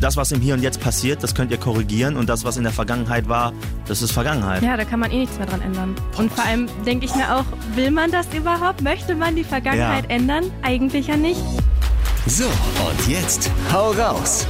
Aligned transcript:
das, 0.00 0.16
was 0.16 0.32
im 0.32 0.40
Hier 0.40 0.54
und 0.54 0.62
Jetzt 0.62 0.80
passiert, 0.80 1.22
das 1.22 1.34
könnt 1.34 1.50
ihr 1.50 1.58
korrigieren 1.58 2.16
und 2.16 2.28
das, 2.28 2.44
was 2.44 2.56
in 2.56 2.62
der 2.62 2.72
Vergangenheit 2.72 3.28
war, 3.28 3.52
das 3.86 4.02
ist 4.02 4.12
Vergangenheit. 4.12 4.62
Ja, 4.62 4.76
da 4.76 4.84
kann 4.84 5.00
man 5.00 5.10
eh 5.10 5.18
nichts 5.18 5.36
mehr 5.38 5.46
dran 5.46 5.60
ändern. 5.60 5.94
Und 6.16 6.32
vor 6.32 6.44
allem 6.44 6.68
denke 6.86 7.04
ich 7.06 7.14
mir 7.14 7.36
auch, 7.36 7.44
will 7.74 7.90
man 7.90 8.10
das 8.10 8.26
überhaupt? 8.34 8.80
Möchte 8.82 9.14
man 9.14 9.36
die 9.36 9.44
Vergangenheit 9.44 10.04
Ja. 10.04 10.10
ändern? 10.16 10.50
Eigentlich 10.62 11.06
ja 11.08 11.16
nicht. 11.16 11.40
So, 12.26 12.44
und 12.46 13.08
jetzt 13.08 13.50
hau 13.72 13.90
raus. 13.92 14.46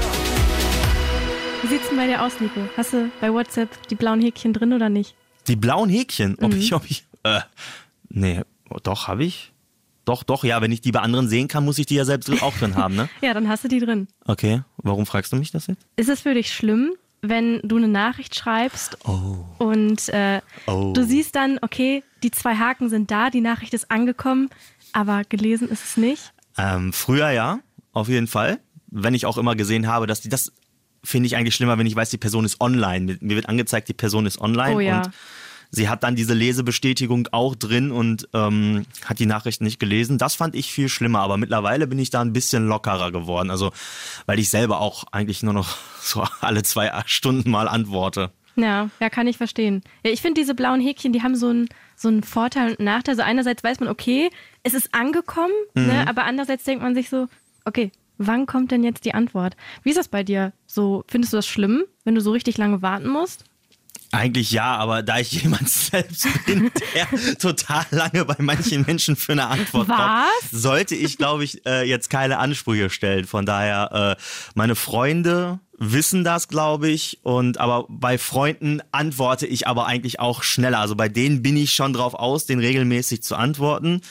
Wie 1.63 1.69
sieht's 1.69 1.89
denn 1.89 1.99
bei 1.99 2.07
dir 2.07 2.23
aus, 2.23 2.33
Nico? 2.41 2.61
Hast 2.77 2.93
du 2.93 3.11
bei 3.21 3.33
WhatsApp 3.33 3.69
die 3.89 3.95
blauen 3.95 4.21
Häkchen 4.21 4.53
drin 4.53 4.73
oder 4.73 4.89
nicht? 4.89 5.15
Die 5.49 5.57
blauen 5.57 5.89
Häkchen, 5.91 6.37
ob 6.41 6.55
ich, 6.55 6.73
ob 6.75 6.85
ich, 6.89 7.05
äh, 7.25 7.41
nee, 8.09 8.43
doch, 8.83 9.09
habe 9.09 9.25
ich. 9.25 9.53
Doch, 10.11 10.25
doch, 10.25 10.43
ja, 10.43 10.61
wenn 10.61 10.73
ich 10.73 10.81
die 10.81 10.91
bei 10.91 10.99
anderen 10.99 11.29
sehen 11.29 11.47
kann, 11.47 11.65
muss 11.65 11.79
ich 11.79 11.87
die 11.87 11.95
ja 11.95 12.05
selbst 12.05 12.29
auch 12.43 12.53
drin 12.59 12.75
haben, 12.75 12.97
ne? 12.97 13.09
Ja, 13.23 13.33
dann 13.33 13.49
hast 13.49 13.63
du 13.63 13.69
die 13.69 13.79
drin. 13.79 14.09
Okay, 14.25 14.63
warum 14.79 15.07
fragst 15.07 15.33
du 15.33 15.37
mich 15.37 15.53
das 15.53 15.69
jetzt? 15.69 15.87
Ist 15.95 16.09
es 16.09 16.23
für 16.23 16.35
dich 16.35 16.53
schlimm, 16.53 16.95
wenn 17.23 17.61
du 17.63 17.77
eine 17.77 17.87
Nachricht 17.87 18.35
schreibst 18.35 18.99
und 19.59 20.09
äh, 20.09 20.41
Oh. 20.67 20.93
du 20.95 21.05
siehst 21.05 21.37
dann, 21.37 21.59
okay, 21.63 22.03
die 22.25 22.33
zwei 22.33 22.57
Haken 22.57 22.89
sind 22.89 23.13
da, 23.13 23.31
die 23.31 23.41
Nachricht 23.41 23.73
ist 23.73 23.89
angekommen, 23.93 24.51
aber 24.93 25.23
gelesen 25.29 25.69
ist 25.69 25.85
es 25.85 25.97
nicht? 25.97 26.33
Ähm, 26.59 26.93
früher 26.93 27.31
ja, 27.31 27.61
auf 27.93 28.09
jeden 28.09 28.27
Fall. 28.27 28.59
Wenn 28.89 29.15
ich 29.15 29.27
auch 29.27 29.39
immer 29.39 29.55
gesehen 29.55 29.87
habe, 29.87 30.09
dass 30.09 30.23
die, 30.23 30.29
das 30.29 30.53
finde 31.05 31.29
ich 31.29 31.37
eigentlich 31.37 31.55
schlimmer, 31.55 31.79
wenn 31.79 31.87
ich 31.87 31.95
weiß, 31.95 32.11
die 32.11 32.19
Person 32.19 32.45
ist 32.45 32.61
online. 32.61 33.05
Mir, 33.07 33.17
mir 33.21 33.37
wird 33.37 33.49
angezeigt, 33.49 33.87
die 33.89 33.95
Person 33.95 34.27
ist 34.27 34.41
online 34.41 34.75
Oh 34.75 34.81
ja. 34.81 34.97
und 35.03 35.11
sie 35.71 35.89
hat 35.89 36.03
dann 36.03 36.17
diese 36.17 36.35
Lesebestätigung 36.35 37.29
auch 37.33 37.55
drin 37.55 37.91
und 37.91 38.29
ähm, 38.35 38.87
hat 39.05 39.19
die 39.19 39.27
Nachrichten 39.27 39.65
nicht 39.65 39.79
gelesen. 39.79 40.19
Das 40.19 40.35
fand 40.35 40.55
ich 40.55 40.73
viel 40.73 40.89
schlimmer, 40.89 41.21
aber 41.21 41.37
mittlerweile 41.37 41.87
bin 41.87 41.99
ich 41.99 42.11
da 42.11 42.21
ein 42.21 42.33
bisschen 42.33 42.67
lockerer 42.67 43.13
geworden. 43.13 43.51
Also, 43.51 43.73
weil 44.27 44.39
ich 44.39 44.51
selber 44.51 44.81
auch 44.81 45.05
eigentlich 45.13 45.43
nur 45.43 45.55
noch 45.55 45.77
so 46.01 46.25
alle 46.41 46.63
zwei 46.63 46.91
Stunden 47.07 47.51
mal 47.51 47.69
antworte. 47.69 48.31
Ja, 48.57 48.91
ja, 48.99 49.11
kann 49.11 49.27
ich 49.27 49.37
verstehen. 49.37 49.83
Ja, 50.05 50.11
ich 50.11 50.21
finde 50.21 50.41
diese 50.41 50.55
blauen 50.55 50.81
Häkchen, 50.81 51.13
die 51.13 51.23
haben 51.23 51.37
so 51.37 51.49
einen 51.49 51.69
so 51.97 52.09
einen 52.09 52.23
Vorteil 52.23 52.71
und 52.71 52.81
Nachteil. 52.81 53.13
Also 53.13 53.23
einerseits 53.23 53.63
weiß 53.63 53.81
man, 53.81 53.89
okay, 53.89 54.31
es 54.63 54.75
ist 54.75 54.95
angekommen, 54.95 55.53
ne, 55.75 56.07
aber 56.09 56.25
andererseits 56.25 56.65
denkt 56.65 56.83
man 56.83 56.95
sich 56.95 57.11
so, 57.11 57.27
okay, 57.65 57.93
wann 58.17 58.47
kommt 58.47 58.71
denn 58.71 58.85
jetzt 58.85 59.05
die 59.05 59.15
Antwort? 59.15 59.57
Wie 59.83 59.91
ist 59.91 59.99
das 59.99 60.09
bei 60.09 60.23
dir? 60.23 60.53
So, 60.67 61.05
findest 61.09 61.33
du 61.33 61.37
das 61.37 61.47
schlimm, 61.47 61.85
wenn 62.05 62.15
du 62.15 62.21
so 62.21 62.33
richtig 62.33 62.59
lange 62.59 62.83
warten 62.83 63.09
musst? 63.09 63.45
Eigentlich 64.13 64.51
ja, 64.51 64.77
aber 64.77 65.03
da 65.03 65.19
ich 65.19 65.31
jemand 65.43 65.69
selbst 65.69 66.27
bin, 66.47 66.71
der 66.95 67.37
total 67.39 67.87
lange 67.91 68.25
bei 68.25 68.37
manchen 68.39 68.83
Menschen 68.83 69.17
für 69.17 69.33
eine 69.33 69.47
Antwort 69.47 69.89
Was? 69.89 69.97
braucht, 69.97 70.51
sollte 70.51 70.95
ich, 70.95 71.17
glaube 71.17 71.45
ich, 71.45 71.65
äh, 71.67 71.89
jetzt 71.89 72.11
keine 72.11 72.39
Ansprüche 72.39 72.91
stellen. 72.91 73.27
Von 73.27 73.47
daher, 73.47 74.17
äh, 74.19 74.23
meine 74.55 74.75
Freunde 74.75 75.61
wissen 75.79 76.25
das, 76.25 76.49
glaube 76.49 76.89
ich. 76.89 77.21
Und 77.23 77.59
aber 77.59 77.87
bei 77.89 78.19
Freunden 78.19 78.83
antworte 78.93 79.47
ich 79.47 79.67
aber 79.67 79.87
eigentlich 79.87 80.21
auch 80.21 80.43
schneller. 80.43 80.81
Also 80.81 80.97
bei 80.97 81.09
denen 81.09 81.43
bin 81.43 81.57
ich 81.57 81.73
schon 81.73 81.93
drauf 81.93 82.15
aus, 82.15 82.47
den 82.47 82.59
regelmäßig 82.59 83.23
zu 83.23 83.37
antworten. 83.37 84.03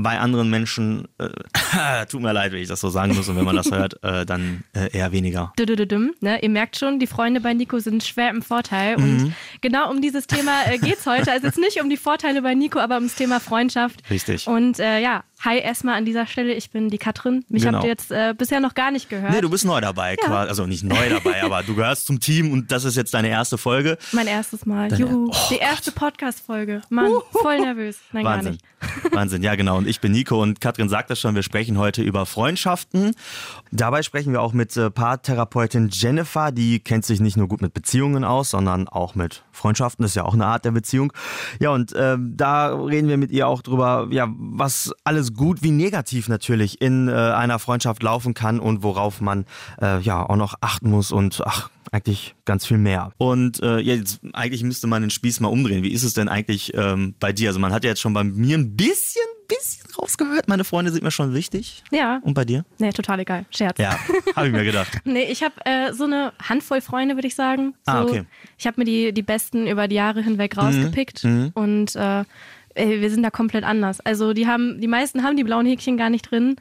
Bei 0.00 0.20
anderen 0.20 0.48
Menschen, 0.48 1.08
äh, 1.18 2.06
tut 2.06 2.22
mir 2.22 2.32
leid, 2.32 2.52
wenn 2.52 2.60
ich 2.60 2.68
das 2.68 2.80
so 2.80 2.88
sagen 2.88 3.16
muss, 3.16 3.28
und 3.28 3.36
wenn 3.36 3.44
man 3.44 3.56
das 3.56 3.70
hört, 3.72 4.02
äh, 4.04 4.24
dann 4.24 4.62
äh, 4.72 4.96
eher 4.96 5.10
weniger. 5.10 5.52
Düdüdüdüm, 5.58 6.14
Ne? 6.20 6.40
Ihr 6.42 6.48
merkt 6.48 6.76
schon, 6.76 7.00
die 7.00 7.08
Freunde 7.08 7.40
bei 7.40 7.52
Nico 7.52 7.78
sind 7.80 8.04
schwer 8.04 8.30
im 8.30 8.42
Vorteil. 8.42 8.96
Mhm. 8.96 9.02
Und 9.02 9.34
genau 9.60 9.90
um 9.90 10.00
dieses 10.00 10.26
Thema 10.26 10.52
äh, 10.66 10.78
geht's 10.78 11.06
heute. 11.06 11.32
Also 11.32 11.46
jetzt 11.46 11.58
nicht 11.58 11.80
um 11.82 11.90
die 11.90 11.96
Vorteile 11.96 12.42
bei 12.42 12.54
Nico, 12.54 12.78
aber 12.78 12.94
ums 12.96 13.16
Thema 13.16 13.40
Freundschaft. 13.40 14.08
Richtig. 14.10 14.46
Und 14.46 14.78
äh, 14.78 15.00
ja, 15.00 15.24
hi 15.44 15.58
erstmal 15.58 15.94
an 15.96 16.04
dieser 16.04 16.26
Stelle. 16.26 16.52
Ich 16.54 16.70
bin 16.70 16.88
die 16.90 16.98
Katrin. 16.98 17.44
Mich 17.48 17.62
Genau. 17.62 17.78
habt 17.78 17.84
ihr 17.84 17.90
jetzt 17.90 18.10
äh, 18.10 18.34
bisher 18.36 18.60
noch 18.60 18.74
gar 18.74 18.90
nicht 18.90 19.08
gehört. 19.08 19.32
Nee, 19.32 19.40
du 19.40 19.48
bist 19.50 19.64
neu 19.64 19.80
dabei, 19.80 20.16
quasi. 20.16 20.48
also 20.48 20.66
nicht 20.66 20.82
neu 20.84 21.08
dabei, 21.08 21.42
aber 21.44 21.62
du 21.62 21.74
gehörst 21.74 22.06
zum 22.06 22.20
Team 22.20 22.50
und 22.52 22.72
das 22.72 22.84
ist 22.84 22.96
jetzt 22.96 23.14
deine 23.14 23.28
erste 23.28 23.56
Folge. 23.58 23.98
Mein 24.12 24.26
erstes 24.26 24.66
Mal. 24.66 24.88
Deine- 24.88 25.00
Juhu. 25.04 25.30
Oh 25.32 25.36
die 25.50 25.56
erste 25.58 25.92
Podcast-Folge. 25.92 26.82
Mann, 26.90 27.12
voll 27.32 27.58
nervös. 27.60 27.98
Nein, 28.12 28.24
gar 28.24 28.34
Wahnsinn. 28.36 28.52
nicht. 28.52 28.64
Wahnsinn, 29.12 29.42
ja 29.42 29.54
genau. 29.56 29.76
Und 29.78 29.88
ich 29.88 30.00
bin 30.00 30.12
Nico 30.12 30.40
und 30.40 30.60
Katrin 30.60 30.88
sagt 30.88 31.10
das 31.10 31.18
schon, 31.20 31.34
wir 31.34 31.42
sprechen 31.42 31.78
heute 31.78 32.02
über 32.02 32.26
Freundschaften. 32.26 33.14
Dabei 33.72 34.02
sprechen 34.02 34.32
wir 34.32 34.40
auch 34.40 34.52
mit 34.52 34.76
äh, 34.76 34.90
Paartherapeutin 34.90 35.88
Jennifer, 35.92 36.52
die 36.52 36.78
kennt 36.80 37.04
sich 37.04 37.20
nicht 37.20 37.36
nur 37.36 37.48
gut 37.48 37.60
mit 37.60 37.74
Beziehungen 37.74 38.22
aus, 38.24 38.50
sondern 38.50 38.88
auch 38.88 39.14
mit 39.14 39.42
Freundschaften. 39.52 40.02
Das 40.04 40.12
ist 40.12 40.14
ja 40.16 40.24
auch 40.24 40.34
eine 40.34 40.46
Art 40.46 40.64
der 40.64 40.70
Beziehung. 40.70 41.12
Ja, 41.60 41.70
und 41.70 41.92
ähm, 41.96 42.34
da 42.36 42.68
reden 42.74 43.08
wir 43.08 43.16
mit 43.16 43.30
ihr 43.32 43.48
auch 43.48 43.62
drüber, 43.62 44.06
ja, 44.10 44.28
was 44.38 44.92
alles 45.04 45.27
gut 45.34 45.62
wie 45.62 45.70
negativ 45.70 46.28
natürlich 46.28 46.80
in 46.80 47.08
äh, 47.08 47.12
einer 47.12 47.58
Freundschaft 47.58 48.02
laufen 48.02 48.34
kann 48.34 48.60
und 48.60 48.82
worauf 48.82 49.20
man 49.20 49.44
äh, 49.80 50.00
ja 50.00 50.28
auch 50.28 50.36
noch 50.36 50.54
achten 50.60 50.90
muss 50.90 51.12
und 51.12 51.40
ach, 51.44 51.70
eigentlich 51.90 52.34
ganz 52.44 52.66
viel 52.66 52.78
mehr. 52.78 53.12
Und 53.16 53.62
äh, 53.62 53.78
ja, 53.80 53.94
jetzt 53.94 54.20
eigentlich 54.34 54.62
müsste 54.62 54.86
man 54.86 55.02
den 55.02 55.10
Spieß 55.10 55.40
mal 55.40 55.48
umdrehen. 55.48 55.82
Wie 55.82 55.92
ist 55.92 56.02
es 56.04 56.12
denn 56.14 56.28
eigentlich 56.28 56.72
ähm, 56.74 57.14
bei 57.18 57.32
dir? 57.32 57.48
Also 57.48 57.60
man 57.60 57.72
hat 57.72 57.82
ja 57.84 57.90
jetzt 57.90 58.00
schon 58.00 58.12
bei 58.12 58.24
mir 58.24 58.58
ein 58.58 58.76
bisschen, 58.76 59.22
bisschen 59.48 59.90
rausgehört. 59.98 60.48
Meine 60.48 60.64
Freunde 60.64 60.92
sind 60.92 61.02
mir 61.02 61.10
schon 61.10 61.32
wichtig. 61.32 61.82
Ja. 61.90 62.20
Und 62.22 62.34
bei 62.34 62.44
dir? 62.44 62.66
Nee, 62.78 62.90
total 62.90 63.20
egal. 63.20 63.46
Scherz. 63.50 63.78
Ja, 63.78 63.98
habe 64.36 64.48
ich 64.48 64.52
mir 64.52 64.64
gedacht. 64.64 65.00
Nee, 65.04 65.24
ich 65.30 65.42
habe 65.42 65.54
äh, 65.64 65.94
so 65.94 66.04
eine 66.04 66.34
Handvoll 66.46 66.82
Freunde, 66.82 67.14
würde 67.14 67.28
ich 67.28 67.34
sagen. 67.34 67.72
So, 67.86 67.92
Ah, 67.92 68.02
okay. 68.02 68.20
Mhm, 68.20 68.26
Ich 68.58 68.66
habe 68.66 68.78
mir 68.80 68.84
die, 68.84 69.12
die 69.14 69.22
besten 69.22 69.66
über 69.66 69.88
die 69.88 69.96
Jahre 69.96 70.20
hinweg 70.22 70.58
rausgepickt 70.58 71.24
und 71.54 71.96
äh, 71.96 72.24
ey, 72.78 73.00
wir 73.00 73.10
sind 73.10 73.22
da 73.22 73.30
komplett 73.30 73.64
anders. 73.64 74.00
Also 74.00 74.32
die 74.32 74.46
haben, 74.46 74.80
die 74.80 74.88
meisten 74.88 75.22
haben 75.22 75.36
die 75.36 75.44
blauen 75.44 75.66
Häkchen 75.66 75.96
gar 75.96 76.10
nicht 76.10 76.30
drin. 76.30 76.56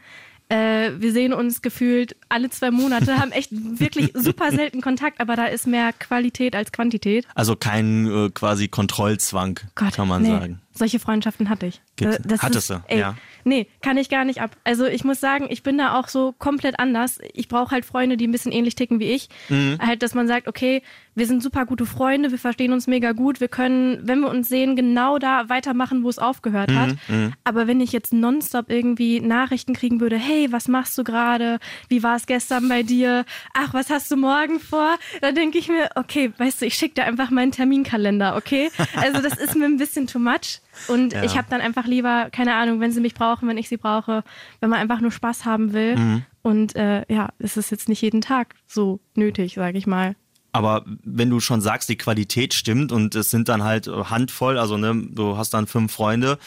Äh, 0.50 0.91
wir 0.97 1.11
sehen 1.11 1.33
uns 1.33 1.61
gefühlt 1.61 2.16
alle 2.29 2.50
zwei 2.50 2.72
Monate, 2.72 3.19
haben 3.19 3.31
echt 3.31 3.50
wirklich 3.79 4.11
super 4.13 4.51
selten 4.51 4.79
Kontakt, 4.81 5.19
aber 5.19 5.35
da 5.35 5.45
ist 5.45 5.67
mehr 5.67 5.91
Qualität 5.91 6.56
als 6.56 6.72
Quantität. 6.72 7.27
Also 7.35 7.56
kein 7.57 8.07
äh, 8.07 8.29
quasi 8.29 8.69
Kontrollzwang, 8.69 9.59
Gott, 9.75 9.94
kann 9.95 10.07
man 10.07 10.22
nee. 10.22 10.29
sagen. 10.29 10.61
Solche 10.73 11.00
Freundschaften 11.00 11.50
hatte 11.50 11.66
ich. 11.66 11.81
Gibt- 11.97 12.13
Äh, 12.13 12.19
das 12.23 12.41
hattest 12.44 12.69
ist, 12.69 12.77
du, 12.77 12.83
ey, 12.88 13.00
ja. 13.00 13.17
Nee, 13.47 13.67
kann 13.81 13.95
ich 13.97 14.09
gar 14.09 14.25
nicht 14.25 14.41
ab. 14.41 14.57
Also 14.65 14.85
ich 14.85 15.05
muss 15.05 15.21
sagen, 15.21 15.47
ich 15.49 15.63
bin 15.63 15.77
da 15.77 15.97
auch 15.97 16.09
so 16.09 16.33
komplett 16.37 16.79
anders. 16.79 17.19
Ich 17.33 17.47
brauche 17.47 17.71
halt 17.71 17.85
Freunde, 17.85 18.17
die 18.17 18.27
ein 18.27 18.31
bisschen 18.33 18.51
ähnlich 18.51 18.75
ticken 18.75 18.99
wie 18.99 19.11
ich. 19.11 19.29
Mhm. 19.47 19.77
Halt, 19.79 20.03
dass 20.03 20.13
man 20.13 20.27
sagt, 20.27 20.49
okay, 20.49 20.81
wir 21.15 21.25
sind 21.25 21.41
super 21.41 21.65
gute 21.65 21.85
Freunde, 21.85 22.31
wir 22.31 22.39
verstehen 22.39 22.73
uns 22.73 22.87
mega 22.87 23.13
gut, 23.13 23.39
wir 23.39 23.47
können, 23.47 23.99
wenn 24.03 24.19
wir 24.19 24.29
uns 24.29 24.49
sehen, 24.49 24.75
genau 24.75 25.17
da 25.17 25.47
weitermachen, 25.47 26.03
wo 26.03 26.09
es 26.09 26.19
aufgehört 26.19 26.73
hat. 26.73 26.95
Mhm, 27.07 27.33
Aber 27.45 27.67
wenn 27.67 27.79
ich 27.79 27.93
jetzt 27.93 28.11
nonstop 28.11 28.69
irgendwie 28.69 29.21
Nachrichten 29.21 29.73
kriegen 29.73 30.01
würde, 30.01 30.17
hey, 30.17 30.51
was 30.51 30.67
machst 30.67 30.97
du 30.97 31.05
gerade? 31.05 31.59
Wie 31.87 32.03
war 32.03 32.17
es 32.17 32.25
gestern 32.25 32.67
bei 32.67 32.83
dir? 32.83 33.23
Ach, 33.53 33.73
was 33.73 33.89
hast 33.89 34.11
du 34.11 34.17
morgen 34.17 34.59
vor? 34.59 34.97
Dann 35.21 35.35
denke 35.35 35.57
ich 35.57 35.69
mir, 35.69 35.89
okay, 35.95 36.33
weißt 36.37 36.61
du, 36.61 36.65
ich 36.65 36.75
schicke 36.75 36.95
dir 36.95 37.05
einfach 37.05 37.29
meinen 37.29 37.53
Terminkalender, 37.53 38.35
okay? 38.35 38.69
Also 38.95 39.21
das 39.21 39.37
ist 39.37 39.55
mir 39.55 39.65
ein 39.65 39.77
bisschen 39.77 40.05
too 40.07 40.19
much. 40.19 40.59
Und 40.88 41.13
Ja. 41.13 41.23
ich 41.23 41.38
habe 41.38 41.47
dann 41.49 41.61
einfach 41.61 41.85
lieber, 41.85 42.29
keine 42.31 42.55
Ahnung, 42.55 42.79
wenn 42.79 42.91
sie 42.91 43.01
mich 43.01 43.13
brauchen, 43.13 43.47
wenn 43.47 43.57
ich 43.57 43.69
sie 43.69 43.77
brauche, 43.77 44.23
wenn 44.59 44.69
man 44.69 44.79
einfach 44.79 45.01
nur 45.01 45.11
Spaß 45.11 45.45
haben 45.45 45.73
will. 45.73 45.95
Mhm. 45.97 46.23
Und 46.41 46.75
äh, 46.75 47.03
ja, 47.13 47.29
es 47.39 47.57
ist 47.57 47.71
jetzt 47.71 47.89
nicht 47.89 48.01
jeden 48.01 48.21
Tag 48.21 48.55
so 48.67 48.99
nötig, 49.15 49.55
sage 49.55 49.77
ich 49.77 49.88
mal. 49.88 50.15
Aber 50.53 50.85
wenn 51.03 51.29
du 51.29 51.39
schon 51.39 51.61
sagst, 51.61 51.88
die 51.89 51.97
Qualität 51.97 52.53
stimmt 52.53 52.91
und 52.91 53.13
es 53.15 53.29
sind 53.29 53.47
dann 53.49 53.63
halt 53.63 53.88
äh, 53.88 53.91
Handvoll, 54.05 54.57
also 54.57 54.77
ne, 54.77 55.07
du 55.11 55.38
hast 55.38 55.53
dann 55.53 55.67
fünf 55.67 55.91
Freunde, 55.91 56.39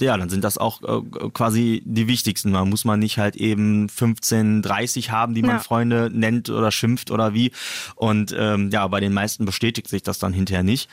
ja, 0.00 0.16
dann 0.16 0.30
sind 0.30 0.42
das 0.42 0.56
auch 0.58 0.82
äh, 0.82 1.28
quasi 1.34 1.82
die 1.84 2.08
wichtigsten. 2.08 2.50
Man 2.50 2.68
muss 2.70 2.84
man 2.86 2.98
nicht 2.98 3.18
halt 3.18 3.36
eben 3.36 3.88
15, 3.90 4.62
30 4.62 5.10
haben, 5.10 5.34
die 5.34 5.42
man 5.42 5.56
Ja. 5.56 5.58
Freunde 5.60 6.10
nennt 6.12 6.48
oder 6.48 6.72
schimpft 6.72 7.10
oder 7.10 7.34
wie. 7.34 7.52
Und 7.94 8.34
ähm, 8.36 8.70
ja, 8.70 8.88
bei 8.88 9.00
den 9.00 9.12
meisten 9.12 9.44
bestätigt 9.44 9.88
sich 9.88 10.02
das 10.02 10.18
dann 10.18 10.32
hinterher 10.32 10.62
nicht. 10.64 10.88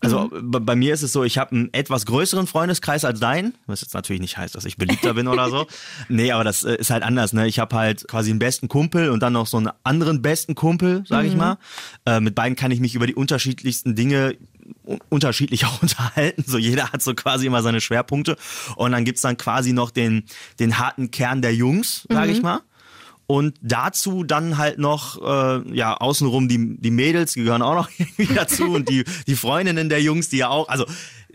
Also 0.00 0.28
Mhm. 0.32 0.50
bei, 0.50 0.58
bei 0.60 0.76
mir 0.76 0.94
ist 0.94 1.02
es 1.02 1.12
so, 1.12 1.24
ich 1.24 1.38
habe 1.38 1.52
einen 1.52 1.74
etwas 1.74 2.06
größeren 2.06 2.46
Freundeskreis 2.46 3.04
als 3.04 3.18
dein, 3.20 3.54
was 3.66 3.80
jetzt 3.80 3.94
natürlich 3.94 4.20
nicht 4.22 4.36
heißt, 4.38 4.54
dass 4.54 4.64
ich 4.64 4.76
beliebter 4.76 5.14
bin 5.14 5.26
oder 5.28 5.50
so. 5.50 5.66
Nee, 6.08 6.30
aber 6.32 6.44
das 6.44 6.62
äh, 6.64 6.76
ist 6.76 6.90
halt 6.90 7.02
anders. 7.02 7.32
Ne? 7.32 7.46
Ich 7.48 7.58
habe 7.58 7.74
halt 7.76 8.06
quasi 8.08 8.30
einen 8.30 8.38
besten 8.38 8.68
Kumpel 8.68 9.10
und 9.10 9.20
dann 9.20 9.32
noch 9.32 9.46
so 9.46 9.56
einen 9.56 9.70
anderen 9.82 10.22
besten 10.22 10.54
Kumpel, 10.54 11.04
sage 11.06 11.26
ich 11.28 11.34
mal. 11.36 11.58
Äh, 12.06 12.20
mit 12.20 12.34
beiden 12.34 12.54
kann 12.56 12.70
ich 12.70 12.80
mich 12.80 12.94
über 12.94 13.06
die 13.06 13.14
unterschiedlichsten 13.14 13.94
Dinge 13.96 14.36
un- 14.84 15.00
unterschiedlich 15.08 15.64
auch 15.66 15.82
unterhalten. 15.82 16.44
So 16.46 16.58
jeder 16.58 16.92
hat 16.92 17.02
so 17.02 17.14
quasi 17.14 17.46
immer 17.46 17.62
seine 17.62 17.80
Schwerpunkte. 17.80 18.36
Und 18.76 18.92
dann 18.92 19.04
gibt's 19.04 19.22
dann 19.22 19.36
quasi 19.36 19.72
noch 19.72 19.90
den, 19.90 20.24
den 20.60 20.78
harten 20.78 21.10
Kern 21.10 21.42
der 21.42 21.54
Jungs, 21.54 22.06
sage 22.08 22.30
ich 22.32 22.40
mal. 22.42 22.60
Und 23.30 23.58
dazu 23.60 24.24
dann 24.24 24.56
halt 24.56 24.78
noch, 24.78 25.20
äh, 25.20 25.76
ja, 25.76 25.94
außenrum 25.98 26.48
die, 26.48 26.78
die 26.80 26.90
Mädels, 26.90 27.34
die 27.34 27.44
gehören 27.44 27.60
auch 27.60 27.74
noch 27.74 27.90
irgendwie 27.98 28.34
dazu 28.34 28.72
und 28.72 28.88
die, 28.88 29.04
die 29.26 29.36
Freundinnen 29.36 29.90
der 29.90 30.00
Jungs, 30.00 30.30
die 30.30 30.38
ja 30.38 30.48
auch, 30.48 30.66
also 30.70 30.86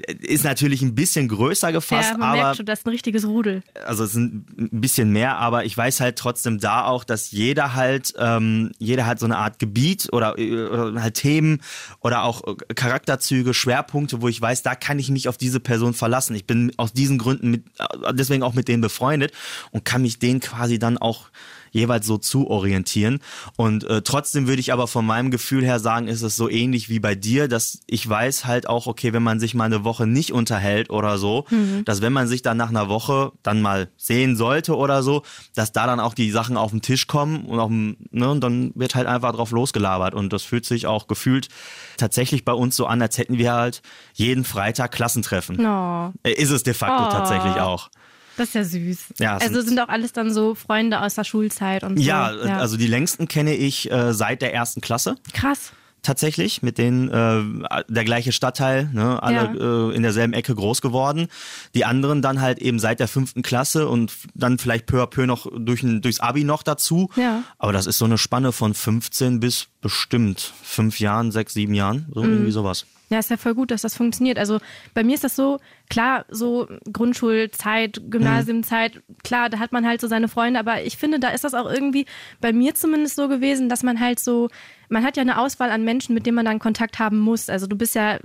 äh, 0.08 0.16
ist 0.22 0.44
natürlich 0.44 0.82
ein 0.82 0.96
bisschen 0.96 1.28
größer 1.28 1.72
gefasst, 1.72 2.14
ja, 2.14 2.18
man 2.18 2.30
aber 2.30 2.42
merkt 2.42 2.58
schon, 2.58 2.66
das 2.66 2.80
ist 2.80 2.88
ein 2.88 2.90
richtiges 2.90 3.28
Rudel. 3.28 3.62
also 3.86 4.06
es 4.06 4.14
sind 4.14 4.50
ein 4.58 4.82
bisschen 4.82 5.12
mehr, 5.12 5.38
aber 5.38 5.66
ich 5.66 5.78
weiß 5.78 6.00
halt 6.00 6.16
trotzdem 6.18 6.60
da 6.60 6.86
auch, 6.86 7.04
dass 7.04 7.30
jeder 7.30 7.76
halt, 7.76 8.16
ähm, 8.18 8.72
jeder 8.80 9.06
hat 9.06 9.20
so 9.20 9.28
eine 9.28 9.38
Art 9.38 9.60
Gebiet 9.60 10.10
oder, 10.12 10.40
äh, 10.40 10.66
oder 10.66 11.00
halt 11.00 11.14
Themen 11.14 11.62
oder 12.00 12.24
auch 12.24 12.42
äh, 12.48 12.74
Charakterzüge, 12.74 13.54
Schwerpunkte, 13.54 14.20
wo 14.20 14.28
ich 14.30 14.42
weiß, 14.42 14.64
da 14.64 14.74
kann 14.74 14.98
ich 14.98 15.12
mich 15.12 15.30
auf 15.30 15.38
diese 15.38 15.60
Person 15.60 15.94
verlassen. 15.94 16.36
Ich 16.36 16.48
bin 16.48 16.72
aus 16.78 16.92
diesen 16.92 17.20
Gründen 17.20 17.52
mit, 17.52 17.66
deswegen 18.14 18.42
auch 18.42 18.56
mit 18.56 18.68
denen 18.68 18.82
befreundet 18.82 19.32
und 19.70 19.86
kann 19.86 20.02
mich 20.02 20.18
denen 20.18 20.40
quasi 20.40 20.80
dann 20.80 20.98
auch 20.98 21.30
jeweils 21.74 22.06
so 22.06 22.18
zu 22.18 22.48
orientieren. 22.48 23.20
Und 23.58 23.84
äh, 23.84 24.02
trotzdem 24.02 24.48
würde 24.48 24.62
ich 24.62 24.72
aber 24.72 24.88
von 24.88 25.06
meinem 25.06 25.32
Gefühl 25.32 25.66
her 25.66 25.80
sagen, 25.80 26.08
ist 26.08 26.22
es 26.22 26.36
so 26.36 26.48
ähnlich 26.50 26.88
wie 26.88 27.00
bei 27.00 27.16
dir, 27.16 27.50
dass 27.50 27.80
ich 27.88 28.08
weiß 28.08 28.46
halt 28.46 28.70
auch, 28.70 28.88
okay, 28.88 29.12
wenn 29.12 29.24
man 29.24 29.40
sich 29.40 29.56
mal 29.56 29.66
eine 29.66 29.84
Woche 29.84 30.08
nicht 30.08 30.32
unterhält 30.32 30.90
oder 30.90 31.18
so, 31.18 31.46
mhm. 31.50 31.84
dass 31.84 32.02
wenn 32.02 32.14
man 32.14 32.28
sich 32.28 32.44
dann 32.44 32.58
nach 32.58 32.70
einer 32.70 32.88
Woche 32.88 33.32
dann 33.42 33.62
mal 33.62 33.90
sehen 33.98 34.38
sollte 34.38 34.78
oder 34.78 35.04
so, 35.04 35.24
dass 35.56 35.72
da 35.72 35.88
dann 35.88 36.00
auch 36.00 36.14
die 36.14 36.32
Sachen 36.32 36.56
auf 36.56 36.72
den 36.72 36.82
Tisch 36.82 37.08
kommen 37.08 37.46
und, 37.46 37.60
auf 37.60 37.70
dem, 37.70 37.98
ne, 38.12 38.30
und 38.30 38.42
dann 38.42 38.72
wird 38.76 38.96
halt 38.96 39.08
einfach 39.08 39.34
drauf 39.34 39.52
losgelabert. 39.52 40.14
Und 40.14 40.32
das 40.32 40.44
fühlt 40.44 40.66
sich 40.66 40.86
auch 40.86 41.08
gefühlt 41.08 41.50
tatsächlich 41.98 42.46
bei 42.46 42.54
uns 42.54 42.76
so 42.76 42.86
an, 42.86 43.02
als 43.02 43.18
hätten 43.18 43.38
wir 43.40 43.54
halt 43.54 43.82
jeden 44.14 44.44
Freitag 44.44 44.92
Klassentreffen. 44.92 45.66
Oh. 45.66 46.12
Ist 46.24 46.52
es 46.52 46.62
de 46.64 46.74
facto 46.74 47.08
oh. 47.08 47.12
tatsächlich 47.12 47.56
auch. 47.56 47.90
Das 48.38 48.50
ist 48.50 48.56
ja 48.56 48.64
süß. 48.64 49.00
Ja, 49.20 49.38
also 49.38 49.62
sind 49.62 49.80
auch 49.80 49.90
alles 49.90 50.14
dann 50.14 50.34
so 50.34 50.56
Freunde 50.56 51.02
aus 51.02 51.16
der 51.16 51.24
Schulzeit 51.24 51.84
und 51.84 51.98
so. 51.98 52.04
Ja, 52.04 52.34
ja. 52.34 52.58
also 52.58 52.78
die 52.78 52.88
längsten 52.88 53.28
kenne 53.28 53.56
ich 53.56 53.92
äh, 53.92 54.14
seit 54.14 54.42
der 54.42 54.54
ersten 54.54 54.82
Klasse. 54.82 55.16
Krass 55.34 55.74
tatsächlich, 56.04 56.62
mit 56.62 56.78
denen 56.78 57.10
äh, 57.10 57.84
der 57.88 58.04
gleiche 58.04 58.32
Stadtteil, 58.32 58.90
ne, 58.94 59.24
alle 59.24 59.58
ja. 59.58 59.90
äh, 59.90 59.96
in 59.96 60.04
derselben 60.04 60.34
Ecke 60.34 60.54
groß 60.54 60.82
geworden. 60.82 61.28
Die 61.74 61.86
anderen 61.86 62.22
dann 62.22 62.42
halt 62.42 62.60
eben 62.60 62.78
seit 62.78 63.00
der 63.00 63.08
fünften 63.08 63.42
Klasse 63.42 63.88
und 63.88 64.14
dann 64.36 64.60
vielleicht 64.60 64.86
peu 64.86 65.02
à 65.02 65.08
peu 65.08 65.26
noch 65.26 65.48
durch, 65.58 65.82
durchs 65.84 66.20
Abi 66.20 66.44
noch 66.44 66.62
dazu. 66.62 67.10
Ja. 67.16 67.44
Aber 67.58 67.74
das 67.74 67.88
ist 67.88 67.98
so 67.98 68.06
eine 68.06 68.18
Spanne 68.18 68.52
von 68.52 68.74
15 68.74 69.40
bis 69.40 69.68
bestimmt 69.82 70.54
fünf 70.62 71.00
Jahren, 71.00 71.32
sechs, 71.32 71.54
sieben 71.54 71.74
Jahren, 71.74 72.08
so 72.14 72.22
mhm. 72.22 72.30
irgendwie 72.30 72.52
sowas. 72.52 72.86
Ja, 73.14 73.20
ist 73.20 73.30
ja 73.30 73.38
voll 73.38 73.54
gut, 73.54 73.70
dass 73.70 73.84
das 73.84 73.96
funktioniert. 73.96 74.40
Also 74.40 74.58
bei 74.96 75.04
mir 75.04 75.14
ist 75.14 75.24
das 75.24 75.36
so, 75.36 75.60
klar, 75.88 76.26
so 76.30 76.68
Grundschulzeit, 76.92 78.02
Gymnasiumzeit, 78.10 79.04
klar, 79.24 79.52
da 79.52 79.60
hat 79.60 79.72
man 79.72 79.86
halt 79.86 80.02
so 80.02 80.08
seine 80.08 80.28
Freunde, 80.28 80.60
aber 80.60 80.82
ich 80.82 80.98
finde, 80.98 81.20
da 81.20 81.30
ist 81.30 81.44
das 81.44 81.54
auch 81.54 81.72
irgendwie 81.72 82.08
bei 82.42 82.52
mir 82.52 82.74
zumindest 82.74 83.16
so 83.16 83.28
gewesen, 83.28 83.70
dass 83.70 83.84
man 83.84 84.00
halt 84.00 84.20
so, 84.20 84.50
man 84.90 85.04
hat 85.04 85.16
ja 85.16 85.22
eine 85.22 85.38
Auswahl 85.38 85.70
an 85.70 85.84
Menschen, 85.84 86.16
mit 86.16 86.26
denen 86.26 86.36
man 86.36 86.46
dann 86.46 86.58
Kontakt 86.58 86.98
haben 86.98 87.20
muss. 87.20 87.50
Also 87.50 87.68
du 87.68 87.76
bist 87.76 87.94
ja 87.94 88.18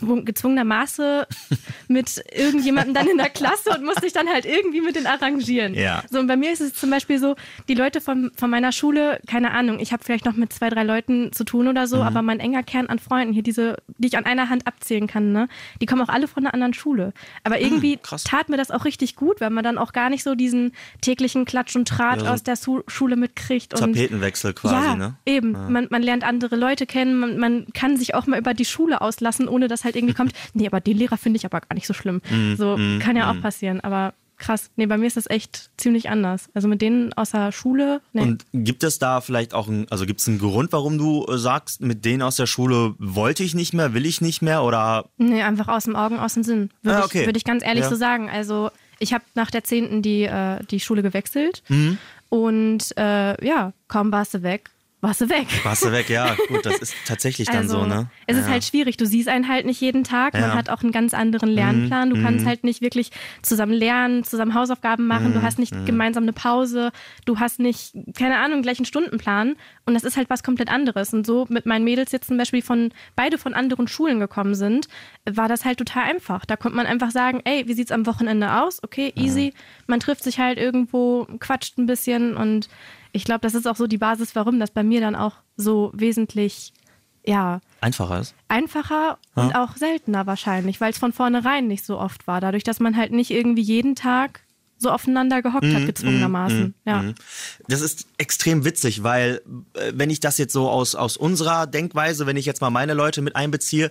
gezwungenermaßen 0.00 1.24
mit 1.88 2.22
irgendjemandem 2.32 2.94
dann 2.94 3.08
in 3.08 3.18
der 3.18 3.30
Klasse 3.30 3.70
und 3.70 3.84
muss 3.84 3.96
dich 3.96 4.12
dann 4.12 4.28
halt 4.28 4.44
irgendwie 4.44 4.80
mit 4.80 4.96
den 4.96 5.06
arrangieren. 5.06 5.74
Ja. 5.74 6.02
So, 6.10 6.18
und 6.18 6.26
bei 6.26 6.36
mir 6.36 6.52
ist 6.52 6.60
es 6.60 6.74
zum 6.74 6.90
Beispiel 6.90 7.18
so, 7.18 7.36
die 7.68 7.74
Leute 7.74 8.00
von, 8.00 8.30
von 8.36 8.50
meiner 8.50 8.72
Schule, 8.72 9.20
keine 9.26 9.52
Ahnung, 9.52 9.78
ich 9.80 9.92
habe 9.92 10.04
vielleicht 10.04 10.24
noch 10.24 10.34
mit 10.34 10.52
zwei, 10.52 10.70
drei 10.70 10.82
Leuten 10.82 11.32
zu 11.32 11.44
tun 11.44 11.68
oder 11.68 11.86
so, 11.86 11.96
mhm. 11.96 12.02
aber 12.02 12.22
mein 12.22 12.40
enger 12.40 12.62
Kern 12.62 12.86
an 12.86 12.98
Freunden, 12.98 13.32
hier 13.32 13.42
diese, 13.42 13.76
die 13.98 14.08
ich 14.08 14.16
an 14.16 14.26
einer 14.26 14.48
Hand 14.48 14.66
abzählen 14.66 15.06
kann, 15.06 15.32
ne, 15.32 15.48
die 15.80 15.86
kommen 15.86 16.02
auch 16.02 16.08
alle 16.08 16.28
von 16.28 16.44
einer 16.44 16.54
anderen 16.54 16.74
Schule. 16.74 17.12
Aber 17.42 17.56
mhm, 17.56 17.62
irgendwie 17.62 17.96
mhm, 17.96 18.16
tat 18.24 18.48
mir 18.48 18.56
das 18.56 18.70
auch 18.70 18.84
richtig 18.84 19.16
gut, 19.16 19.40
weil 19.40 19.50
man 19.50 19.64
dann 19.64 19.78
auch 19.78 19.92
gar 19.92 20.10
nicht 20.10 20.22
so 20.22 20.34
diesen 20.34 20.72
täglichen 21.00 21.44
Klatsch 21.44 21.76
und 21.76 21.88
Tratsch 21.88 22.22
ja, 22.22 22.32
aus 22.32 22.42
der 22.42 22.56
Su 22.56 22.82
Schule 22.86 23.16
mitkriegt. 23.16 23.70
Tapetenwechsel 23.70 24.50
und, 24.50 24.56
quasi, 24.56 24.74
ja, 24.74 24.96
ne? 24.96 25.14
Eben, 25.26 25.52
ja. 25.52 25.68
Man, 25.68 25.86
man 25.90 26.02
lernt 26.02 26.24
andere 26.24 26.56
Leute 26.56 26.86
kennen, 26.86 27.18
man, 27.18 27.38
man 27.38 27.66
kann 27.72 27.96
sich 27.96 28.14
auch 28.14 28.26
mal 28.26 28.38
über 28.38 28.54
die 28.54 28.64
Schule 28.64 29.00
auslassen, 29.00 29.48
ohne 29.48 29.68
dass 29.68 29.83
halt 29.84 29.96
irgendwie 29.96 30.14
kommt, 30.14 30.32
nee, 30.54 30.66
aber 30.66 30.80
den 30.80 30.96
Lehrer 30.96 31.16
finde 31.16 31.36
ich 31.38 31.44
aber 31.44 31.60
gar 31.60 31.74
nicht 31.74 31.86
so 31.86 31.94
schlimm. 31.94 32.20
Mm, 32.30 32.54
so 32.56 32.76
mm, 32.76 32.98
kann 33.00 33.16
ja 33.16 33.32
mm. 33.32 33.36
auch 33.36 33.42
passieren, 33.42 33.80
aber 33.80 34.14
krass. 34.36 34.70
Nee, 34.76 34.86
bei 34.86 34.98
mir 34.98 35.06
ist 35.06 35.16
das 35.16 35.28
echt 35.28 35.70
ziemlich 35.76 36.10
anders. 36.10 36.48
Also 36.54 36.68
mit 36.68 36.82
denen 36.82 37.12
aus 37.14 37.30
der 37.30 37.52
Schule. 37.52 38.00
Nee. 38.12 38.22
Und 38.22 38.44
gibt 38.52 38.84
es 38.84 38.98
da 38.98 39.20
vielleicht 39.20 39.54
auch 39.54 39.68
ein, 39.68 39.86
also 39.90 40.06
gibt 40.06 40.20
es 40.20 40.28
einen 40.28 40.38
Grund, 40.38 40.72
warum 40.72 40.98
du 40.98 41.26
äh, 41.26 41.38
sagst, 41.38 41.80
mit 41.80 42.04
denen 42.04 42.22
aus 42.22 42.36
der 42.36 42.46
Schule 42.46 42.94
wollte 42.98 43.42
ich 43.42 43.54
nicht 43.54 43.74
mehr, 43.74 43.94
will 43.94 44.06
ich 44.06 44.20
nicht 44.20 44.42
mehr 44.42 44.62
oder? 44.62 45.06
Nee, 45.16 45.42
einfach 45.42 45.68
aus 45.68 45.84
dem 45.84 45.96
Augen, 45.96 46.18
aus 46.18 46.34
dem 46.34 46.42
Sinn. 46.42 46.70
Würde 46.82 46.98
ah, 46.98 47.04
okay. 47.04 47.20
ich, 47.20 47.26
würd 47.26 47.36
ich 47.36 47.44
ganz 47.44 47.64
ehrlich 47.64 47.84
ja. 47.84 47.90
so 47.90 47.96
sagen. 47.96 48.28
Also 48.28 48.70
ich 48.98 49.12
habe 49.12 49.24
nach 49.34 49.50
der 49.50 49.64
10. 49.64 50.02
die, 50.02 50.24
äh, 50.24 50.64
die 50.70 50.80
Schule 50.80 51.02
gewechselt. 51.02 51.62
Mhm. 51.68 51.98
Und 52.28 52.96
äh, 52.96 53.46
ja, 53.46 53.72
kaum 53.88 54.10
warst 54.10 54.34
du 54.34 54.42
weg, 54.42 54.70
warst 55.04 55.20
du 55.20 55.28
weg. 55.28 55.46
Warst 55.62 55.84
du 55.84 55.92
weg, 55.92 56.08
ja. 56.08 56.34
Gut, 56.48 56.64
das 56.64 56.78
ist 56.78 56.94
tatsächlich 57.06 57.46
dann 57.48 57.58
also, 57.58 57.80
so, 57.80 57.86
ne? 57.86 58.08
Es 58.26 58.36
ist 58.36 58.48
halt 58.48 58.64
schwierig. 58.64 58.96
Du 58.96 59.06
siehst 59.06 59.28
einen 59.28 59.48
halt 59.48 59.66
nicht 59.66 59.80
jeden 59.80 60.02
Tag. 60.02 60.34
Ja. 60.34 60.40
Man 60.40 60.54
hat 60.54 60.70
auch 60.70 60.82
einen 60.82 60.92
ganz 60.92 61.14
anderen 61.14 61.50
mhm. 61.50 61.56
Lernplan. 61.56 62.10
Du 62.10 62.16
mhm. 62.16 62.24
kannst 62.24 62.46
halt 62.46 62.64
nicht 62.64 62.80
wirklich 62.80 63.10
zusammen 63.42 63.74
lernen, 63.74 64.24
zusammen 64.24 64.54
Hausaufgaben 64.54 65.06
machen. 65.06 65.30
Mhm. 65.30 65.34
Du 65.34 65.42
hast 65.42 65.58
nicht 65.58 65.74
mhm. 65.74 65.84
gemeinsam 65.84 66.24
eine 66.24 66.32
Pause. 66.32 66.90
Du 67.26 67.38
hast 67.38 67.60
nicht, 67.60 67.94
keine 68.16 68.38
Ahnung, 68.38 68.62
gleich 68.62 68.78
einen 68.78 68.86
Stundenplan. 68.86 69.56
Und 69.84 69.94
das 69.94 70.04
ist 70.04 70.16
halt 70.16 70.30
was 70.30 70.42
komplett 70.42 70.70
anderes. 70.70 71.12
Und 71.12 71.26
so 71.26 71.46
mit 71.50 71.66
meinen 71.66 71.84
Mädels 71.84 72.10
jetzt 72.10 72.28
zum 72.28 72.38
Beispiel 72.38 72.62
von, 72.62 72.90
beide 73.14 73.36
von 73.36 73.52
anderen 73.52 73.86
Schulen 73.86 74.20
gekommen 74.20 74.54
sind, 74.54 74.88
war 75.30 75.48
das 75.48 75.66
halt 75.66 75.78
total 75.78 76.04
einfach. 76.04 76.46
Da 76.46 76.56
konnte 76.56 76.76
man 76.76 76.86
einfach 76.86 77.10
sagen, 77.10 77.42
ey, 77.44 77.68
wie 77.68 77.74
sieht's 77.74 77.92
am 77.92 78.06
Wochenende 78.06 78.62
aus? 78.62 78.82
Okay, 78.82 79.12
easy. 79.16 79.52
Man 79.86 80.00
trifft 80.00 80.24
sich 80.24 80.38
halt 80.38 80.58
irgendwo, 80.58 81.26
quatscht 81.40 81.76
ein 81.76 81.86
bisschen 81.86 82.36
und 82.36 82.68
ich 83.14 83.24
glaube, 83.24 83.40
das 83.40 83.54
ist 83.54 83.66
auch 83.66 83.76
so 83.76 83.86
die 83.86 83.96
Basis, 83.96 84.34
warum 84.34 84.58
das 84.58 84.72
bei 84.72 84.82
mir 84.82 85.00
dann 85.00 85.14
auch 85.14 85.36
so 85.56 85.92
wesentlich, 85.94 86.72
ja. 87.24 87.60
Einfacher 87.80 88.18
ist. 88.18 88.34
Einfacher 88.48 89.18
ja. 89.36 89.42
und 89.42 89.54
auch 89.54 89.76
seltener 89.76 90.26
wahrscheinlich, 90.26 90.80
weil 90.80 90.90
es 90.90 90.98
von 90.98 91.12
vornherein 91.12 91.68
nicht 91.68 91.86
so 91.86 91.98
oft 91.98 92.26
war. 92.26 92.40
Dadurch, 92.40 92.64
dass 92.64 92.80
man 92.80 92.96
halt 92.96 93.12
nicht 93.12 93.30
irgendwie 93.30 93.62
jeden 93.62 93.94
Tag 93.94 94.43
so 94.78 94.90
aufeinander 94.90 95.42
gehockt 95.42 95.64
hat, 95.66 95.82
mhm, 95.82 95.86
gezwungenermaßen. 95.86 96.60
Mm, 96.60 96.64
mm, 96.64 96.74
ja. 96.84 97.02
Mhm. 97.02 97.14
Das 97.68 97.80
ist 97.80 98.06
extrem 98.18 98.64
witzig, 98.64 99.02
weil 99.02 99.40
äh, 99.74 99.92
wenn 99.94 100.10
ich 100.10 100.20
das 100.20 100.36
jetzt 100.38 100.52
so 100.52 100.68
aus, 100.68 100.94
aus 100.94 101.16
unserer 101.16 101.66
Denkweise, 101.66 102.26
wenn 102.26 102.36
ich 102.36 102.44
jetzt 102.44 102.60
mal 102.60 102.70
meine 102.70 102.94
Leute 102.94 103.22
mit 103.22 103.36
einbeziehe, 103.36 103.90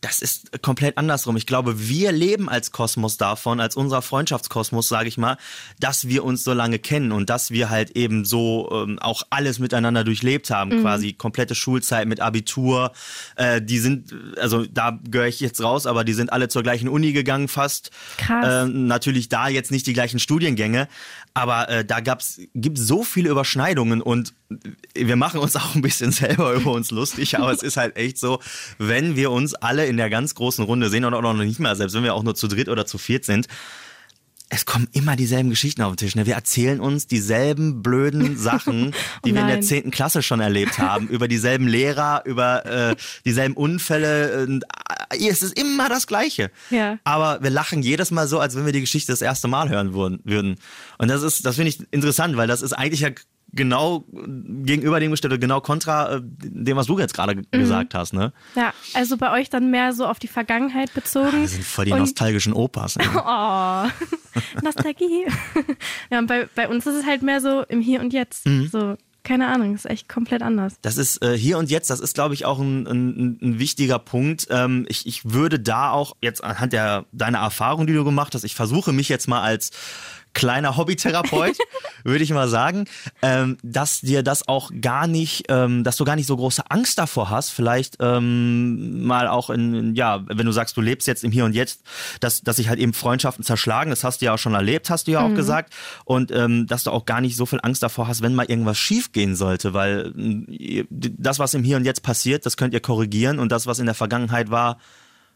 das 0.00 0.20
ist 0.20 0.62
komplett 0.62 0.98
andersrum. 0.98 1.36
Ich 1.36 1.46
glaube, 1.46 1.88
wir 1.88 2.12
leben 2.12 2.48
als 2.48 2.72
Kosmos 2.72 3.16
davon, 3.16 3.60
als 3.60 3.76
unser 3.76 4.02
Freundschaftskosmos, 4.02 4.88
sage 4.88 5.08
ich 5.08 5.18
mal, 5.18 5.38
dass 5.80 6.08
wir 6.08 6.24
uns 6.24 6.44
so 6.44 6.52
lange 6.52 6.78
kennen 6.78 7.12
und 7.12 7.30
dass 7.30 7.50
wir 7.50 7.70
halt 7.70 7.92
eben 7.92 8.24
so 8.24 8.68
ähm, 8.72 8.98
auch 8.98 9.22
alles 9.30 9.58
miteinander 9.58 10.04
durchlebt 10.04 10.50
haben, 10.50 10.76
mhm. 10.76 10.82
quasi 10.82 11.12
komplette 11.12 11.54
Schulzeit 11.54 12.06
mit 12.08 12.20
Abitur. 12.20 12.92
Äh, 13.36 13.62
die 13.62 13.78
sind, 13.78 14.14
also 14.38 14.66
da 14.66 14.98
gehöre 15.08 15.28
ich 15.28 15.40
jetzt 15.40 15.62
raus, 15.62 15.86
aber 15.86 16.04
die 16.04 16.12
sind 16.12 16.32
alle 16.32 16.48
zur 16.48 16.62
gleichen 16.62 16.88
Uni 16.88 17.12
gegangen 17.12 17.48
fast. 17.48 17.90
Krass. 18.18 18.66
Äh, 18.66 18.68
natürlich 18.68 19.28
da 19.28 19.48
jetzt 19.48 19.70
nicht 19.70 19.86
die 19.86 19.92
gleichen 19.92 20.18
Studiengänge, 20.24 20.88
aber 21.34 21.68
äh, 21.68 21.84
da 21.84 22.00
gibt 22.00 22.78
so 22.78 23.04
viele 23.04 23.30
Überschneidungen 23.30 24.02
und 24.02 24.34
wir 24.94 25.16
machen 25.16 25.38
uns 25.38 25.54
auch 25.56 25.74
ein 25.76 25.82
bisschen 25.82 26.10
selber 26.10 26.52
über 26.54 26.72
uns 26.72 26.90
lustig, 26.90 27.38
aber 27.38 27.52
es 27.52 27.62
ist 27.62 27.76
halt 27.76 27.96
echt 27.96 28.18
so, 28.18 28.40
wenn 28.78 29.14
wir 29.14 29.30
uns 29.30 29.54
alle 29.54 29.86
in 29.86 29.96
der 29.96 30.10
ganz 30.10 30.34
großen 30.34 30.64
Runde 30.64 30.90
sehen 30.90 31.04
oder 31.04 31.18
auch 31.18 31.22
noch 31.22 31.34
nicht 31.34 31.60
mal, 31.60 31.76
selbst 31.76 31.94
wenn 31.94 32.02
wir 32.02 32.14
auch 32.14 32.24
nur 32.24 32.34
zu 32.34 32.48
dritt 32.48 32.68
oder 32.68 32.86
zu 32.86 32.98
viert 32.98 33.24
sind, 33.24 33.46
es 34.54 34.66
kommen 34.66 34.88
immer 34.92 35.16
dieselben 35.16 35.50
Geschichten 35.50 35.82
auf 35.82 35.92
den 35.92 35.96
Tisch. 35.96 36.14
Ne? 36.14 36.26
Wir 36.26 36.34
erzählen 36.34 36.80
uns 36.80 37.06
dieselben 37.06 37.82
blöden 37.82 38.38
Sachen, 38.38 38.94
die 39.24 39.32
oh 39.32 39.34
wir 39.34 39.42
in 39.42 39.48
der 39.48 39.60
zehnten 39.62 39.90
Klasse 39.90 40.22
schon 40.22 40.40
erlebt 40.40 40.78
haben, 40.78 41.08
über 41.08 41.26
dieselben 41.26 41.66
Lehrer, 41.66 42.22
über 42.24 42.64
äh, 42.64 42.96
dieselben 43.24 43.54
Unfälle. 43.54 44.46
Äh, 45.10 45.28
es 45.28 45.42
ist 45.42 45.58
immer 45.58 45.88
das 45.88 46.06
Gleiche. 46.06 46.50
Ja. 46.70 46.98
Aber 47.04 47.42
wir 47.42 47.50
lachen 47.50 47.82
jedes 47.82 48.10
Mal 48.12 48.28
so, 48.28 48.38
als 48.38 48.54
wenn 48.54 48.64
wir 48.64 48.72
die 48.72 48.80
Geschichte 48.80 49.12
das 49.12 49.22
erste 49.22 49.48
Mal 49.48 49.68
hören 49.68 49.92
würden. 49.92 50.56
Und 50.98 51.08
das 51.08 51.22
ist, 51.22 51.44
das 51.44 51.56
finde 51.56 51.70
ich 51.70 51.80
interessant, 51.90 52.36
weil 52.36 52.46
das 52.46 52.62
ist 52.62 52.72
eigentlich 52.72 53.00
ja 53.00 53.10
genau 53.54 54.04
gegenüber 54.08 55.00
dem 55.00 55.10
gestellt, 55.10 55.40
genau 55.40 55.60
kontra 55.60 56.16
äh, 56.16 56.20
dem, 56.22 56.76
was 56.76 56.86
du 56.86 56.98
jetzt 56.98 57.14
gerade 57.14 57.36
mhm. 57.36 57.44
gesagt 57.50 57.94
hast, 57.94 58.12
ne? 58.12 58.32
Ja, 58.54 58.72
also 58.94 59.16
bei 59.16 59.32
euch 59.32 59.50
dann 59.50 59.70
mehr 59.70 59.92
so 59.92 60.06
auf 60.06 60.18
die 60.18 60.28
Vergangenheit 60.28 60.92
bezogen. 60.94 61.28
Ah, 61.28 61.40
wir 61.40 61.48
sind 61.48 61.64
voll 61.64 61.84
die 61.84 61.92
und 61.92 61.98
nostalgischen 61.98 62.52
Opas. 62.52 62.96
Oh, 63.26 63.86
Nostalgie. 64.62 65.26
ja, 66.10 66.18
und 66.18 66.26
bei, 66.26 66.48
bei 66.54 66.68
uns 66.68 66.86
ist 66.86 66.94
es 66.94 67.06
halt 67.06 67.22
mehr 67.22 67.40
so 67.40 67.62
im 67.62 67.80
Hier 67.80 68.00
und 68.00 68.12
Jetzt. 68.12 68.46
Mhm. 68.46 68.68
So, 68.68 68.96
keine 69.24 69.48
Ahnung, 69.48 69.74
ist 69.74 69.86
echt 69.86 70.08
komplett 70.08 70.42
anders. 70.42 70.74
Das 70.82 70.98
ist 70.98 71.22
äh, 71.22 71.36
hier 71.36 71.58
und 71.58 71.70
jetzt, 71.70 71.88
das 71.88 72.00
ist, 72.00 72.14
glaube 72.14 72.34
ich, 72.34 72.44
auch 72.44 72.58
ein, 72.58 72.86
ein, 72.86 73.38
ein 73.40 73.58
wichtiger 73.58 73.98
Punkt. 73.98 74.46
Ähm, 74.50 74.84
ich, 74.88 75.06
ich 75.06 75.32
würde 75.32 75.58
da 75.58 75.90
auch 75.90 76.16
jetzt 76.20 76.44
anhand 76.44 76.72
der 76.72 77.06
deiner 77.12 77.38
Erfahrung, 77.38 77.86
die 77.86 77.94
du 77.94 78.04
gemacht 78.04 78.34
hast, 78.34 78.44
ich 78.44 78.54
versuche 78.54 78.92
mich 78.92 79.08
jetzt 79.08 79.26
mal 79.26 79.40
als 79.40 79.70
kleiner 80.34 80.76
Hobbytherapeut, 80.76 81.56
würde 82.04 82.24
ich 82.24 82.30
mal 82.30 82.48
sagen, 82.48 82.86
ähm, 83.22 83.56
dass 83.62 84.00
dir 84.00 84.22
das 84.22 84.46
auch 84.48 84.70
gar 84.80 85.06
nicht, 85.06 85.44
ähm, 85.48 85.84
dass 85.84 85.96
du 85.96 86.04
gar 86.04 86.16
nicht 86.16 86.26
so 86.26 86.36
große 86.36 86.70
Angst 86.70 86.98
davor 86.98 87.30
hast, 87.30 87.50
vielleicht 87.50 87.96
ähm, 88.00 89.06
mal 89.06 89.28
auch 89.28 89.50
in, 89.50 89.94
ja, 89.94 90.22
wenn 90.26 90.46
du 90.46 90.52
sagst, 90.52 90.76
du 90.76 90.80
lebst 90.80 91.08
jetzt 91.08 91.24
im 91.24 91.32
Hier 91.32 91.44
und 91.44 91.54
Jetzt, 91.54 91.82
dass, 92.20 92.42
dass 92.42 92.56
sich 92.56 92.68
halt 92.68 92.78
eben 92.78 92.92
Freundschaften 92.92 93.44
zerschlagen, 93.44 93.90
das 93.90 94.04
hast 94.04 94.20
du 94.20 94.26
ja 94.26 94.34
auch 94.34 94.38
schon 94.38 94.54
erlebt, 94.54 94.90
hast 94.90 95.06
du 95.06 95.12
ja 95.12 95.20
auch 95.20 95.28
mhm. 95.28 95.36
gesagt, 95.36 95.72
und 96.04 96.30
ähm, 96.32 96.66
dass 96.66 96.84
du 96.84 96.90
auch 96.90 97.06
gar 97.06 97.20
nicht 97.20 97.36
so 97.36 97.46
viel 97.46 97.60
Angst 97.62 97.82
davor 97.82 98.08
hast, 98.08 98.22
wenn 98.22 98.34
mal 98.34 98.46
irgendwas 98.46 98.76
schief 98.76 99.12
gehen 99.12 99.36
sollte, 99.36 99.72
weil 99.72 100.12
äh, 100.48 100.84
das, 100.90 101.38
was 101.38 101.54
im 101.54 101.64
Hier 101.64 101.76
und 101.76 101.84
Jetzt 101.84 102.02
passiert, 102.02 102.44
das 102.44 102.56
könnt 102.56 102.74
ihr 102.74 102.80
korrigieren 102.80 103.38
und 103.38 103.52
das, 103.52 103.66
was 103.66 103.78
in 103.78 103.86
der 103.86 103.94
Vergangenheit 103.94 104.50
war, 104.50 104.78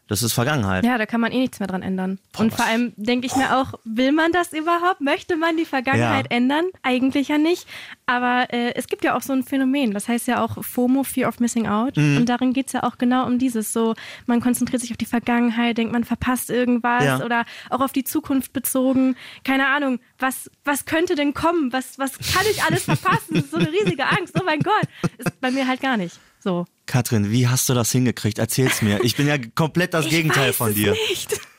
Das 0.09 0.23
ist 0.23 0.33
Vergangenheit. 0.33 0.83
Ja, 0.83 0.97
da 0.97 1.05
kann 1.05 1.21
man 1.21 1.31
eh 1.31 1.37
nichts 1.37 1.59
mehr 1.59 1.67
dran 1.67 1.83
ändern. 1.83 2.17
Boah, 2.33 2.41
und 2.41 2.53
vor 2.53 2.65
allem 2.65 2.93
denke 2.97 3.27
ich 3.27 3.35
mir 3.35 3.55
auch, 3.57 3.75
will 3.83 4.11
man 4.11 4.31
das 4.31 4.53
überhaupt? 4.53 5.01
Möchte 5.01 5.37
man 5.37 5.55
die 5.55 5.65
Vergangenheit 5.65 6.25
ja. 6.31 6.37
ändern? 6.37 6.65
Eigentlich 6.81 7.27
ja 7.27 7.37
nicht. 7.37 7.67
Aber 8.07 8.51
äh, 8.51 8.73
es 8.73 8.87
gibt 8.87 9.03
ja 9.03 9.15
auch 9.15 9.21
so 9.21 9.33
ein 9.33 9.43
Phänomen, 9.43 9.93
das 9.93 10.07
heißt 10.07 10.27
ja 10.27 10.43
auch 10.43 10.63
FOMO, 10.63 11.03
Fear 11.03 11.29
of 11.29 11.39
Missing 11.39 11.67
Out. 11.67 11.95
Mhm. 11.95 12.17
Und 12.17 12.25
darin 12.27 12.53
geht 12.53 12.67
es 12.67 12.73
ja 12.73 12.81
auch 12.81 12.97
genau 12.97 13.27
um 13.27 13.37
dieses. 13.37 13.71
So, 13.71 13.93
man 14.25 14.41
konzentriert 14.41 14.81
sich 14.81 14.89
auf 14.89 14.97
die 14.97 15.05
Vergangenheit, 15.05 15.77
denkt, 15.77 15.93
man 15.93 16.03
verpasst 16.03 16.49
irgendwas 16.49 17.03
ja. 17.03 17.23
oder 17.23 17.45
auch 17.69 17.81
auf 17.81 17.91
die 17.91 18.03
Zukunft 18.03 18.51
bezogen. 18.51 19.15
Keine 19.43 19.67
Ahnung, 19.67 19.99
was, 20.17 20.49
was 20.65 20.85
könnte 20.85 21.13
denn 21.13 21.35
kommen? 21.35 21.71
Was, 21.71 21.99
was 21.99 22.13
kann 22.17 22.45
ich 22.49 22.63
alles 22.63 22.85
verpassen? 22.85 23.35
Das 23.35 23.43
ist 23.43 23.51
so 23.51 23.57
eine 23.57 23.71
riesige 23.71 24.07
Angst. 24.07 24.33
Oh 24.39 24.43
mein 24.43 24.61
Gott. 24.61 24.87
Ist 25.19 25.39
bei 25.39 25.51
mir 25.51 25.67
halt 25.67 25.81
gar 25.81 25.97
nicht. 25.97 26.19
So. 26.39 26.65
Katrin, 26.85 27.31
wie 27.31 27.47
hast 27.47 27.69
du 27.69 27.73
das 27.73 27.91
hingekriegt? 27.91 28.39
Erzähl's 28.39 28.81
mir. 28.81 29.03
Ich 29.03 29.15
bin 29.15 29.27
ja 29.27 29.37
komplett 29.55 29.93
das 29.93 30.05
ich 30.07 30.11
Gegenteil 30.11 30.53
von 30.53 30.73
dir. 30.73 30.91
Nicht. 31.09 31.39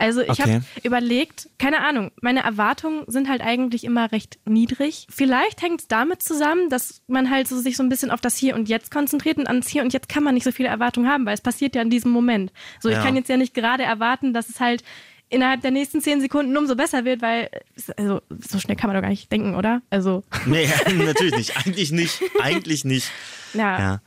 Also 0.00 0.22
ich 0.22 0.30
okay. 0.30 0.54
habe 0.54 0.64
überlegt, 0.82 1.50
keine 1.58 1.82
Ahnung, 1.82 2.10
meine 2.22 2.42
Erwartungen 2.42 3.04
sind 3.06 3.28
halt 3.28 3.42
eigentlich 3.42 3.84
immer 3.84 4.10
recht 4.12 4.38
niedrig. 4.46 5.06
Vielleicht 5.10 5.60
hängt 5.60 5.82
es 5.82 5.88
damit 5.88 6.22
zusammen, 6.22 6.70
dass 6.70 7.02
man 7.06 7.28
halt 7.28 7.48
so 7.48 7.58
sich 7.58 7.76
so 7.76 7.82
ein 7.82 7.90
bisschen 7.90 8.10
auf 8.10 8.22
das 8.22 8.38
Hier 8.38 8.54
und 8.54 8.70
Jetzt 8.70 8.90
konzentriert 8.90 9.36
und 9.36 9.46
ans 9.46 9.68
Hier 9.68 9.82
und 9.82 9.92
Jetzt 9.92 10.08
kann 10.08 10.24
man 10.24 10.32
nicht 10.32 10.44
so 10.44 10.52
viele 10.52 10.70
Erwartungen 10.70 11.06
haben, 11.06 11.26
weil 11.26 11.34
es 11.34 11.42
passiert 11.42 11.74
ja 11.74 11.82
in 11.82 11.90
diesem 11.90 12.12
Moment. 12.12 12.50
So, 12.80 12.88
ich 12.88 12.94
ja. 12.94 13.02
kann 13.02 13.14
jetzt 13.14 13.28
ja 13.28 13.36
nicht 13.36 13.52
gerade 13.52 13.82
erwarten, 13.82 14.32
dass 14.32 14.48
es 14.48 14.58
halt 14.58 14.82
innerhalb 15.30 15.62
der 15.62 15.70
nächsten 15.70 16.00
zehn 16.00 16.20
Sekunden 16.20 16.56
umso 16.56 16.76
besser 16.76 17.04
wird, 17.04 17.22
weil 17.22 17.48
also 17.96 18.20
so 18.50 18.58
schnell 18.58 18.76
kann 18.76 18.88
man 18.88 18.96
doch 18.96 19.02
gar 19.02 19.08
nicht 19.08 19.32
denken, 19.32 19.54
oder? 19.54 19.80
Also 19.88 20.22
nee, 20.44 20.68
natürlich 20.96 21.34
nicht. 21.34 21.56
Eigentlich 21.56 21.92
nicht. 21.92 22.20
Eigentlich 22.42 22.84
nicht. 22.84 23.10
Ja. 23.54 23.78
ja. 23.78 24.00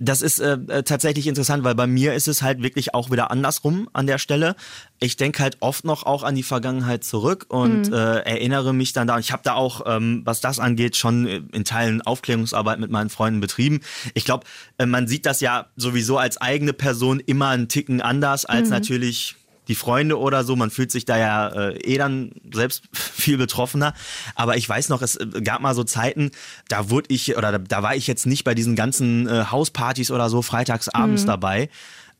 Das 0.00 0.22
ist 0.22 0.38
äh, 0.38 0.52
äh, 0.68 0.82
tatsächlich 0.84 1.26
interessant, 1.26 1.64
weil 1.64 1.74
bei 1.74 1.88
mir 1.88 2.14
ist 2.14 2.28
es 2.28 2.40
halt 2.40 2.62
wirklich 2.62 2.94
auch 2.94 3.10
wieder 3.10 3.32
andersrum 3.32 3.90
an 3.92 4.06
der 4.06 4.18
Stelle. 4.18 4.54
Ich 5.00 5.16
denke 5.16 5.42
halt 5.42 5.56
oft 5.58 5.84
noch 5.84 6.04
auch 6.04 6.22
an 6.22 6.36
die 6.36 6.44
Vergangenheit 6.44 7.02
zurück 7.02 7.46
und 7.48 7.88
mhm. 7.88 7.92
äh, 7.92 8.20
erinnere 8.20 8.72
mich 8.72 8.92
dann 8.92 9.08
da. 9.08 9.18
Ich 9.18 9.32
habe 9.32 9.42
da 9.44 9.54
auch, 9.54 9.82
ähm, 9.86 10.22
was 10.24 10.40
das 10.40 10.60
angeht, 10.60 10.94
schon 10.94 11.26
in 11.26 11.64
Teilen 11.64 12.00
Aufklärungsarbeit 12.00 12.78
mit 12.78 12.92
meinen 12.92 13.10
Freunden 13.10 13.40
betrieben. 13.40 13.80
Ich 14.14 14.24
glaube, 14.24 14.46
äh, 14.78 14.86
man 14.86 15.08
sieht 15.08 15.26
das 15.26 15.40
ja 15.40 15.66
sowieso 15.76 16.16
als 16.16 16.40
eigene 16.40 16.72
Person 16.72 17.18
immer 17.18 17.48
einen 17.48 17.68
Ticken 17.68 18.00
anders 18.00 18.44
als 18.44 18.68
mhm. 18.68 18.74
natürlich 18.74 19.34
die 19.68 19.74
Freunde 19.74 20.18
oder 20.18 20.44
so. 20.44 20.56
Man 20.56 20.70
fühlt 20.70 20.90
sich 20.90 21.04
da 21.04 21.16
ja 21.16 21.48
äh, 21.48 21.78
eh 21.78 21.98
dann 21.98 22.32
selbst 22.52 22.84
viel 22.92 23.38
betroffener. 23.38 23.94
Aber 24.34 24.56
ich 24.56 24.68
weiß 24.68 24.88
noch, 24.88 25.02
es 25.02 25.16
äh, 25.16 25.26
gab 25.42 25.60
mal 25.60 25.74
so 25.74 25.84
Zeiten, 25.84 26.30
da 26.68 26.90
wurde 26.90 27.06
ich 27.08 27.36
oder 27.36 27.52
da, 27.52 27.58
da 27.58 27.82
war 27.82 27.94
ich 27.94 28.06
jetzt 28.06 28.26
nicht 28.26 28.44
bei 28.44 28.54
diesen 28.54 28.74
ganzen 28.74 29.28
äh, 29.28 29.44
Hauspartys 29.50 30.10
oder 30.10 30.28
so 30.30 30.42
freitags 30.42 30.88
abends 30.88 31.22
mhm. 31.22 31.26
dabei. 31.28 31.70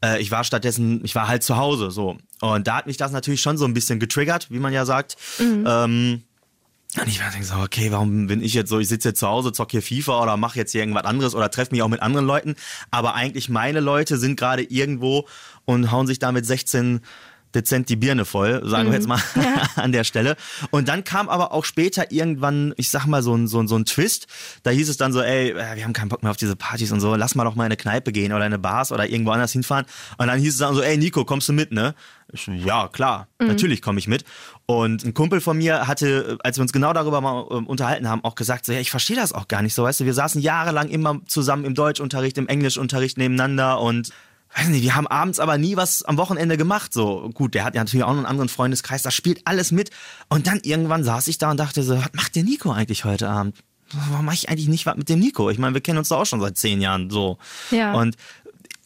Äh, 0.05 0.21
ich 0.21 0.31
war 0.31 0.45
stattdessen, 0.45 1.05
ich 1.05 1.15
war 1.15 1.29
halt 1.29 1.43
zu 1.43 1.57
Hause 1.57 1.91
so. 1.91 2.19
Und 2.41 2.67
da 2.67 2.77
hat 2.77 2.87
mich 2.87 2.97
das 2.97 3.13
natürlich 3.13 3.41
schon 3.41 3.59
so 3.59 3.65
ein 3.65 3.75
bisschen 3.75 3.99
getriggert, 3.99 4.51
wie 4.51 4.59
man 4.59 4.73
ja 4.73 4.85
sagt. 4.85 5.17
Mhm. 5.39 5.65
Ähm, 5.67 6.23
und 6.97 7.07
ich 7.07 7.21
war 7.21 7.31
so, 7.43 7.57
okay, 7.57 7.93
warum 7.93 8.29
bin 8.29 8.43
ich 8.43 8.55
jetzt 8.55 8.71
so, 8.71 8.79
ich 8.79 8.89
sitze 8.89 9.11
jetzt 9.11 9.21
zu 9.21 9.29
Hause, 9.29 9.53
zock 9.53 9.71
hier 9.71 9.83
FIFA 9.83 10.23
oder 10.23 10.37
mache 10.39 10.59
jetzt 10.59 10.73
hier 10.73 10.81
irgendwas 10.81 11.05
anderes 11.05 11.35
oder 11.35 11.51
treffe 11.51 11.73
mich 11.73 11.83
auch 11.83 11.89
mit 11.89 12.01
anderen 12.01 12.27
Leuten. 12.27 12.57
Aber 12.91 13.15
eigentlich 13.15 13.51
meine 13.51 13.81
Leute 13.81 14.17
sind 14.17 14.39
gerade 14.39 14.63
irgendwo 14.63 15.29
und 15.67 15.93
hauen 15.93 16.07
sich 16.07 16.19
da 16.19 16.33
mit 16.33 16.47
16 16.47 17.01
dezent 17.55 17.89
die 17.89 17.97
Birne 17.97 18.25
voll, 18.25 18.63
sagen 18.69 18.89
mhm. 18.89 18.93
wir 18.93 18.99
jetzt 18.99 19.09
mal 19.09 19.21
ja. 19.37 19.63
an 19.83 19.93
der 19.93 20.05
Stelle. 20.05 20.37
Und 20.71 20.89
dann 20.89 21.05
kam 21.05 21.29
aber 21.29 21.53
auch 21.53 21.65
später 21.65 22.11
irgendwann, 22.13 22.75
ich 22.77 22.91
sag 22.91 23.07
mal, 23.07 23.23
so 23.23 23.35
ein, 23.35 23.47
so, 23.47 23.61
ein, 23.61 23.69
so 23.69 23.77
ein 23.77 23.85
Twist. 23.85 24.27
Da 24.63 24.71
hieß 24.71 24.89
es 24.89 24.97
dann 24.97 25.13
so, 25.13 25.23
ey, 25.23 25.51
äh, 25.51 25.77
wir 25.77 25.85
haben 25.85 25.93
keinen 25.93 26.09
Bock 26.09 26.23
mehr 26.23 26.31
auf 26.31 26.37
diese 26.37 26.57
Partys 26.57 26.93
und 26.93 27.01
so, 27.01 27.15
lass 27.15 27.35
mal 27.35 27.45
doch 27.45 27.55
mal 27.55 27.65
in 27.65 27.67
eine 27.67 27.77
Kneipe 27.77 28.13
gehen 28.13 28.33
oder 28.33 28.45
in 28.47 28.53
eine 28.53 28.59
Bars 28.59 28.93
oder 28.93 29.09
irgendwo 29.09 29.33
anders 29.33 29.53
hinfahren. 29.53 29.87
Und 30.19 30.27
dann 30.27 30.39
hieß 30.39 30.53
es 30.53 30.59
dann 30.59 30.75
so, 30.75 30.83
ey, 30.83 30.97
Nico, 30.99 31.25
kommst 31.25 31.49
du 31.49 31.53
mit, 31.53 31.73
ne? 31.73 31.95
Ich, 32.31 32.47
ja, 32.47 32.89
klar, 32.89 33.29
mhm. 33.39 33.47
natürlich 33.47 33.81
komme 33.81 33.99
ich 33.99 34.07
mit. 34.07 34.25
Und 34.67 35.03
ein 35.03 35.15
Kumpel 35.15 35.41
von 35.41 35.57
mir 35.57 35.87
hatte, 35.87 36.37
als 36.41 36.59
wir 36.59 36.63
uns 36.63 36.73
genau 36.73 36.93
darüber 36.93 37.23
mal 37.23 37.47
äh, 37.51 37.55
unterhalten 37.55 38.09
haben, 38.09 38.23
auch 38.23 38.35
gesagt, 38.35 38.67
so, 38.67 38.73
ja, 38.73 38.81
ich 38.81 38.91
verstehe 38.91 39.17
das 39.17 39.33
auch 39.33 39.49
gar 39.49 39.63
nicht 39.63 39.75
so, 39.75 39.85
weißt 39.85 40.01
du, 40.01 40.05
wir 40.05 40.13
saßen 40.13 40.43
jahrelang 40.43 40.89
immer 40.89 41.21
zusammen 41.27 41.65
im 41.65 41.75
Deutschunterricht, 41.75 42.37
im 42.37 42.47
Englischunterricht 42.47 43.17
nebeneinander 43.17 43.81
und 43.81 44.11
weiß 44.59 44.69
nicht, 44.69 44.83
wir 44.83 44.95
haben 44.95 45.07
abends 45.07 45.41
aber 45.41 45.59
nie 45.59 45.77
was 45.77 46.03
am 46.03 46.17
Wochenende 46.17 46.57
gemacht. 46.57 46.93
So, 46.93 47.31
gut, 47.35 47.55
der 47.55 47.65
hat 47.65 47.75
ja 47.75 47.83
natürlich 47.83 48.05
auch 48.05 48.11
noch 48.11 48.19
einen 48.19 48.27
anderen 48.27 48.49
Freundeskreis, 48.49 49.03
da 49.03 49.11
spielt 49.11 49.41
alles 49.45 49.73
mit. 49.73 49.91
Und 50.29 50.47
dann 50.47 50.61
irgendwann 50.63 51.05
saß 51.05 51.29
ich 51.29 51.39
da 51.39 51.51
und 51.51 51.59
dachte 51.59 51.83
so, 51.83 51.97
was 51.97 52.13
macht 52.13 52.37
der 52.37 52.45
Nico 52.45 52.73
eigentlich 52.73 53.05
heute 53.05 53.29
Abend? 53.29 53.57
Warum 54.11 54.27
mache 54.27 54.35
ich 54.35 54.49
eigentlich 54.49 54.69
nicht 54.69 54.87
was 54.87 54.97
mit 54.97 55.09
dem 55.09 55.19
Nico? 55.19 55.49
Ich 55.51 55.59
meine, 55.59 55.75
wir 55.75 55.81
kennen 55.81 55.99
uns 55.99 56.09
doch 56.09 56.19
auch 56.19 56.27
schon 56.27 56.41
seit 56.41 56.59
zehn 56.59 56.81
Jahren 56.81 57.09
so. 57.09 57.39
Ja. 57.71 57.95
Und 57.95 58.17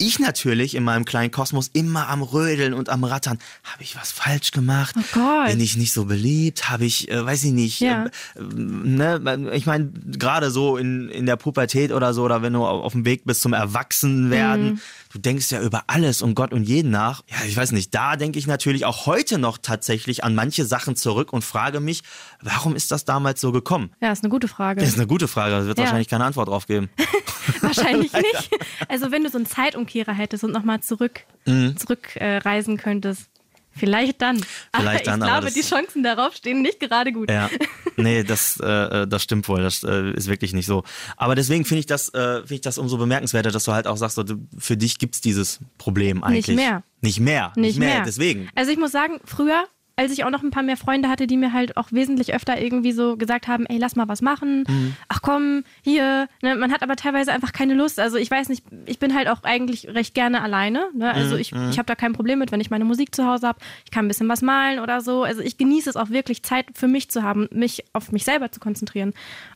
ich 0.02 0.18
natürlich 0.18 0.75
in 0.75 0.85
meinem 0.85 1.04
kleinen 1.04 1.30
Kosmos 1.30 1.71
immer 1.73 2.09
am 2.09 2.23
Rödeln 2.23 2.75
und 2.75 2.88
am 2.88 3.04
Rattern. 3.04 3.38
Habe 3.64 3.82
ich 3.82 3.97
was 3.97 4.12
falsch 4.12 4.50
gemacht? 4.50 4.94
Oh 4.99 5.02
Gott. 5.12 5.49
Bin 5.49 5.61
ich 5.61 5.76
nicht 5.76 5.92
so 5.92 6.04
beliebt? 6.04 6.68
Habe 6.68 6.85
ich, 6.85 7.11
äh, 7.11 7.25
weiß 7.25 7.44
ich 7.44 7.52
nicht, 7.52 7.80
ja. 7.80 8.06
äh, 8.06 8.40
ne? 8.40 9.50
ich 9.52 9.66
meine, 9.66 9.90
gerade 9.92 10.50
so 10.50 10.76
in, 10.76 11.09
in 11.09 11.26
der 11.26 11.37
Pubertät 11.37 11.92
oder 11.92 12.14
so, 12.14 12.25
oder 12.25 12.42
wenn 12.42 12.52
du 12.52 12.64
auf 12.64 12.92
dem 12.92 13.04
Weg 13.04 13.25
bist 13.25 13.42
zum 13.42 13.52
Erwachsenwerden, 13.52 14.64
mhm. 14.64 14.80
du 15.12 15.18
denkst 15.18 15.50
ja 15.52 15.61
über 15.61 15.85
alles 15.87 16.23
und 16.23 16.35
Gott 16.35 16.52
und 16.52 16.64
jeden 16.64 16.90
nach. 16.90 17.23
Ja, 17.28 17.37
ich 17.47 17.56
weiß 17.56 17.73
nicht, 17.73 17.94
da 17.94 18.16
denke 18.16 18.38
ich 18.38 18.47
natürlich 18.47 18.85
auch 18.85 19.06
heute 19.06 19.38
noch 19.38 19.59
tatsächlich 19.59 20.25
an 20.25 20.35
manche 20.35 20.64
Sachen 20.64 20.97
zurück 20.97 21.32
und 21.32 21.44
frage 21.44 21.80
mich, 21.80 22.02
warum 22.40 22.75
ist 22.75 22.90
das 22.90 23.04
damals 23.04 23.40
so 23.40 23.52
gekommen? 23.52 23.90
Ja, 24.00 24.12
ist 24.12 24.25
eine 24.25 24.30
gute 24.30 24.49
Frage. 24.49 24.80
Das 24.80 24.90
ist 24.90 24.97
eine 24.97 25.06
gute 25.06 25.28
Frage, 25.28 25.52
da 25.54 25.66
wird 25.66 25.78
ja. 25.78 25.85
wahrscheinlich 25.85 26.09
keine 26.09 26.25
Antwort 26.25 26.49
drauf 26.49 26.66
geben. 26.66 26.90
wahrscheinlich 27.61 28.13
nicht. 28.13 28.51
Also 28.89 29.11
wenn 29.11 29.25
du 29.25 29.31
so 29.31 29.39
einen 29.39 29.47
Zeitumkehrer 29.47 30.13
hättest 30.13 30.45
und 30.45 30.53
nochmal 30.53 30.81
zurück, 30.81 31.21
mhm. 31.47 31.77
zurückreisen 31.77 32.79
äh, 32.79 32.83
könntest. 32.83 33.29
Vielleicht 33.75 34.21
dann. 34.21 34.45
Vielleicht 34.75 35.09
aber 35.09 35.19
dann, 35.19 35.21
ich 35.21 35.27
glaube, 35.27 35.51
die 35.51 35.63
Chancen 35.63 36.03
darauf 36.03 36.35
stehen 36.35 36.61
nicht 36.61 36.79
gerade 36.79 37.13
gut. 37.13 37.31
Ja, 37.31 37.49
nee, 37.97 38.23
das, 38.23 38.61
äh, 38.63 38.67
äh, 39.03 39.07
das 39.07 39.23
stimmt 39.23 39.49
wohl. 39.49 39.63
Das 39.63 39.83
äh, 39.83 40.11
ist 40.13 40.29
wirklich 40.29 40.53
nicht 40.53 40.67
so. 40.67 40.85
Aber 41.17 41.35
deswegen 41.35 41.65
finde 41.65 41.81
ich 41.81 41.87
das, 41.87 42.13
äh, 42.13 42.41
finde 42.41 42.55
ich 42.55 42.61
das 42.61 42.79
umso 42.79 42.99
bemerkenswerter, 42.99 43.51
dass 43.51 43.65
du 43.65 43.73
halt 43.73 43.87
auch 43.87 43.97
sagst, 43.97 44.21
für 44.59 44.77
dich 44.77 44.99
gibt 44.99 45.15
es 45.15 45.21
dieses 45.21 45.61
Problem 45.79 46.23
eigentlich. 46.23 46.49
Nicht 46.49 46.57
mehr. 46.57 46.83
Nicht 47.01 47.21
mehr. 47.21 47.53
Nicht, 47.57 47.67
nicht 47.67 47.79
mehr. 47.79 47.95
mehr. 47.97 48.05
Deswegen. 48.05 48.51
Also 48.55 48.71
ich 48.71 48.79
muss 48.79 48.93
sagen, 48.93 49.21
früher 49.25 49.65
als 49.97 50.13
ich 50.13 50.25
auch 50.25 50.31
noch 50.31 50.43
ein 50.43 50.51
paar 50.51 50.63
mehr 50.63 50.77
Freunde 50.77 51.09
hatte, 51.09 51.27
die 51.27 51.37
mir 51.37 51.53
halt 51.53 51.77
auch 51.77 51.93
wesentlich 51.93 52.35
öfter 52.35 52.61
irgendwie 52.61 52.93
so 52.93 53.17
gesagt 53.17 53.49
haben, 53.49 53.67
ey, 53.67 53.79
lass 53.79 53.97
mal 53.97 54.09
was 54.09 54.23
machen. 54.23 54.65
Mhm. 54.67 54.97
Ach 55.09 55.21
komm, 55.23 55.65
hier. 55.83 56.29
Ne? 56.43 56.57
Man 56.57 56.73
hat 56.73 56.83
aber 56.83 56.97
teilweise 56.97 57.33
einfach 57.33 57.53
keine 57.53 57.75
Lust. 57.75 58.01
Also 58.01 58.17
ich 58.17 58.31
weiß 58.31 58.49
nicht, 58.49 58.65
ich 58.87 58.99
bin 58.99 59.15
halt 59.15 59.29
auch 59.29 59.43
eigentlich 59.43 59.89
recht 59.89 60.15
gerne 60.15 60.43
alleine. 60.43 60.89
Ne? 60.95 61.13
Also 61.13 61.35
mhm. 61.35 61.41
ich, 61.41 61.53
mhm. 61.53 61.71
ich 61.71 61.79
habe 61.79 61.87
da 61.87 61.95
kein 61.95 62.13
Problem 62.13 62.39
mit, 62.39 62.53
wenn 62.53 62.61
ich 62.61 62.71
meine 62.71 62.85
Musik 62.85 63.15
zu 63.15 63.27
Hause 63.27 63.49
habe. 63.49 63.59
Ich 63.85 63.91
kann 63.91 64.07
ein 64.07 64.09
bisschen 64.09 64.29
was 64.29 64.43
malen 64.43 64.81
oder 64.81 65.01
so. 65.01 65.25
Also 65.25 65.43
ich 65.43 65.59
genieße 65.59 65.91
es 65.91 65.97
auch 65.97 66.11
wirklich, 66.11 66.43
Zeit 66.43 66.67
für 66.75 66.89
mich 66.89 67.11
zu 67.11 67.23
haben, 67.23 67.49
mich 67.53 67.85
auf 67.93 68.13
mich 68.13 68.25
selber 68.25 68.51
zu 68.51 68.61
konzentrieren. 68.61 69.13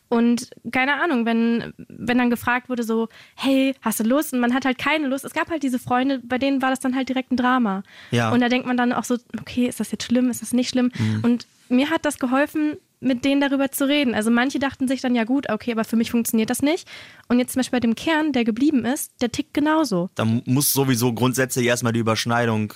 Und 0.09 0.51
keine 0.71 1.03
Ahnung, 1.03 1.27
wenn, 1.27 1.73
wenn 1.79 2.19
dann 2.19 2.31
gefragt 2.31 2.69
wurde 2.69 2.85
so, 2.85 3.09
hey, 3.35 3.75
hast 3.83 3.99
du 3.99 4.05
Lust? 4.05 4.33
Und 4.33 4.41
man 4.41 4.55
hat 4.55 4.65
halt 4.65 4.79
keine 4.79 5.09
Lust. 5.09 5.25
Es 5.25 5.35
gab 5.35 5.51
halt 5.51 5.65
diese 5.65 5.81
Freunde, 5.81 6.21
bei 6.23 6.39
denen 6.39 6.63
war 6.63 6.71
das 6.71 6.79
dann 6.79 6.95
halt 6.95 7.09
direkt 7.09 7.33
ein 7.33 7.37
Drama. 7.37 7.83
Ja. 8.13 8.31
Und 8.31 8.41
da 8.41 8.49
denkt 8.49 8.69
man 8.69 8.77
dann 8.77 8.93
auch 8.93 9.03
so, 9.03 9.17
okay, 9.41 9.67
ist 9.67 9.81
das 9.81 9.91
jetzt 9.91 10.05
schlimm? 10.05 10.26
Ist 10.31 10.43
das 10.43 10.53
nicht 10.53 10.69
schlimm? 10.69 10.91
Mhm. 10.99 11.21
Und 11.23 11.47
mir 11.69 11.91
hat 11.91 12.05
das 12.05 12.19
geholfen, 12.19 12.77
mit 13.01 13.25
denen 13.25 13.41
darüber 13.41 13.71
zu 13.71 13.87
reden. 13.87 14.15
Also 14.15 14.31
manche 14.31 14.59
dachten 14.59 14.89
sich 14.89 15.01
dann, 15.01 15.15
ja 15.15 15.25
gut, 15.25 15.51
okay, 15.51 15.73
aber 15.73 15.85
für 15.85 15.97
mich 15.97 16.11
funktioniert 16.11 16.51
das 16.51 16.63
nicht. 16.63 16.89
Und 17.29 17.39
jetzt 17.39 17.53
zum 17.53 17.61
Beispiel 17.61 17.77
bei 17.77 17.81
dem 17.81 17.95
Kern, 17.95 18.33
der 18.33 18.45
geblieben 18.45 18.85
ist, 18.85 19.13
der 19.21 19.31
tickt 19.31 19.55
genauso. 19.55 20.11
Da 20.15 20.25
muss 20.25 20.73
sowieso 20.73 21.13
grundsätzlich 21.13 21.67
erstmal 21.67 21.93
die 21.93 22.01
Überschneidung 22.01 22.73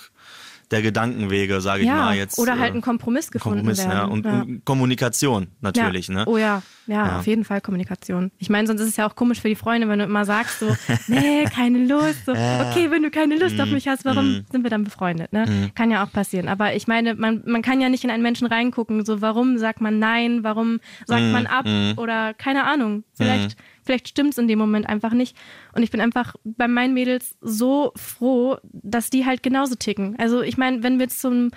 der 0.69 0.81
Gedankenwege, 0.81 1.59
sage 1.59 1.81
ich 1.81 1.87
ja, 1.87 1.95
mal 1.95 2.15
jetzt. 2.15 2.39
Oder 2.39 2.57
halt 2.57 2.73
äh, 2.73 2.77
ein 2.77 2.81
Kompromiss 2.81 3.29
gefunden 3.29 3.59
Kompromiss, 3.59 3.79
werden. 3.79 3.91
Ja. 3.91 4.05
Und, 4.05 4.25
ja. 4.25 4.45
Kommunikation 4.63 5.47
natürlich, 5.59 6.07
ne? 6.07 6.23
Oh 6.27 6.37
ja. 6.37 6.61
Ja, 6.91 7.07
ja, 7.07 7.19
auf 7.19 7.27
jeden 7.27 7.45
Fall 7.45 7.61
Kommunikation. 7.61 8.31
Ich 8.37 8.49
meine, 8.49 8.67
sonst 8.67 8.81
ist 8.81 8.89
es 8.89 8.97
ja 8.97 9.07
auch 9.07 9.15
komisch 9.15 9.39
für 9.39 9.47
die 9.47 9.55
Freunde, 9.55 9.87
wenn 9.87 9.99
du 9.99 10.05
immer 10.05 10.25
sagst 10.25 10.59
so, 10.59 10.75
nee, 11.07 11.45
keine 11.45 11.85
Lust. 11.85 12.25
So, 12.25 12.33
okay, 12.33 12.91
wenn 12.91 13.01
du 13.01 13.09
keine 13.09 13.37
Lust 13.37 13.59
auf 13.61 13.71
mich 13.71 13.87
hast, 13.87 14.03
warum 14.03 14.39
mm. 14.39 14.45
sind 14.51 14.63
wir 14.63 14.69
dann 14.69 14.83
befreundet? 14.83 15.31
Ne? 15.31 15.45
Mm. 15.45 15.73
Kann 15.73 15.89
ja 15.89 16.03
auch 16.03 16.11
passieren. 16.11 16.49
Aber 16.49 16.75
ich 16.75 16.87
meine, 16.87 17.15
man, 17.15 17.43
man 17.45 17.61
kann 17.61 17.79
ja 17.79 17.87
nicht 17.87 18.03
in 18.03 18.09
einen 18.09 18.23
Menschen 18.23 18.45
reingucken, 18.45 19.05
so 19.05 19.21
warum 19.21 19.57
sagt 19.57 19.79
man 19.79 19.99
nein, 19.99 20.43
warum 20.43 20.81
sagt 21.05 21.23
man 21.23 21.47
ab 21.47 21.65
oder 21.97 22.33
keine 22.33 22.65
Ahnung. 22.65 23.05
Vielleicht. 23.13 23.55
Vielleicht 23.83 24.09
stimmt 24.09 24.33
es 24.33 24.37
in 24.37 24.47
dem 24.47 24.59
Moment 24.59 24.87
einfach 24.87 25.11
nicht. 25.11 25.35
Und 25.73 25.81
ich 25.81 25.89
bin 25.89 26.01
einfach 26.01 26.35
bei 26.43 26.67
meinen 26.67 26.93
Mädels 26.93 27.35
so 27.41 27.93
froh, 27.95 28.57
dass 28.63 29.09
die 29.09 29.25
halt 29.25 29.41
genauso 29.41 29.73
ticken. 29.73 30.15
Also 30.19 30.43
ich 30.43 30.55
meine, 30.55 30.83
wenn 30.83 30.99
wir 30.99 31.09
zum, 31.09 31.49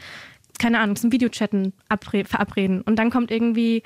keine 0.59 0.79
Ahnung, 0.79 0.97
zum 0.97 1.13
Videochatten 1.13 1.75
verabreden 2.25 2.81
und 2.81 2.99
dann 2.99 3.11
kommt 3.11 3.31
irgendwie, 3.31 3.83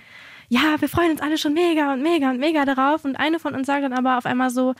ja, 0.48 0.80
wir 0.80 0.88
freuen 0.88 1.10
uns 1.12 1.20
alle 1.20 1.38
schon 1.38 1.54
mega 1.54 1.92
und 1.92 2.02
mega 2.02 2.30
und 2.30 2.40
mega 2.40 2.64
darauf. 2.64 3.04
Und 3.04 3.16
eine 3.16 3.38
von 3.38 3.54
uns 3.54 3.66
sagt 3.66 3.84
dann 3.84 3.92
aber 3.92 4.18
auf 4.18 4.26
einmal 4.26 4.50
so, 4.50 4.74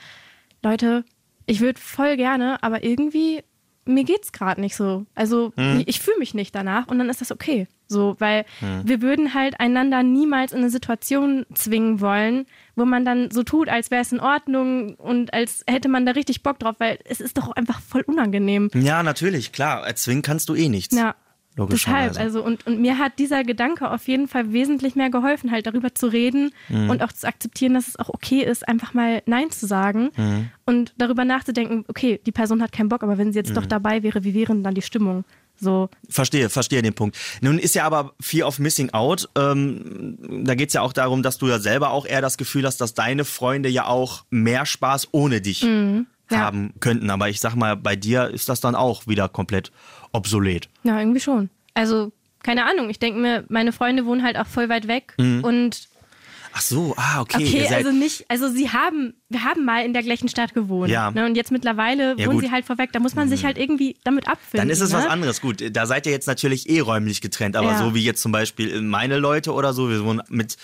Leute, 0.63 1.05
ich 1.47 1.61
würde 1.61 1.81
voll 1.81 2.17
gerne, 2.17 2.63
aber 2.63 2.85
irgendwie, 2.85 3.43
mir 3.85 4.05
geht's 4.05 4.33
gerade 4.33 4.61
nicht 4.61 4.77
so. 4.77 5.07
Also 5.15 5.53
hm. 5.57 5.81
ich, 5.81 5.89
ich 5.89 6.01
fühle 6.01 6.19
mich 6.19 6.35
nicht 6.35 6.55
danach 6.55 6.89
und 6.89 6.99
dann 6.99 7.09
ist 7.09 7.21
das 7.21 7.33
okay. 7.33 7.69
So, 7.87 8.17
weil 8.19 8.45
Hm. 8.61 8.83
wir 8.85 9.01
würden 9.01 9.33
halt 9.33 9.61
einander 9.61 10.03
niemals 10.03 10.53
in 10.53 10.59
eine 10.59 10.69
Situation 10.69 11.47
zwingen 11.55 12.01
wollen, 12.03 12.45
wo 12.77 12.85
man 12.85 13.07
dann 13.07 13.31
so 13.31 13.43
tut, 13.43 13.71
als 13.71 13.91
wäre 13.91 14.03
es 14.03 14.13
in 14.13 14.21
Ordnung 14.21 14.95
und 14.97 15.33
als 15.33 15.65
hätte 15.67 15.89
man 15.89 16.05
da 16.05 16.13
richtig 16.13 16.43
Bock 16.43 16.59
drauf, 16.59 16.77
weil 16.79 16.99
es 17.05 17.21
ist 17.21 17.39
doch 17.39 17.51
einfach 17.53 17.81
voll 17.81 18.03
unangenehm. 18.03 18.71
Ja, 18.75 19.03
natürlich, 19.03 19.53
klar. 19.53 19.87
Erzwingen 19.87 20.23
kannst 20.23 20.51
du 20.51 20.55
eh 20.55 20.69
nichts. 20.69 20.95
Ja. 20.95 21.15
Deshalb, 21.67 22.19
also 22.19 22.43
und, 22.45 22.67
und 22.67 22.81
mir 22.81 22.99
hat 22.99 23.19
dieser 23.19 23.43
Gedanke 23.45 23.91
auf 23.91 24.07
jeden 24.09 24.29
Fall 24.29 24.53
wesentlich 24.53 24.95
mehr 24.95 25.11
geholfen, 25.11 25.51
halt 25.51 25.67
darüber 25.67 25.95
zu 25.95 26.07
reden 26.07 26.53
Mhm. 26.69 26.91
und 26.91 27.03
auch 27.03 27.13
zu 27.13 27.27
akzeptieren, 27.27 27.75
dass 27.75 27.89
es 27.89 27.99
auch 27.99 28.09
okay 28.09 28.43
ist, 28.43 28.67
einfach 28.69 28.95
mal 28.95 29.23
Nein 29.27 29.51
zu 29.51 29.67
sagen 29.67 30.11
Mhm. 30.17 30.51
und 30.67 30.95
darüber 30.99 31.25
nachzudenken, 31.25 31.85
okay, 31.89 32.21
die 32.25 32.33
Person 32.33 32.63
hat 32.63 32.73
keinen 32.73 32.89
Bock, 32.89 33.03
aber 33.03 33.19
wenn 33.19 33.33
sie 33.33 33.39
jetzt 33.39 33.57
doch 33.57 33.65
Mhm. 33.65 33.69
dabei 33.69 34.03
wäre, 34.03 34.25
wie 34.25 34.35
wäre 34.35 34.53
denn 34.53 34.63
dann 34.63 34.75
die 34.75 34.83
Stimmung? 34.83 35.25
So, 35.61 35.89
Verstehe, 36.09 36.51
verstehe 36.51 36.83
den 36.83 36.95
Punkt. 36.95 37.17
Nun 37.41 37.59
ist 37.59 37.75
ja 37.75 37.85
aber 37.85 38.13
Fear 38.21 38.47
of 38.47 38.61
Missing 38.61 38.91
Out, 38.91 39.29
ähm, 39.37 40.17
da 40.45 40.55
geht's 40.55 40.73
ja 40.75 40.83
auch 40.83 40.93
darum, 40.93 41.25
dass 41.25 41.37
du 41.39 41.49
ja 41.49 41.59
selber 41.59 41.91
auch 41.91 42.07
eher 42.07 42.21
das 42.21 42.37
Gefühl 42.39 42.65
hast, 42.65 42.81
dass 42.81 42.95
deine 42.95 43.25
Freunde 43.25 43.69
ja 43.69 43.87
auch 43.87 44.25
mehr 44.31 44.67
Spaß 44.67 45.09
ohne 45.11 45.41
dich 45.41 45.67
ja. 46.31 46.39
haben 46.39 46.73
könnten. 46.81 47.11
Aber 47.11 47.29
ich 47.29 47.41
sag 47.41 47.55
mal, 47.55 47.77
bei 47.77 47.97
dir 47.97 48.29
ist 48.29 48.49
das 48.49 48.61
dann 48.61 48.75
auch 48.75 49.07
wieder 49.07 49.29
komplett 49.29 49.71
obsolet. 50.13 50.69
ja, 50.85 50.99
irgendwie 50.99 51.21
schon. 51.21 51.51
Also, 51.75 52.13
keine 52.43 52.65
Ahnung, 52.67 52.89
ich 52.91 52.99
denke 52.99 53.21
mir, 53.21 53.45
meine 53.49 53.73
Freunde 53.73 54.07
wohnen 54.07 54.23
halt 54.23 54.37
auch 54.39 54.47
voll 54.47 54.69
weit 54.69 54.89
weg 54.89 55.15
Mhm. 55.19 55.45
und 55.45 55.89
Ach 56.55 56.63
so, 56.63 56.95
ah, 56.97 57.21
okay. 57.21 57.45
Okay, 57.47 57.69
also 57.73 57.93
nicht, 57.93 58.25
also 58.29 58.49
sie 58.49 58.71
haben, 58.71 59.15
wir 59.29 59.45
haben 59.45 59.65
mal 59.67 59.85
in 59.85 59.93
der 59.93 60.03
gleichen 60.03 60.29
Stadt 60.29 60.55
gewohnt. 60.55 60.91
Ja. 60.91 61.11
Ne, 61.11 61.27
und 61.27 61.37
jetzt 61.37 61.53
mittlerweile 61.53 62.13
Ja, 62.17 62.27
wohnen 62.27 62.37
gut. 62.37 62.43
Mhm. 62.43 62.47
sie 62.47 62.51
halt 62.53 62.65
vorweg. 62.65 62.91
Da 62.93 63.01
muss 63.01 63.15
man 63.15 63.29
sich 63.29 63.45
halt 63.45 63.59
irgendwie 63.59 63.97
damit 64.03 64.27
abfinden. 64.27 64.57
Dann 64.67 64.71
ist 64.71 64.81
es 64.81 64.91
ne? 64.91 64.99
was 64.99 65.07
anderes. 65.07 65.41
Gut, 65.43 65.63
da 65.77 65.87
seid 65.87 66.07
ihr 66.07 66.13
jetzt 66.13 66.27
natürlich 66.27 66.69
eh 66.69 66.81
räumlich 66.81 67.21
getrennt, 67.21 67.55
aber 67.55 67.73
Ja. 67.73 67.79
so 67.79 67.95
wie 67.95 68.03
jetzt 68.03 68.23
zum 68.23 68.33
Beispiel 68.33 68.81
meine 68.81 69.19
Leute 69.19 69.53
oder 69.53 69.73
so, 69.75 69.91
wir 69.91 70.03
wohnen 70.05 70.23
mit, 70.31 70.57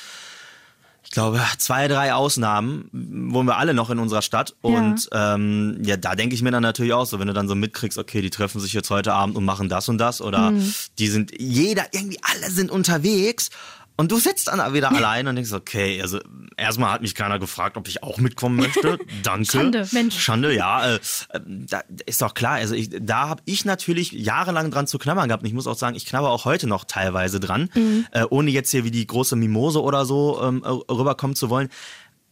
ich 1.04 1.10
glaube, 1.10 1.40
zwei, 1.58 1.86
drei 1.86 2.12
Ausnahmen, 2.14 2.88
wohnen 2.92 3.46
wir 3.48 3.56
alle 3.58 3.74
noch 3.74 3.90
in 3.90 3.98
unserer 3.98 4.22
Stadt. 4.22 4.56
Und 4.62 5.08
ähm, 5.12 5.78
ja, 5.84 5.96
da 5.96 6.14
denke 6.14 6.34
ich 6.34 6.42
mir 6.42 6.50
dann 6.50 6.62
natürlich 6.62 6.92
auch 6.92 7.04
so, 7.06 7.20
wenn 7.20 7.28
du 7.28 7.34
dann 7.34 7.46
so 7.48 7.54
mitkriegst, 7.54 7.98
okay, 7.98 8.20
die 8.22 8.30
treffen 8.30 8.60
sich 8.60 8.72
jetzt 8.72 8.90
heute 8.90 9.12
Abend 9.12 9.36
und 9.36 9.44
machen 9.44 9.68
das 9.68 9.88
und 9.88 9.98
das 9.98 10.20
oder 10.20 10.50
Mhm. 10.50 10.74
die 10.98 11.08
sind, 11.08 11.32
jeder, 11.38 11.84
irgendwie 11.92 12.18
alle 12.22 12.50
sind 12.50 12.70
unterwegs. 12.70 13.50
Und 13.96 14.10
du 14.10 14.18
sitzt 14.18 14.48
dann 14.48 14.74
wieder 14.74 14.90
allein 14.94 15.26
und 15.28 15.36
denkst, 15.36 15.52
okay, 15.52 16.00
also 16.02 16.18
erstmal 16.56 16.90
hat 16.92 17.02
mich 17.02 17.14
keiner 17.14 17.38
gefragt, 17.38 17.76
ob 17.76 17.86
ich 17.88 18.02
auch 18.02 18.18
mitkommen 18.18 18.56
möchte. 18.56 18.98
Danke. 19.22 19.46
Schande, 19.46 19.88
Mensch. 19.92 20.18
Schande, 20.18 20.54
ja. 20.54 20.94
Äh, 20.94 20.94
äh, 20.96 21.40
da 21.44 21.82
ist 22.06 22.20
doch 22.22 22.34
klar. 22.34 22.54
Also 22.54 22.74
ich, 22.74 22.90
da 23.00 23.28
habe 23.28 23.42
ich 23.44 23.64
natürlich 23.64 24.12
jahrelang 24.12 24.70
dran 24.70 24.86
zu 24.86 24.98
knabbern 24.98 25.28
gehabt. 25.28 25.42
Und 25.42 25.48
ich 25.48 25.54
muss 25.54 25.66
auch 25.66 25.76
sagen, 25.78 25.96
ich 25.96 26.06
knabber 26.06 26.30
auch 26.30 26.44
heute 26.44 26.66
noch 26.66 26.84
teilweise 26.84 27.40
dran, 27.40 27.70
Mhm. 27.74 28.06
äh, 28.12 28.24
ohne 28.28 28.50
jetzt 28.50 28.70
hier 28.70 28.84
wie 28.84 28.90
die 28.90 29.06
große 29.06 29.36
Mimose 29.36 29.80
oder 29.82 30.04
so 30.04 30.40
ähm, 30.42 30.62
äh, 30.64 30.68
rüberkommen 30.68 31.36
zu 31.36 31.48
wollen. 31.50 31.68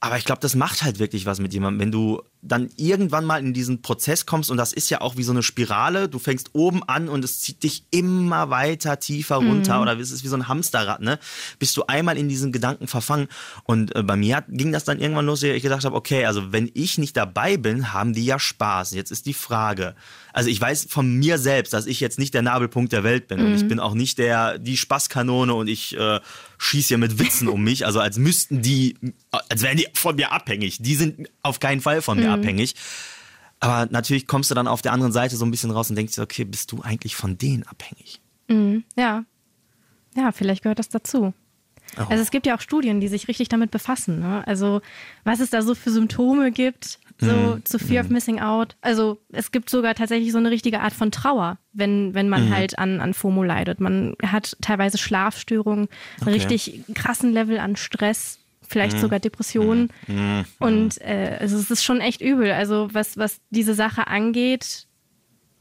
Aber 0.00 0.18
ich 0.18 0.24
glaube, 0.24 0.40
das 0.40 0.56
macht 0.56 0.82
halt 0.82 0.98
wirklich 0.98 1.26
was 1.26 1.38
mit 1.38 1.52
jemandem, 1.52 1.80
wenn 1.80 1.92
du 1.92 2.22
dann 2.42 2.70
irgendwann 2.76 3.24
mal 3.24 3.38
in 3.38 3.54
diesen 3.54 3.82
Prozess 3.82 4.26
kommst 4.26 4.50
und 4.50 4.56
das 4.56 4.72
ist 4.72 4.90
ja 4.90 5.00
auch 5.00 5.16
wie 5.16 5.22
so 5.22 5.30
eine 5.30 5.44
Spirale. 5.44 6.08
Du 6.08 6.18
fängst 6.18 6.50
oben 6.54 6.82
an 6.82 7.08
und 7.08 7.24
es 7.24 7.40
zieht 7.40 7.62
dich 7.62 7.84
immer 7.92 8.50
weiter 8.50 8.98
tiefer 8.98 9.36
runter 9.36 9.80
oder 9.80 9.98
es 9.98 10.10
ist 10.10 10.24
wie 10.24 10.28
so 10.28 10.34
ein 10.34 10.48
Hamsterrad, 10.48 11.00
ne? 11.00 11.20
Bist 11.60 11.76
du 11.76 11.84
einmal 11.86 12.18
in 12.18 12.28
diesen 12.28 12.50
Gedanken 12.50 12.88
verfangen. 12.88 13.28
Und 13.62 13.94
äh, 13.94 14.02
bei 14.02 14.16
mir 14.16 14.36
hat, 14.36 14.46
ging 14.48 14.72
das 14.72 14.82
dann 14.82 14.98
irgendwann 14.98 15.26
los, 15.26 15.42
ich 15.44 15.62
gedacht 15.62 15.84
habe, 15.84 15.94
okay, 15.94 16.26
also 16.26 16.52
wenn 16.52 16.68
ich 16.74 16.98
nicht 16.98 17.16
dabei 17.16 17.56
bin, 17.56 17.92
haben 17.92 18.12
die 18.12 18.24
ja 18.24 18.40
Spaß. 18.40 18.90
Jetzt 18.90 19.12
ist 19.12 19.26
die 19.26 19.34
Frage. 19.34 19.94
Also 20.32 20.50
ich 20.50 20.60
weiß 20.60 20.86
von 20.88 21.14
mir 21.18 21.38
selbst, 21.38 21.72
dass 21.72 21.86
ich 21.86 22.00
jetzt 22.00 22.18
nicht 22.18 22.34
der 22.34 22.42
Nabelpunkt 22.42 22.92
der 22.92 23.04
Welt 23.04 23.28
bin 23.28 23.40
und 23.40 23.54
ich 23.54 23.68
bin 23.68 23.78
auch 23.78 23.94
nicht 23.94 24.18
der 24.18 24.58
die 24.58 24.76
Spaßkanone 24.76 25.54
und 25.54 25.68
ich 25.68 25.96
äh, 25.96 26.20
schieße 26.58 26.88
hier 26.88 26.98
mit 26.98 27.18
Witzen 27.18 27.48
um 27.48 27.62
mich. 27.62 27.84
Also 27.86 28.00
als 28.00 28.18
müssten 28.18 28.62
die, 28.62 28.96
als 29.30 29.62
wären 29.62 29.76
die 29.76 29.86
von 29.94 30.16
mir 30.16 30.32
abhängig. 30.32 30.78
Die 30.80 30.94
sind 30.94 31.28
auf 31.42 31.60
keinen 31.60 31.80
Fall 31.80 32.02
von 32.02 32.18
mir 32.18 32.31
abhängig. 32.32 32.74
Aber 33.60 33.86
natürlich 33.90 34.26
kommst 34.26 34.50
du 34.50 34.54
dann 34.54 34.66
auf 34.66 34.82
der 34.82 34.92
anderen 34.92 35.12
Seite 35.12 35.36
so 35.36 35.44
ein 35.44 35.50
bisschen 35.50 35.70
raus 35.70 35.88
und 35.90 35.96
denkst 35.96 36.18
okay, 36.18 36.44
bist 36.44 36.72
du 36.72 36.82
eigentlich 36.82 37.14
von 37.14 37.38
denen 37.38 37.62
abhängig? 37.64 38.20
Ja. 38.96 39.24
Ja, 40.14 40.32
vielleicht 40.32 40.62
gehört 40.62 40.78
das 40.78 40.88
dazu. 40.90 41.32
Oh. 41.98 42.02
Also 42.08 42.22
es 42.22 42.30
gibt 42.30 42.46
ja 42.46 42.56
auch 42.56 42.60
Studien, 42.60 43.00
die 43.00 43.08
sich 43.08 43.28
richtig 43.28 43.48
damit 43.48 43.70
befassen. 43.70 44.18
Ne? 44.20 44.46
Also 44.46 44.80
was 45.24 45.40
es 45.40 45.50
da 45.50 45.62
so 45.62 45.74
für 45.74 45.90
Symptome 45.90 46.50
gibt, 46.50 46.98
so 47.18 47.30
Mhm. 47.56 47.64
zu 47.64 47.78
Fear 47.78 48.04
of 48.04 48.10
Missing 48.10 48.40
Out. 48.40 48.76
Also 48.80 49.20
es 49.30 49.52
gibt 49.52 49.70
sogar 49.70 49.94
tatsächlich 49.94 50.32
so 50.32 50.38
eine 50.38 50.50
richtige 50.50 50.80
Art 50.80 50.92
von 50.92 51.10
Trauer, 51.10 51.58
wenn, 51.72 52.14
wenn 52.14 52.28
man 52.28 52.48
Mhm. 52.48 52.54
halt 52.54 52.78
an, 52.78 53.00
an 53.00 53.14
FOMO 53.14 53.42
leidet. 53.42 53.80
Man 53.80 54.14
hat 54.26 54.56
teilweise 54.60 54.98
Schlafstörungen, 54.98 55.88
einen 56.20 56.28
Okay. 56.28 56.30
richtig 56.32 56.80
krassen 56.94 57.32
Level 57.32 57.58
an 57.58 57.76
Stress, 57.76 58.38
Mhm. 58.72 58.80
vielleicht 58.80 58.98
sogar 58.98 59.20
Depressionen. 59.20 59.88
Und 60.58 61.00
äh, 61.00 61.38
also 61.40 61.56
es 61.56 61.70
ist 61.70 61.84
schon 61.84 62.00
echt 62.00 62.20
übel. 62.20 62.52
Also 62.52 62.88
was, 62.92 63.16
was 63.16 63.40
diese 63.50 63.74
Sache 63.74 64.06
angeht, 64.06 64.86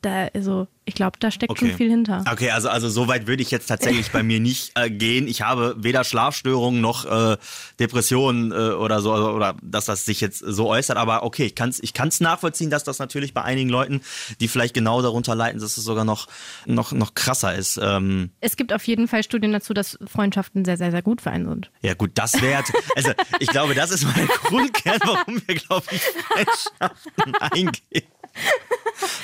da, 0.02 0.28
also 0.34 0.68
ich 0.84 0.96
glaube, 0.96 1.18
da 1.20 1.30
steckt 1.30 1.58
schon 1.58 1.72
viel 1.74 1.90
hinter. 1.90 2.24
Okay, 2.30 2.50
also, 2.50 2.68
also 2.68 2.90
so 2.90 3.08
weit 3.08 3.28
würde 3.28 3.44
ich 3.44 3.52
jetzt 3.52 3.68
tatsächlich 3.68 4.12
bei 4.12 4.24
mir 4.24 4.40
nicht 4.40 4.72
äh, 4.76 4.90
gehen. 4.90 5.28
Ich 5.28 5.42
habe 5.44 5.76
weder 5.78 6.04
Schlafstörungen 6.04 6.82
noch 6.82 7.06
äh, 7.06 7.38
Depressionen 7.80 8.52
äh, 8.52 8.72
oder 8.74 9.02
so, 9.02 9.14
also, 9.14 9.32
oder 9.32 9.56
dass 9.62 9.86
das 9.86 10.06
sich 10.06 10.22
jetzt 10.22 10.40
so 10.40 10.68
äußert. 10.68 10.98
Aber 10.98 11.24
okay, 11.24 11.46
ich 11.46 11.56
kann 11.56 11.70
es 11.70 11.82
ich 11.82 11.94
kann's 11.94 12.20
nachvollziehen, 12.20 12.72
dass 12.72 12.84
das 12.84 12.98
natürlich 12.98 13.34
bei 13.34 13.44
einigen 13.44 13.70
Leuten, 13.70 14.02
die 14.40 14.48
vielleicht 14.48 14.74
genau 14.74 15.02
darunter 15.02 15.36
leiden, 15.36 15.62
dass 15.62 15.78
es 15.78 15.84
sogar 15.84 16.04
noch, 16.04 16.28
noch, 16.66 16.92
noch 16.92 17.14
krasser 17.14 17.54
ist. 17.54 17.80
Ähm, 17.82 18.32
Es 18.42 18.58
gibt 18.58 18.74
auf 18.74 18.86
jeden 18.86 19.08
Fall 19.08 19.24
Studien 19.24 19.52
dazu, 19.54 19.74
dass 19.74 20.00
Freundschaften 20.06 20.66
sehr, 20.66 20.78
sehr, 20.78 20.92
sehr 20.92 21.04
gut 21.04 21.22
für 21.22 21.30
einen 21.30 21.48
sind. 21.48 21.72
ja 21.82 21.94
gut, 21.94 22.12
das 22.16 22.42
wäre, 22.42 22.64
also 22.96 23.12
ich 23.40 23.50
glaube, 23.50 23.76
das 23.76 23.92
ist 23.92 24.04
der 24.04 24.26
Grundkern, 24.44 25.00
warum 25.06 25.42
wir, 25.46 25.56
glaube 25.56 25.86
ich, 25.92 26.02
Freundschaften 26.02 27.36
eingehen. 27.36 28.08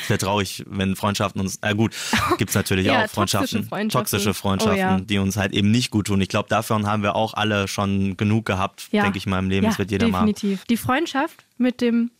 Es 0.02 0.10
wäre 0.10 0.18
traurig, 0.18 0.64
wenn 0.68 0.96
Freundschaften 0.96 1.42
uns, 1.42 1.60
na 1.62 1.74
gut, 1.74 1.94
gibt's 2.38 2.56
natürlich 2.56 2.86
Ja, 2.88 3.06
auch 3.06 3.10
Freundschaften, 3.10 3.60
toxische 3.60 3.70
Freundschaften. 3.70 3.90
toxische 4.12 4.34
Freundschaften, 4.34 4.80
Oh 4.80 4.98
ja. 4.98 5.00
die 5.02 5.20
uns 5.20 5.38
halt 5.38 5.54
eben 5.54 5.70
nicht 5.72 5.92
gut 5.92 6.08
tun. 6.08 6.22
Ich 6.22 6.30
glaube, 6.30 6.50
davon 6.50 6.88
haben 6.88 7.04
wir 7.04 7.16
auch 7.16 7.34
alle 7.34 7.68
schon 7.68 8.18
genug 8.18 8.46
gehabt, 8.46 8.88
Ja. 8.92 9.04
denke 9.04 9.18
ich 9.18 9.26
mal 9.28 9.40
im 9.40 9.50
Leben. 9.50 9.66
Das 9.68 9.78
wird 9.78 9.92
jeder 9.92 10.06
definitiv. 10.08 10.66
Die 10.66 10.78
Freundschaft 10.78 11.46
mit 11.58 11.82
dem 11.82 12.12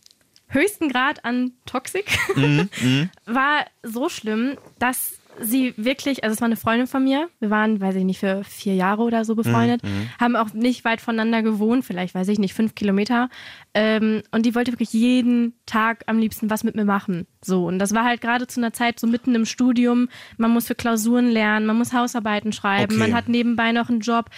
höchsten 0.48 0.88
Grad 0.88 1.24
an 1.24 1.52
Toxik 1.66 2.06
Mhm, 2.36 2.68
war 3.26 3.64
so 3.82 4.08
schlimm, 4.08 4.56
dass 4.78 5.12
sie 5.40 5.74
wirklich, 5.76 6.24
also 6.24 6.34
es 6.34 6.40
war 6.40 6.46
eine 6.46 6.56
Freundin 6.56 6.86
von 6.86 7.04
mir, 7.04 7.28
wir 7.40 7.50
waren, 7.50 7.80
weiß 7.80 7.94
ich 7.96 8.04
nicht, 8.04 8.18
für 8.18 8.44
vier 8.44 8.74
Jahre 8.74 9.02
oder 9.02 9.24
so 9.24 9.34
befreundet, 9.34 9.82
Mhm, 9.82 10.08
haben 10.20 10.36
auch 10.36 10.52
nicht 10.52 10.84
weit 10.84 11.00
voneinander 11.00 11.42
gewohnt, 11.42 11.84
vielleicht, 11.84 12.14
weiß 12.14 12.28
ich 12.28 12.38
nicht, 12.38 12.54
fünf 12.54 12.74
Kilometer. 12.74 13.28
Ähm, 13.74 14.22
und 14.32 14.46
die 14.46 14.54
wollte 14.54 14.72
wirklich 14.72 14.92
jeden 14.92 15.54
Tag 15.66 16.02
am 16.06 16.18
liebsten 16.18 16.50
was 16.50 16.64
mit 16.64 16.74
mir 16.74 16.84
machen. 16.84 17.26
So, 17.44 17.66
und 17.66 17.78
das 17.78 17.94
war 17.94 18.04
halt 18.04 18.20
gerade 18.20 18.46
zu 18.46 18.60
einer 18.60 18.72
Zeit 18.72 18.98
so 18.98 19.06
mitten 19.06 19.34
im 19.34 19.44
Studium. 19.44 20.08
Man 20.36 20.50
muss 20.50 20.66
für 20.66 20.74
Klausuren 20.74 21.28
lernen, 21.30 21.66
man 21.66 21.76
muss 21.78 21.92
Hausarbeiten 21.92 22.52
schreiben, 22.52 22.94
Okay. 22.94 22.98
man 22.98 23.14
hat 23.14 23.28
nebenbei 23.28 23.72
noch 23.72 23.88
einen 23.88 24.00
Job, 24.00 24.30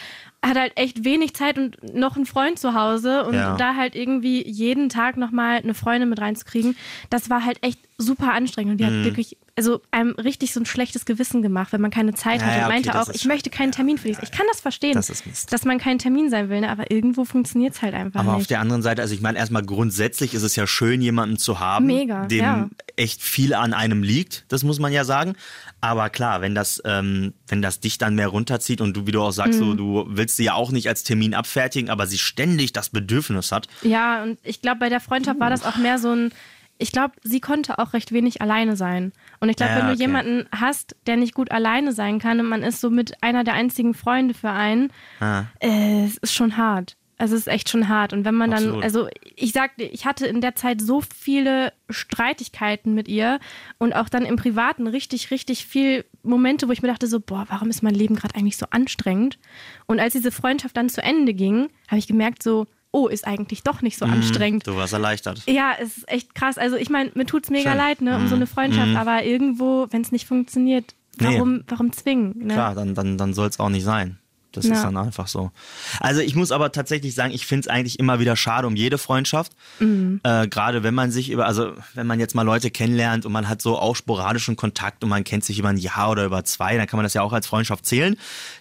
hat 0.45 0.57
halt 0.57 0.73
echt 0.77 1.05
wenig 1.05 1.35
Zeit 1.35 1.59
und 1.59 1.95
noch 1.95 2.17
einen 2.17 2.25
Freund 2.25 2.59
zu 2.59 2.73
Hause 2.75 3.25
und 3.25 3.35
Ja. 3.35 3.57
da 3.57 3.75
halt 3.77 3.95
irgendwie 3.95 4.47
jeden 4.49 4.89
Tag 4.89 5.17
nochmal 5.19 5.59
eine 5.59 5.75
Freundin 5.75 6.09
mit 6.09 6.19
reinzukriegen, 6.21 6.77
das 7.11 7.29
war 7.29 7.45
halt 7.45 7.59
echt 7.63 7.79
super 7.99 8.33
anstrengend 8.33 8.73
und 8.73 8.79
die 8.79 8.85
Mhm. 8.85 8.99
hat 9.01 9.05
wirklich, 9.05 9.37
also 9.57 9.83
einem 9.91 10.13
richtig 10.13 10.55
so 10.55 10.61
ein 10.61 10.65
schlechtes 10.65 11.05
Gewissen 11.05 11.43
gemacht, 11.43 11.75
wenn 11.75 11.83
man 11.83 11.91
keine 11.91 12.15
Zeit 12.15 12.41
Ja, 12.41 12.47
hat 12.47 12.53
ja, 12.55 12.59
und 12.61 12.65
okay, 12.73 12.73
meinte 12.87 12.99
auch, 12.99 13.11
ich 13.13 13.27
möchte 13.27 13.51
keinen 13.51 13.73
Termin 13.73 13.99
für 13.99 14.09
dich. 14.09 14.17
Ich 14.23 14.33
kann 14.33 14.47
das 14.51 14.63
verstehen, 14.63 14.95
Das 14.95 15.13
dass 15.51 15.65
man 15.67 15.77
keinen 15.79 15.99
Termin 15.99 16.31
sein 16.31 16.49
will, 16.49 16.61
ne? 16.63 16.71
aber 16.71 16.91
irgendwo 16.91 17.27
funktioniert 17.27 17.75
es 17.75 17.83
halt 17.83 17.93
einfach 17.93 18.21
Aber 18.21 18.33
auf 18.33 18.39
nicht. 18.39 18.51
der 18.51 18.61
anderen 18.61 18.81
Seite, 18.81 19.03
also 19.03 19.13
ich 19.13 19.21
meine, 19.21 19.37
erstmal 19.37 19.63
grundsätzlich 19.63 20.33
ist 20.33 20.43
es 20.43 20.57
ja 20.57 20.67
schön, 20.67 21.03
jemanden 21.03 21.37
zu 21.37 21.61
haben, 21.61 21.85
Mega, 21.85 22.25
dem 22.27 22.39
ja. 22.39 22.71
echt 22.97 23.21
viel 23.21 23.53
an 23.53 23.75
einem 23.75 24.03
liegt, 24.03 24.47
das 24.49 24.63
muss 24.65 24.79
man 24.79 24.91
ja 24.95 25.05
sagen. 25.05 25.35
Aber 25.83 26.09
klar, 26.09 26.41
wenn 26.41 26.55
das, 26.55 26.81
ähm, 26.87 27.35
wenn 27.51 27.63
das 27.63 27.81
dich 27.81 27.99
dann 27.99 28.15
mehr 28.15 28.29
runterzieht 28.29 28.81
und 28.81 28.97
du, 28.97 29.07
wie 29.07 29.13
du 29.13 29.21
auch 29.23 29.33
sagst, 29.33 29.61
Mhm. 29.61 29.65
so, 29.65 29.75
du 29.75 30.05
willst 30.09 30.37
sie 30.37 30.45
ja 30.45 30.55
auch 30.55 30.71
nicht 30.73 30.89
als 30.89 31.03
Termin 31.05 31.35
abfertigen, 31.35 31.91
aber 31.91 32.07
sie 32.07 32.19
ständig 32.19 32.73
das 32.73 32.91
Bedürfnis 32.91 33.53
hat. 33.53 33.67
Ja, 33.83 34.23
und 34.23 34.39
ich 34.43 34.63
glaube, 34.63 34.79
bei 34.81 34.89
der 34.89 35.01
Freundschaft 35.01 35.41
war 35.41 35.51
das 35.51 35.65
auch 35.65 35.77
mehr 35.77 35.99
so 35.99 36.11
ein, 36.13 36.33
ich 36.79 36.93
glaube, 36.93 37.13
sie 37.23 37.41
konnte 37.41 37.79
auch 37.79 37.93
recht 37.93 38.11
wenig 38.13 38.41
alleine 38.41 38.75
sein. 38.75 39.13
Und 39.39 39.51
ich 39.51 39.57
glaube, 39.57 39.73
Ja, 39.73 39.79
wenn 39.81 39.87
du 39.89 39.93
okay. 39.93 40.01
jemanden 40.01 40.47
hast, 40.51 40.97
der 41.07 41.17
nicht 41.17 41.35
gut 41.35 41.51
alleine 41.51 41.93
sein 41.93 42.19
kann 42.19 42.41
und 42.41 42.47
man 42.47 42.63
ist 42.63 42.81
so 42.81 42.89
mit 42.89 43.23
einer 43.23 43.45
der 43.45 43.53
einzigen 43.55 43.93
Freunde 43.93 44.33
für 44.33 44.51
einen, 44.51 44.91
Ah. 45.21 45.45
äh, 45.61 46.05
es 46.07 46.17
ist 46.17 46.33
schon 46.35 46.57
hart. 46.57 46.97
Also 47.21 47.35
es 47.35 47.43
ist 47.43 47.49
echt 47.49 47.69
schon 47.69 47.89
hart. 47.89 48.15
Und 48.15 48.25
wenn 48.25 48.35
man 48.35 48.51
dann, 48.51 48.65
Absolut. 48.65 48.83
also 48.83 49.09
ich 49.37 49.53
sagte, 49.53 49.83
ich 49.83 50.07
hatte 50.07 50.27
in 50.27 50.41
der 50.41 50.55
Zeit 50.55 50.81
so 50.81 51.03
viele 51.03 51.75
Streitigkeiten 51.91 52.95
mit 52.95 53.09
ihr 53.09 53.41
und 53.77 53.95
auch 53.95 54.09
dann 54.09 54.25
im 54.25 54.37
Privaten 54.37 54.87
richtig, 54.87 55.31
richtig 55.31 55.67
viel 55.67 56.07
Momente, 56.23 56.67
wo 56.67 56.73
ich 56.73 56.81
mir 56.81 56.89
dachte 56.89 57.07
so, 57.07 57.21
boah, 57.21 57.45
warum 57.51 57.69
ist 57.69 57.83
mein 57.83 57.95
Leben 57.95 58.17
gerade 58.17 58.37
eigentlich 58.37 58.57
so 58.57 58.65
anstrengend? 58.71 59.39
Und 59.85 60.01
als 60.01 60.15
diese 60.15 60.33
Freundschaft 60.33 60.79
dann 60.79 60.89
zu 60.89 61.03
Ende 61.03 61.35
ging, 61.35 61.69
habe 61.89 61.99
ich 61.99 62.07
gemerkt 62.07 62.43
so, 62.43 62.67
oh, 62.91 63.07
ist 63.07 63.27
eigentlich 63.27 63.63
doch 63.65 63.83
nicht 63.83 63.99
so 63.99 64.07
anstrengend. 64.07 64.67
Du 64.67 64.77
warst 64.77 64.95
erleichtert. 64.95 65.43
Ja, 65.47 65.73
es 65.79 65.99
ist 65.99 66.09
echt 66.11 66.35
krass. 66.35 66.57
Also 66.57 66.77
ich 66.77 66.89
meine, 66.89 67.11
mir 67.15 67.27
tut's 67.27 67.51
mega 67.51 67.73
Schön. 67.73 67.79
leid, 67.79 68.01
ne, 68.01 68.17
um 68.17 68.29
so 68.29 68.35
eine 68.35 68.47
Freundschaft, 68.47 68.97
aber 68.97 69.25
irgendwo, 69.25 69.89
wenn 69.91 70.01
es 70.01 70.11
nicht 70.11 70.27
funktioniert, 70.27 70.95
warum, 71.19 71.57
nee. 71.57 71.65
warum 71.69 71.93
zwingen? 71.93 72.47
Ne? 72.47 72.55
Klar, 72.55 72.75
dann, 72.75 72.95
dann, 72.95 73.19
dann 73.19 73.35
soll 73.35 73.49
es 73.49 73.61
auch 73.61 73.69
nicht 73.69 73.85
sein. 73.85 74.20
Das 74.53 74.67
ja. 74.67 74.75
ist 74.75 74.83
dann 74.83 74.97
einfach 74.97 75.29
so. 75.29 75.53
Also 76.01 76.21
ich 76.21 76.35
muss 76.35 76.51
aber 76.51 76.73
tatsächlich 76.73 77.15
sagen, 77.15 77.33
ich 77.33 77.47
finde 77.47 77.61
es 77.61 77.69
eigentlich 77.69 77.99
immer 77.99 78.19
wieder 78.19 78.35
schade 78.35 78.67
um 78.67 78.75
jede 78.75 78.99
Freundschaft. 78.99 79.53
Mhm. 79.79 80.21
Äh, 80.25 80.49
Gerade 80.49 80.83
wenn 80.83 80.95
man 80.95 81.13
sich 81.13 81.31
über, 81.31 81.47
also 81.47 81.73
wenn 81.95 82.07
man 82.07 82.19
jetzt 82.19 82.35
mal 82.35 82.43
Leute 82.43 82.71
kennenlernt 82.71 83.27
und 83.27 83.33
man 83.33 83.49
hat 83.49 83.63
so 83.63 83.79
auch 83.79 83.95
sporadischen 83.95 84.57
Kontakt 84.57 85.05
und 85.05 85.11
man 85.11 85.23
kennt 85.23 85.45
sich 85.45 85.59
über 85.59 85.69
ein 85.69 85.77
Jahr 85.77 86.11
oder 86.11 86.25
über 86.25 86.45
zwei, 86.45 86.77
dann 86.77 86.87
kann 86.89 86.97
man 86.97 87.05
das 87.05 87.15
ja 87.15 87.23
auch 87.23 87.33
als 87.33 87.47
Freundschaft 87.47 87.87
zählen, 87.87 88.17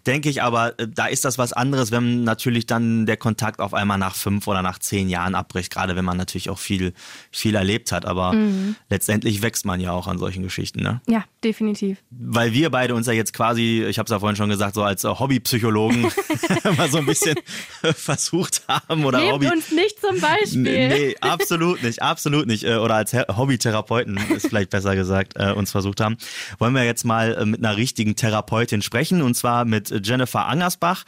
denke 0.06 0.30
ich. 0.30 0.44
Aber 0.44 0.78
äh, 0.80 0.88
da 0.88 1.08
ist 1.08 1.26
das 1.26 1.38
was 1.40 1.54
anderes, 1.54 1.92
wenn 1.92 2.24
natürlich 2.24 2.68
dann 2.68 3.08
der 3.08 3.18
Kontakt 3.18 3.60
auf 3.60 3.74
einmal 3.74 3.98
nach 3.98 4.16
fünf 4.16 4.48
oder 4.48 4.62
nach 4.62 4.78
zehn 4.78 5.10
Jahren 5.10 5.34
abbricht, 5.34 5.72
gerade 5.72 5.96
wenn 5.96 6.06
man 6.06 6.18
natürlich 6.18 6.52
auch 6.52 6.60
viel, 6.60 6.94
viel 7.32 7.56
erlebt 7.56 7.92
hat. 7.92 8.06
Aber 8.06 8.34
mhm. 8.34 8.76
letztendlich 8.90 9.42
wächst 9.42 9.66
man 9.66 9.80
ja 9.80 9.92
auch 9.92 10.08
an 10.08 10.20
solchen 10.20 10.44
Geschichten. 10.44 10.84
Ne? 10.84 11.02
Ja, 11.08 11.24
definitiv. 11.44 11.98
Weil 12.12 12.54
wir 12.54 12.70
beide 12.70 12.94
uns 12.94 13.08
ja 13.08 13.14
jetzt 13.14 13.34
quasi, 13.34 13.84
ich 13.90 13.98
habe 13.98 14.06
es 14.06 14.12
ja 14.12 14.20
vorhin 14.20 14.36
schon 14.36 14.50
gesagt, 14.50 14.76
so 14.76 14.84
als 14.84 15.04
Hobbypsychologen 15.04 15.79
Psychologen 15.88 16.02
mal 16.78 16.90
so 16.90 16.98
ein 16.98 17.06
bisschen 17.06 17.36
versucht 17.96 18.64
haben 18.68 19.06
oder 19.06 19.20
Nehmt 19.20 19.34
Hobby. 19.34 19.48
uns 19.48 19.72
nicht 19.72 20.00
zum 20.00 20.20
Beispiel. 20.20 20.88
Nee, 20.90 21.16
absolut 21.22 21.82
nicht, 21.84 22.02
absolut 22.02 22.48
nicht. 22.48 22.64
Äh, 22.64 22.76
oder 22.76 22.96
als 22.96 23.14
Hobbytherapeuten 23.14 24.18
ist 24.36 24.48
vielleicht 24.48 24.70
besser 24.72 24.96
gesagt, 24.96 25.34
äh, 25.38 25.52
uns 25.52 25.72
versucht 25.72 26.02
haben. 26.02 26.18
Wollen 26.58 26.74
wir 26.74 26.84
jetzt 26.84 27.04
mal 27.06 27.36
äh, 27.36 27.46
mit 27.46 27.64
einer 27.64 27.78
richtigen 27.78 28.16
Therapeutin 28.16 28.82
sprechen 28.82 29.22
und 29.22 29.36
zwar 29.36 29.66
mit 29.66 30.06
Jennifer 30.06 30.48
Angersbach. 30.48 31.04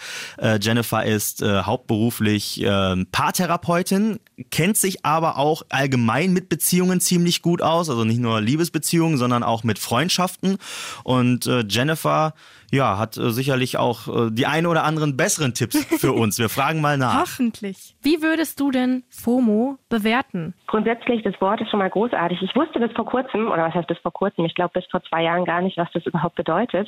Jennifer 0.60 1.06
ist 1.06 1.42
hauptberuflich 1.42 2.64
Paartherapeutin, 3.12 4.20
kennt 4.50 4.78
sich 4.78 5.06
aber 5.06 5.38
auch 5.38 5.64
allgemein 5.70 6.34
mit 6.34 6.50
Beziehungen 6.50 7.00
ziemlich 7.00 7.42
gut 7.42 7.62
aus, 7.62 7.90
also 7.90 8.04
nicht 8.04 8.20
nur 8.20 8.42
Liebesbeziehungen, 8.42 9.18
sondern 9.18 9.44
auch 9.44 9.64
mit 9.64 9.80
Freundschaften. 9.80 10.58
Und 11.04 11.50
Jennifer 11.68 12.34
ja, 12.72 12.98
hat 12.98 13.18
äh, 13.18 13.32
sicherlich 13.32 13.78
auch 13.78 14.08
äh, 14.08 14.32
die 14.32 14.46
ein 14.46 14.66
oder 14.66 14.84
anderen 14.84 15.18
besseren 15.18 15.54
Tipps 15.54 15.84
für 16.00 16.14
uns. 16.14 16.40
Wir 16.40 16.50
fragen 16.50 16.82
mal 16.82 16.98
nach. 16.98 17.22
Hoffentlich. 17.22 17.96
Wie 18.02 18.22
würdest 18.22 18.60
du 18.60 18.72
denn 18.72 19.04
FOMO 19.10 19.78
bewerten? 19.90 20.54
Grundsätzlich, 20.68 21.22
das 21.24 21.40
Wort 21.42 21.62
ist 21.62 21.70
schon 21.70 21.80
mal 21.80 21.90
großartig. 21.90 22.42
Ich 22.42 22.56
wusste 22.56 22.80
bis 22.80 22.92
vor 22.94 23.06
kurzem, 23.06 23.48
oder 23.48 23.66
was 23.66 23.74
heißt 23.74 23.88
bis 23.88 23.98
vor 24.00 24.14
kurzem? 24.14 24.46
Ich 24.46 24.56
glaube 24.56 24.72
bis 24.74 24.86
vor 24.90 25.04
zwei 25.04 25.24
Jahren 25.24 25.46
gar 25.46 25.62
nicht, 25.62 25.78
was 25.78 25.92
das 25.94 26.06
überhaupt 26.06 26.36
bedeutet. 26.36 26.88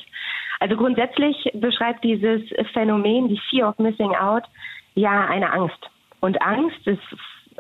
Also 0.60 0.78
grundsätzlich 0.78 1.36
beschreibt 1.54 2.04
dieses 2.04 2.42
Phänomen, 2.72 3.28
die 3.28 3.40
Fear 3.50 3.70
of 3.70 3.78
Missing 3.78 4.16
Out, 4.16 4.44
ja 4.96 5.26
eine 5.26 5.52
Angst. 5.52 5.90
Und 6.22 6.42
Angst 6.42 6.88
ist 6.88 7.02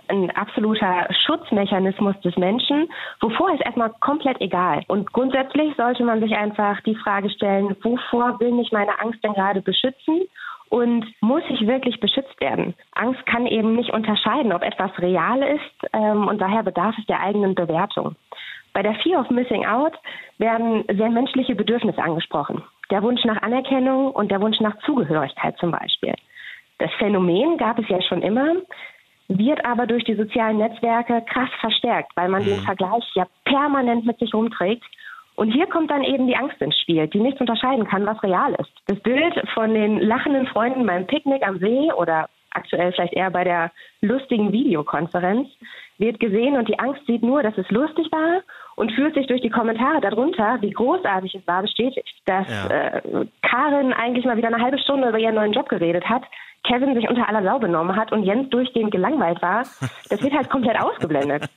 ein 0.07 0.31
absoluter 0.31 1.07
Schutzmechanismus 1.25 2.19
des 2.21 2.35
Menschen, 2.37 2.89
wovor 3.21 3.53
ist 3.53 3.61
erstmal 3.65 3.91
komplett 3.99 4.39
egal. 4.41 4.83
Und 4.87 5.11
grundsätzlich 5.13 5.75
sollte 5.75 6.03
man 6.03 6.21
sich 6.21 6.35
einfach 6.35 6.81
die 6.81 6.95
Frage 6.95 7.29
stellen, 7.29 7.75
wovor 7.81 8.39
will 8.39 8.51
mich 8.51 8.71
meine 8.71 8.99
Angst 8.99 9.23
denn 9.23 9.33
gerade 9.33 9.61
beschützen? 9.61 10.21
Und 10.69 11.05
muss 11.21 11.43
ich 11.49 11.67
wirklich 11.67 11.99
beschützt 11.99 12.39
werden? 12.41 12.73
Angst 12.95 13.23
kann 13.27 13.45
eben 13.45 13.75
nicht 13.75 13.93
unterscheiden, 13.93 14.51
ob 14.53 14.63
etwas 14.63 14.91
real 14.97 15.43
ist 15.43 15.91
ähm, 15.93 16.27
und 16.27 16.41
daher 16.41 16.63
bedarf 16.63 16.95
es 16.97 17.05
der 17.05 17.19
eigenen 17.19 17.53
Bewertung. 17.53 18.15
Bei 18.73 18.81
der 18.81 18.95
Fear 18.95 19.21
of 19.21 19.29
Missing 19.29 19.67
Out 19.67 19.93
werden 20.39 20.83
sehr 20.91 21.09
menschliche 21.09 21.53
Bedürfnisse 21.53 22.01
angesprochen. 22.01 22.63
Der 22.89 23.03
Wunsch 23.03 23.23
nach 23.23 23.41
Anerkennung 23.43 24.11
und 24.11 24.31
der 24.31 24.41
Wunsch 24.41 24.59
nach 24.61 24.75
Zugehörigkeit 24.79 25.55
zum 25.59 25.69
Beispiel. 25.69 26.15
Das 26.79 26.91
Phänomen 26.97 27.57
gab 27.57 27.77
es 27.77 27.87
ja 27.87 28.01
schon 28.01 28.23
immer 28.23 28.55
wird 29.37 29.65
aber 29.65 29.87
durch 29.87 30.03
die 30.03 30.15
sozialen 30.15 30.57
Netzwerke 30.57 31.23
krass 31.27 31.49
verstärkt, 31.59 32.11
weil 32.15 32.29
man 32.29 32.43
mhm. 32.43 32.47
den 32.47 32.59
Vergleich 32.61 33.03
ja 33.15 33.25
permanent 33.45 34.05
mit 34.05 34.19
sich 34.19 34.33
rumträgt. 34.33 34.83
Und 35.35 35.51
hier 35.51 35.65
kommt 35.67 35.89
dann 35.89 36.03
eben 36.03 36.27
die 36.27 36.35
Angst 36.35 36.61
ins 36.61 36.79
Spiel, 36.79 37.07
die 37.07 37.19
nicht 37.19 37.41
unterscheiden 37.41 37.87
kann, 37.87 38.05
was 38.05 38.21
real 38.21 38.53
ist. 38.53 38.71
Das 38.85 38.99
Bild 38.99 39.33
von 39.53 39.73
den 39.73 39.99
lachenden 39.99 40.45
Freunden 40.47 40.85
beim 40.85 41.07
Picknick 41.07 41.45
am 41.45 41.57
See 41.57 41.91
oder 41.93 42.29
aktuell 42.51 42.91
vielleicht 42.91 43.13
eher 43.13 43.31
bei 43.31 43.43
der 43.43 43.71
lustigen 44.01 44.51
Videokonferenz 44.51 45.49
wird 45.97 46.19
gesehen 46.19 46.57
und 46.57 46.67
die 46.67 46.79
Angst 46.79 47.05
sieht 47.05 47.23
nur, 47.23 47.43
dass 47.43 47.57
es 47.57 47.69
lustig 47.69 48.11
war 48.11 48.41
und 48.75 48.91
fühlt 48.91 49.13
sich 49.15 49.27
durch 49.27 49.41
die 49.41 49.49
Kommentare 49.49 50.01
darunter, 50.01 50.57
wie 50.61 50.71
großartig 50.71 51.35
es 51.35 51.47
war, 51.47 51.61
bestätigt. 51.61 52.13
Dass 52.25 52.47
ja. 52.49 52.67
äh, 52.67 53.25
Karin 53.41 53.93
eigentlich 53.93 54.25
mal 54.25 54.37
wieder 54.37 54.47
eine 54.47 54.61
halbe 54.61 54.79
Stunde 54.79 55.09
über 55.09 55.19
ihren 55.19 55.35
neuen 55.35 55.53
Job 55.53 55.69
geredet 55.69 56.05
hat, 56.09 56.23
Kevin 56.63 56.95
sich 56.95 57.09
unter 57.09 57.27
aller 57.27 57.43
Sau 57.43 57.59
benommen 57.59 57.95
hat 57.95 58.11
und 58.11 58.23
Jens 58.23 58.49
durchgehend 58.49 58.91
gelangweilt 58.91 59.41
war, 59.41 59.63
das 60.09 60.21
wird 60.21 60.33
halt 60.33 60.49
komplett 60.49 60.79
ausgeblendet. 60.79 61.49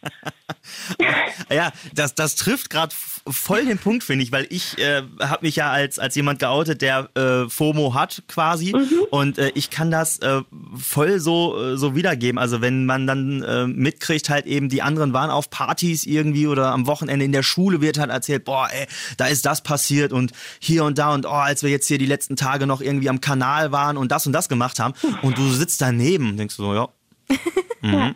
ja, 1.51 1.71
das, 1.95 2.15
das 2.15 2.35
trifft 2.35 2.71
gerade 2.71 2.95
voll 3.29 3.65
den 3.65 3.79
Punkt, 3.79 4.05
finde 4.05 4.25
ich, 4.25 4.33
weil 4.33 4.47
ich 4.51 4.79
äh, 4.79 5.03
habe 5.21 5.47
mich 5.47 5.57
ja 5.57 5.71
als, 5.71 5.99
als 5.99 6.15
jemand 6.15 6.39
geoutet, 6.39 6.83
der 6.83 7.09
äh, 7.17 7.49
FOMO 7.49 7.95
hat 7.95 8.23
quasi 8.29 8.73
mhm. 8.75 9.07
und 9.11 9.39
äh, 9.39 9.51
ich 9.55 9.71
kann 9.71 9.91
das 9.91 10.19
äh, 10.19 10.43
voll 10.77 11.19
so, 11.19 11.61
äh, 11.61 11.77
so 11.77 11.95
wiedergeben. 11.95 12.39
Also 12.39 12.61
wenn 12.61 12.87
man 12.87 13.07
dann 13.07 13.43
äh, 13.43 13.67
mitkriegt, 13.67 14.31
halt 14.31 14.47
eben 14.47 14.69
die 14.69 14.83
anderen 14.83 15.13
waren 15.13 15.31
auf 15.31 15.51
Partys 15.51 16.05
irgendwie 16.05 16.47
oder 16.47 16.73
am 16.73 16.87
Wochenende 16.87 17.25
in 17.25 17.33
der 17.33 17.43
Schule 17.43 17.81
wird 17.81 17.99
halt 17.99 18.11
erzählt, 18.11 18.45
boah, 18.45 18.69
ey, 18.71 18.87
da 19.17 19.27
ist 19.27 19.47
das 19.47 19.63
passiert 19.63 20.13
und 20.13 20.33
hier 20.61 20.85
und 20.85 20.99
da 20.99 21.13
und 21.13 21.27
oh, 21.27 21.31
als 21.31 21.63
wir 21.63 21.71
jetzt 21.71 21.87
hier 21.87 21.99
die 21.99 22.07
letzten 22.07 22.37
Tage 22.37 22.67
noch 22.67 22.81
irgendwie 22.81 23.09
am 23.09 23.21
Kanal 23.21 23.73
waren 23.73 23.97
und 23.97 24.13
das 24.13 24.27
und 24.27 24.33
das 24.33 24.49
gemacht 24.49 24.79
haben 24.79 24.95
und 25.23 25.37
du 25.37 25.43
sitzt 25.43 25.81
daneben, 25.81 26.37
denkst 26.37 26.57
du 26.57 26.65
so, 26.65 26.75
ja. 26.75 26.89
Mhm. 27.83 27.93
ja. 27.93 28.13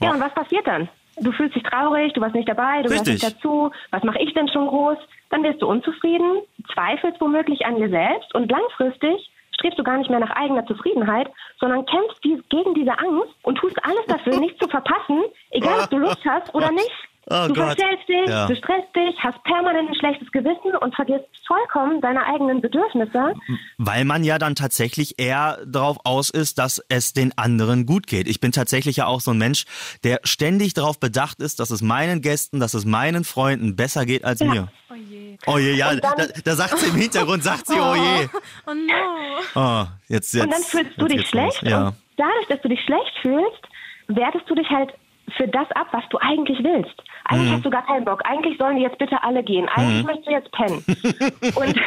Ja, 0.00 0.10
und 0.12 0.20
was 0.20 0.32
passiert 0.34 0.66
dann? 0.66 0.88
Du 1.20 1.30
fühlst 1.32 1.54
dich 1.54 1.62
traurig, 1.62 2.12
du 2.12 2.20
warst 2.20 2.34
nicht 2.34 2.48
dabei, 2.48 2.82
du 2.82 2.90
Richtig. 2.90 3.22
nicht 3.22 3.24
dazu. 3.24 3.70
Was 3.90 4.02
mache 4.02 4.18
ich 4.20 4.32
denn 4.34 4.48
schon 4.48 4.66
groß? 4.66 4.98
Dann 5.30 5.42
wirst 5.42 5.62
du 5.62 5.68
unzufrieden, 5.68 6.42
zweifelst 6.72 7.20
womöglich 7.20 7.64
an 7.66 7.76
dir 7.76 7.88
selbst 7.88 8.34
und 8.34 8.50
langfristig 8.50 9.30
strebst 9.52 9.78
du 9.78 9.84
gar 9.84 9.98
nicht 9.98 10.10
mehr 10.10 10.18
nach 10.18 10.30
eigener 10.30 10.66
Zufriedenheit, 10.66 11.30
sondern 11.60 11.86
kämpfst 11.86 12.20
gegen 12.22 12.74
diese 12.74 12.98
Angst 12.98 13.34
und 13.42 13.56
tust 13.56 13.76
alles 13.84 14.04
dafür, 14.08 14.36
nichts 14.40 14.58
zu 14.58 14.68
verpassen, 14.68 15.22
egal 15.50 15.80
ob 15.80 15.90
du 15.90 15.98
Lust 15.98 16.24
hast 16.24 16.52
oder 16.54 16.70
nicht. 16.72 16.90
Oh 17.26 17.48
du 17.48 17.54
Gott. 17.54 17.78
verstellst 17.78 18.08
dich, 18.08 18.28
ja. 18.28 18.46
du 18.46 18.56
stresst 18.56 18.94
dich, 18.94 19.16
hast 19.18 19.42
permanent 19.44 19.88
ein 19.88 19.94
schlechtes 19.94 20.30
Gewissen 20.30 20.76
und 20.76 20.94
vergisst 20.94 21.24
vollkommen 21.46 22.00
deine 22.00 22.24
eigenen 22.26 22.60
Bedürfnisse. 22.60 23.34
Weil 23.78 24.04
man 24.04 24.24
ja 24.24 24.38
dann 24.38 24.54
tatsächlich 24.54 25.18
eher 25.18 25.58
darauf 25.66 25.98
aus 26.04 26.28
ist, 26.28 26.58
dass 26.58 26.84
es 26.88 27.14
den 27.14 27.36
anderen 27.38 27.86
gut 27.86 28.06
geht. 28.06 28.28
Ich 28.28 28.40
bin 28.40 28.52
tatsächlich 28.52 28.96
ja 28.96 29.06
auch 29.06 29.20
so 29.20 29.30
ein 29.30 29.38
Mensch, 29.38 29.64
der 30.04 30.20
ständig 30.24 30.74
darauf 30.74 31.00
bedacht 31.00 31.40
ist, 31.40 31.60
dass 31.60 31.70
es 31.70 31.80
meinen 31.80 32.20
Gästen, 32.20 32.60
dass 32.60 32.74
es 32.74 32.84
meinen 32.84 33.24
Freunden 33.24 33.74
besser 33.74 34.04
geht 34.04 34.24
als 34.24 34.40
ja. 34.40 34.46
mir. 34.46 34.68
Oh 34.90 34.94
je. 34.94 35.38
Oh 35.46 35.58
je, 35.58 35.72
ja, 35.72 35.94
dann, 35.94 36.12
da, 36.16 36.26
da, 36.44 36.54
sagt 36.54 36.78
sie 36.78 36.90
im 36.90 36.96
Hintergrund, 37.00 37.42
sagt 37.42 37.66
sie, 37.66 37.74
oh 37.74 37.94
je. 37.94 38.28
Oh, 38.32 38.70
oh 38.70 38.74
no. 38.74 39.40
Oh, 39.54 39.86
jetzt, 40.08 40.34
jetzt, 40.34 40.44
und 40.44 40.52
dann 40.52 40.62
fühlst 40.62 41.00
du 41.00 41.06
dich 41.06 41.26
schlecht. 41.26 41.62
Ja. 41.62 41.88
Und 41.88 41.96
dadurch, 42.16 42.46
dass 42.48 42.60
du 42.60 42.68
dich 42.68 42.80
schlecht 42.84 43.12
fühlst, 43.22 43.62
wertest 44.08 44.48
du 44.48 44.54
dich 44.54 44.68
halt 44.68 44.92
für 45.36 45.48
das 45.48 45.70
ab, 45.72 45.88
was 45.92 46.04
du 46.10 46.18
eigentlich 46.18 46.58
willst. 46.62 46.94
Eigentlich 47.24 47.50
mhm. 47.50 47.54
hast 47.54 47.64
du 47.64 47.70
gar 47.70 47.86
keinen 47.86 48.04
Bock. 48.04 48.22
Eigentlich 48.24 48.58
sollen 48.58 48.76
die 48.76 48.82
jetzt 48.82 48.98
bitte 48.98 49.22
alle 49.22 49.42
gehen. 49.42 49.68
Eigentlich 49.68 50.02
mhm. 50.02 50.06
möchtest 50.06 50.26
du 50.26 50.32
jetzt 50.32 50.52
pennen. 50.52 50.84
Und 51.56 51.80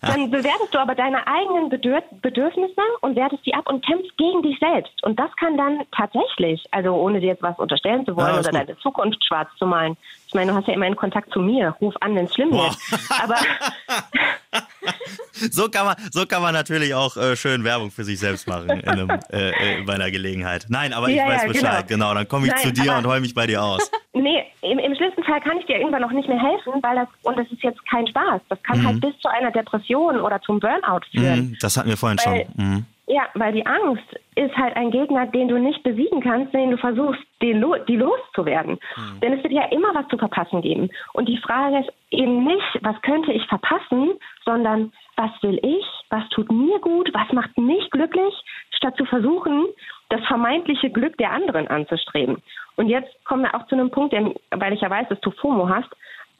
dann 0.00 0.30
bewertest 0.30 0.72
du 0.72 0.78
aber 0.78 0.94
deine 0.94 1.26
eigenen 1.26 1.70
Bedürf 1.70 2.04
Bedürfnisse 2.22 2.80
und 3.00 3.16
wertest 3.16 3.44
die 3.44 3.54
ab 3.54 3.68
und 3.68 3.84
kämpfst 3.84 4.16
gegen 4.16 4.42
dich 4.42 4.56
selbst. 4.60 5.02
Und 5.02 5.18
das 5.18 5.34
kann 5.36 5.56
dann 5.56 5.82
tatsächlich, 5.90 6.64
also 6.70 6.94
ohne 6.94 7.18
dir 7.20 7.28
jetzt 7.28 7.42
was 7.42 7.58
unterstellen 7.58 8.06
zu 8.06 8.16
wollen 8.16 8.34
ja, 8.34 8.38
oder 8.38 8.52
deine 8.52 8.78
Zukunft 8.78 9.24
schwarz 9.24 9.48
zu 9.58 9.66
malen. 9.66 9.96
Ich 10.28 10.34
meine, 10.34 10.52
du 10.52 10.56
hast 10.56 10.68
ja 10.68 10.74
immer 10.74 10.86
einen 10.86 10.94
Kontakt 10.94 11.32
zu 11.32 11.40
mir. 11.40 11.74
Ruf 11.80 11.94
an, 12.00 12.14
wenn 12.14 12.26
es 12.26 12.34
schlimm 12.34 12.52
wird. 12.52 12.76
Aber 13.22 13.34
so 15.50 15.68
kann 15.68 15.86
man, 15.86 15.96
so 16.10 16.26
kann 16.26 16.42
man 16.42 16.54
natürlich 16.54 16.94
auch 16.94 17.16
äh, 17.16 17.36
schön 17.36 17.64
Werbung 17.64 17.90
für 17.90 18.04
sich 18.04 18.18
selbst 18.18 18.48
machen 18.48 18.70
in 18.70 18.88
einem, 18.88 19.10
äh, 19.32 19.50
äh 19.50 19.82
bei 19.82 19.94
einer 19.94 20.10
Gelegenheit. 20.10 20.66
Nein, 20.68 20.92
aber 20.92 21.08
ich 21.08 21.16
ja, 21.16 21.26
weiß 21.26 21.42
ja, 21.42 21.48
Bescheid. 21.48 21.88
Genau. 21.88 22.08
genau, 22.08 22.14
dann 22.14 22.28
komme 22.28 22.46
ich 22.46 22.52
Nein, 22.52 22.62
zu 22.62 22.72
dir 22.72 22.94
und 22.94 23.06
heul 23.06 23.20
mich 23.20 23.34
bei 23.34 23.46
dir 23.46 23.62
aus. 23.62 23.90
Nee, 24.12 24.44
im, 24.62 24.78
im, 24.78 24.94
schlimmsten 24.94 25.22
Fall 25.24 25.40
kann 25.40 25.58
ich 25.58 25.66
dir 25.66 25.78
irgendwann 25.78 26.02
noch 26.02 26.12
nicht 26.12 26.28
mehr 26.28 26.40
helfen, 26.40 26.72
weil 26.82 26.96
das, 26.96 27.08
und 27.22 27.38
das 27.38 27.46
ist 27.50 27.62
jetzt 27.62 27.84
kein 27.88 28.06
Spaß. 28.06 28.40
Das 28.48 28.62
kann 28.62 28.84
halt 28.84 28.96
mhm. 28.96 29.02
halt 29.02 29.14
bis 29.14 29.20
zu 29.20 29.28
einer 29.28 29.50
Depression 29.50 30.20
oder 30.20 30.40
zum 30.42 30.60
Burnout 30.60 31.00
führen. 31.10 31.50
Mhm, 31.50 31.56
das 31.60 31.76
hatten 31.76 31.88
wir 31.88 31.96
vorhin 31.96 32.18
weil, 32.24 32.46
schon. 32.46 32.64
Mhm. 32.64 32.86
Ja, 33.08 33.22
weil 33.34 33.54
die 33.54 33.64
Angst 33.64 34.04
ist 34.34 34.54
halt 34.54 34.76
ein 34.76 34.90
Gegner, 34.90 35.26
den 35.26 35.48
du 35.48 35.58
nicht 35.58 35.82
besiegen 35.82 36.20
kannst, 36.20 36.52
wenn 36.52 36.70
du 36.70 36.76
versuchst, 36.76 37.22
den 37.40 37.58
lo 37.58 37.76
die 37.88 37.96
loszuwerden. 37.96 38.78
Mhm. 38.96 39.20
Denn 39.20 39.32
es 39.32 39.42
wird 39.42 39.54
ja 39.54 39.64
immer 39.70 39.94
was 39.94 40.06
zu 40.08 40.18
verpassen 40.18 40.60
geben. 40.60 40.90
Und 41.14 41.26
die 41.26 41.38
Frage 41.38 41.78
ist 41.78 41.90
eben 42.10 42.44
nicht, 42.44 42.78
was 42.82 43.00
könnte 43.02 43.32
ich 43.32 43.46
verpassen, 43.46 44.07
sondern 44.48 44.92
was 45.16 45.30
will 45.42 45.60
ich, 45.62 45.84
was 46.08 46.26
tut 46.30 46.50
mir 46.50 46.78
gut, 46.78 47.10
was 47.12 47.30
macht 47.32 47.56
mich 47.58 47.90
glücklich, 47.90 48.34
statt 48.70 48.94
zu 48.96 49.04
versuchen, 49.04 49.66
das 50.08 50.24
vermeintliche 50.26 50.88
Glück 50.88 51.18
der 51.18 51.32
anderen 51.32 51.68
anzustreben. 51.68 52.42
Und 52.76 52.88
jetzt 52.88 53.12
kommen 53.26 53.42
wir 53.42 53.54
auch 53.54 53.66
zu 53.66 53.74
einem 53.74 53.90
Punkt, 53.90 54.14
weil 54.14 54.72
ich 54.72 54.80
ja 54.80 54.88
weiß, 54.88 55.08
dass 55.10 55.20
du 55.20 55.30
FOMO 55.32 55.68
hast, 55.68 55.90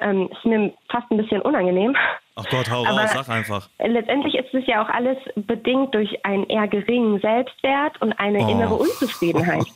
ähm, 0.01 0.31
ist 0.33 0.45
mir 0.45 0.73
fast 0.91 1.11
ein 1.11 1.19
bisschen 1.19 1.43
unangenehm. 1.43 1.95
Ach 2.37 2.47
Gott, 2.51 2.71
hau 2.71 2.83
raus, 2.83 3.13
sag 3.13 3.29
einfach. 3.29 3.69
Letztendlich 3.79 4.37
ist 4.37 4.55
es 4.55 4.67
ja 4.67 4.83
auch 4.83 4.89
alles 4.89 5.19
bedingt 5.35 5.95
durch 5.95 6.25
einen 6.25 6.45
eher 6.45 6.69
geringen 6.69 7.21
Selbstwert 7.21 8.01
und 8.01 8.13
eine 8.19 8.39
oh. 8.39 8.49
innere 8.49 8.75
Unzufriedenheit. 8.75 9.67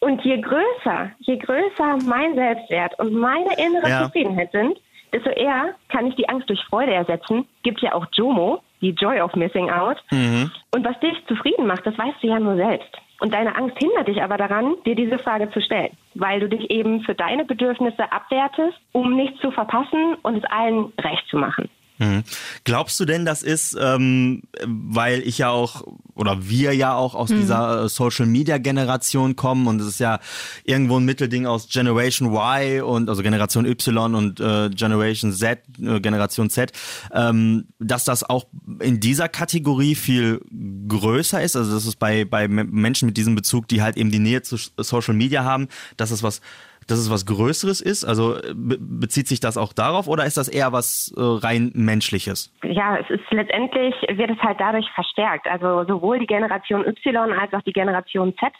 Und 0.00 0.22
je 0.22 0.38
größer, 0.38 1.12
je 1.20 1.38
größer 1.38 1.96
mein 2.04 2.34
Selbstwert 2.34 2.98
und 2.98 3.14
meine 3.14 3.56
innere 3.56 3.88
ja. 3.88 4.04
Zufriedenheit 4.04 4.52
sind, 4.52 4.78
desto 5.14 5.30
eher 5.30 5.74
kann 5.88 6.06
ich 6.06 6.16
die 6.16 6.28
Angst 6.28 6.50
durch 6.50 6.62
Freude 6.64 6.92
ersetzen. 6.92 7.46
Gibt 7.62 7.80
ja 7.80 7.94
auch 7.94 8.06
JOMO, 8.12 8.60
die 8.80 8.90
Joy 8.90 9.20
of 9.20 9.34
Missing 9.34 9.70
Out. 9.70 9.96
Mhm. 10.10 10.50
Und 10.74 10.84
was 10.84 10.98
dich 11.00 11.14
zufrieden 11.26 11.66
macht, 11.66 11.86
das 11.86 11.96
weißt 11.96 12.20
du 12.20 12.26
ja 12.26 12.40
nur 12.40 12.56
selbst. 12.56 12.90
Und 13.20 13.32
deine 13.32 13.54
Angst 13.54 13.78
hindert 13.78 14.08
dich 14.08 14.20
aber 14.20 14.36
daran, 14.36 14.74
dir 14.84 14.96
diese 14.96 15.18
Frage 15.18 15.50
zu 15.52 15.60
stellen, 15.62 15.96
weil 16.14 16.40
du 16.40 16.48
dich 16.48 16.68
eben 16.68 17.02
für 17.02 17.14
deine 17.14 17.44
Bedürfnisse 17.44 18.10
abwertest, 18.10 18.76
um 18.92 19.14
nichts 19.14 19.40
zu 19.40 19.52
verpassen 19.52 20.16
und 20.22 20.36
es 20.36 20.44
allen 20.50 20.92
recht 21.00 21.26
zu 21.28 21.38
machen. 21.38 21.70
Mhm. 22.04 22.24
Glaubst 22.64 22.98
du 23.00 23.04
denn, 23.04 23.24
das 23.24 23.42
ist, 23.42 23.76
ähm, 23.80 24.42
weil 24.64 25.20
ich 25.22 25.38
ja 25.38 25.50
auch 25.50 25.84
oder 26.14 26.48
wir 26.48 26.74
ja 26.74 26.94
auch 26.94 27.14
aus 27.14 27.30
mhm. 27.30 27.40
dieser 27.40 27.84
äh, 27.84 27.88
Social 27.88 28.26
Media 28.26 28.58
Generation 28.58 29.36
kommen 29.36 29.66
und 29.66 29.80
es 29.80 29.86
ist 29.86 30.00
ja 30.00 30.20
irgendwo 30.64 30.98
ein 30.98 31.04
Mittelding 31.04 31.46
aus 31.46 31.68
Generation 31.68 32.32
Y 32.32 32.82
und 32.82 33.08
also 33.08 33.22
Generation 33.22 33.66
Y 33.66 34.14
und 34.14 34.40
äh, 34.40 34.70
Generation 34.70 35.32
Z, 35.32 35.60
äh, 35.80 36.00
Generation 36.00 36.50
Z, 36.50 36.72
ähm, 37.12 37.66
dass 37.78 38.04
das 38.04 38.22
auch 38.22 38.46
in 38.80 39.00
dieser 39.00 39.28
Kategorie 39.28 39.94
viel 39.94 40.40
größer 40.88 41.42
ist, 41.42 41.56
also 41.56 41.74
dass 41.74 41.86
es 41.86 41.96
bei, 41.96 42.24
bei 42.24 42.48
Menschen 42.48 43.06
mit 43.06 43.16
diesem 43.16 43.34
Bezug, 43.34 43.68
die 43.68 43.82
halt 43.82 43.96
eben 43.96 44.10
die 44.10 44.18
Nähe 44.18 44.42
zu 44.42 44.56
Social 44.78 45.14
Media 45.14 45.44
haben, 45.44 45.68
dass 45.96 46.10
es 46.10 46.22
was 46.22 46.40
dass 46.86 46.98
es 46.98 47.10
was 47.10 47.26
Größeres 47.26 47.80
ist? 47.80 48.04
Also 48.04 48.36
bezieht 48.54 49.26
sich 49.28 49.40
das 49.40 49.56
auch 49.56 49.72
darauf 49.72 50.08
oder 50.08 50.24
ist 50.24 50.36
das 50.36 50.48
eher 50.48 50.72
was 50.72 51.12
äh, 51.16 51.20
rein 51.20 51.72
Menschliches? 51.74 52.52
Ja, 52.62 52.96
es 52.96 53.08
ist 53.10 53.24
letztendlich 53.30 53.94
wird 54.08 54.30
es 54.30 54.38
halt 54.38 54.60
dadurch 54.60 54.88
verstärkt. 54.94 55.46
Also 55.46 55.84
sowohl 55.84 56.18
die 56.18 56.26
Generation 56.26 56.86
Y 56.86 57.32
als 57.32 57.52
auch 57.52 57.62
die 57.62 57.72
Generation 57.72 58.34
Z. 58.38 58.52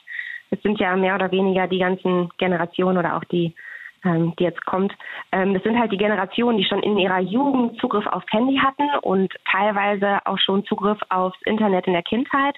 Es 0.50 0.62
sind 0.62 0.78
ja 0.78 0.94
mehr 0.96 1.14
oder 1.14 1.30
weniger 1.30 1.66
die 1.66 1.78
ganzen 1.78 2.30
Generationen 2.38 2.98
oder 2.98 3.16
auch 3.16 3.24
die 3.24 3.54
ähm, 4.04 4.34
die 4.38 4.44
jetzt 4.44 4.64
kommt. 4.66 4.92
Ähm, 5.32 5.54
das 5.54 5.62
sind 5.62 5.78
halt 5.78 5.92
die 5.92 5.96
Generationen, 5.96 6.58
die 6.58 6.64
schon 6.64 6.82
in 6.82 6.98
ihrer 6.98 7.20
Jugend 7.20 7.80
Zugriff 7.80 8.06
aufs 8.06 8.30
Handy 8.30 8.56
hatten 8.56 8.88
und 9.02 9.32
teilweise 9.50 10.18
auch 10.26 10.38
schon 10.38 10.64
Zugriff 10.66 10.98
aufs 11.08 11.40
Internet 11.46 11.86
in 11.86 11.94
der 11.94 12.02
Kindheit 12.02 12.56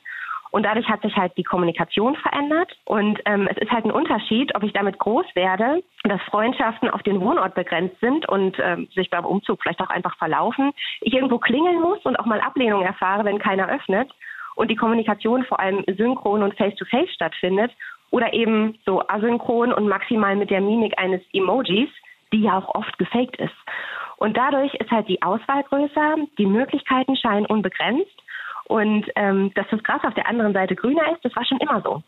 und 0.51 0.65
dadurch 0.65 0.89
hat 0.89 1.03
sich 1.03 1.17
halt 1.17 1.37
die 1.37 1.45
Kommunikation 1.45 2.17
verändert. 2.17 2.73
Und 2.85 3.21
ähm, 3.25 3.49
es 3.51 3.57
ist 3.59 3.71
halt 3.71 3.85
ein 3.85 3.91
Unterschied, 3.91 4.55
ob 4.55 4.63
ich 4.63 4.73
damit 4.73 4.99
groß 4.99 5.27
werde, 5.35 5.83
dass 6.05 6.21
Freundschaften 6.23 6.89
auf 6.91 7.03
den 7.03 7.21
Wohnort 7.21 7.55
begrenzt 7.55 7.99
sind 8.01 8.29
und 8.29 8.57
ähm, 8.61 8.89
sich 8.95 9.11
beim 9.11 9.25
Umzug 9.25 9.61
vielleicht 9.63 9.81
auch 9.81 9.91
einfach 9.91 10.17
verlaufen. 10.17 10.73
Ich 11.01 11.13
irgendwo 11.13 11.39
klingeln 11.39 11.81
muss 11.81 11.99
und 12.05 12.19
auch 12.19 12.27
mal 12.27 12.41
Ablehnung 12.41 12.83
erfahre, 12.83 13.25
wenn 13.25 13.39
keiner 13.39 13.69
öffnet. 13.69 14.11
Und 14.55 14.71
die 14.71 14.77
Kommunikation 14.77 15.45
vor 15.45 15.61
allem 15.61 15.85
synchron 15.87 16.43
und 16.43 16.57
face-to-face 16.57 17.09
-face 17.09 17.15
stattfindet. 17.15 17.73
Oder 18.11 18.33
eben 18.33 18.79
so 18.87 19.03
asynchron 19.07 19.73
und 19.73 19.89
maximal 19.89 20.37
mit 20.37 20.51
der 20.51 20.61
Mimik 20.61 20.95
eines 20.97 21.21
Emojis, 21.33 21.91
die 22.33 22.43
ja 22.43 22.57
auch 22.59 22.75
oft 22.75 22.97
gefaked 22.99 23.37
ist. 23.37 23.55
Und 24.19 24.37
dadurch 24.37 24.73
ist 24.75 24.91
halt 24.91 25.09
die 25.09 25.21
Auswahl 25.23 25.63
größer, 25.65 26.17
die 26.39 26.47
Möglichkeiten 26.47 27.17
scheinen 27.17 27.47
unbegrenzt. 27.47 28.17
Und 28.69 29.07
ähm, 29.15 29.53
dass 29.55 29.67
das 29.71 29.83
Gras 29.83 30.03
auf 30.05 30.15
der 30.15 30.29
anderen 30.29 30.53
Seite 30.53 30.75
grüner 30.75 31.13
ist, 31.13 31.25
das 31.25 31.35
war 31.37 31.45
schon 31.45 31.59
immer 31.59 31.81
so. 31.83 32.03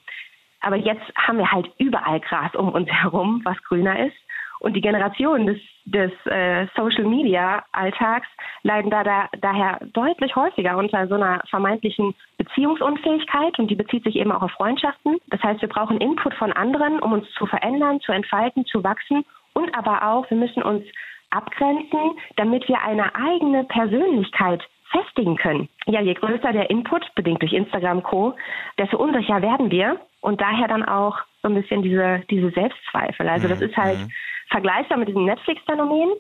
Aber 0.61 0.77
jetzt 0.77 1.05
haben 1.17 1.39
wir 1.39 1.51
halt 1.51 1.71
überall 1.79 2.21
Gras 2.21 2.55
um 2.55 2.71
uns 2.71 2.89
herum, 2.91 3.43
was 3.45 3.63
grüner 3.63 4.07
ist. 4.07 4.17
Und 4.61 4.75
die 4.75 4.81
Generationen 4.81 5.47
des, 5.47 5.61
des 5.85 6.11
äh, 6.27 6.67
Social 6.75 7.05
Media 7.05 7.65
Alltags 7.71 8.27
leiden 8.65 8.91
da, 8.91 9.05
da 9.05 9.29
daher 9.41 9.79
deutlich 9.93 10.35
häufiger 10.35 10.77
unter 10.77 11.07
so 11.07 11.15
einer 11.15 11.41
vermeintlichen 11.49 12.13
Beziehungsunfähigkeit 12.39 13.57
und 13.61 13.71
die 13.71 13.77
bezieht 13.77 14.03
sich 14.03 14.17
eben 14.17 14.33
auch 14.33 14.43
auf 14.43 14.51
Freundschaften. 14.53 15.19
Das 15.29 15.41
heißt, 15.45 15.61
wir 15.61 15.69
brauchen 15.69 16.01
Input 16.01 16.35
von 16.35 16.53
anderen, 16.53 16.99
um 16.99 17.13
uns 17.13 17.31
zu 17.35 17.47
verändern, 17.47 18.01
zu 18.01 18.11
entfalten, 18.11 18.67
zu 18.67 18.83
wachsen 18.83 19.25
und 19.53 19.73
aber 19.77 20.03
auch, 20.09 20.29
wir 20.29 20.37
müssen 20.37 20.65
uns 20.65 20.85
abgrenzen, 21.31 22.19
damit 22.37 22.67
wir 22.69 22.83
eine 22.83 23.15
eigene 23.15 23.65
Persönlichkeit 23.65 24.63
festigen 24.91 25.37
können. 25.37 25.69
Ja, 25.87 26.01
je 26.01 26.15
größer 26.15 26.53
der 26.53 26.71
Input, 26.71 27.15
bedingt 27.15 27.43
durch 27.43 27.53
Instagram 27.53 28.03
Co., 28.03 28.35
desto 28.79 28.97
unsicher 28.97 29.43
werden 29.43 29.71
wir 29.71 30.01
und 30.21 30.41
daher 30.41 30.69
dann 30.69 30.85
auch 30.85 31.19
so 31.43 31.49
ein 31.49 31.55
bisschen 31.55 31.83
diese, 31.83 32.23
diese 32.31 32.51
Selbstzweifel. 32.51 33.29
Also 33.29 33.49
das 33.49 33.61
mhm. 33.61 33.67
ist 33.67 33.77
halt 33.77 33.99
mhm. 33.99 34.11
vergleichbar 34.51 34.99
mit 34.99 35.09
diesem 35.09 35.25
Netflix-Phänomen. 35.25 36.11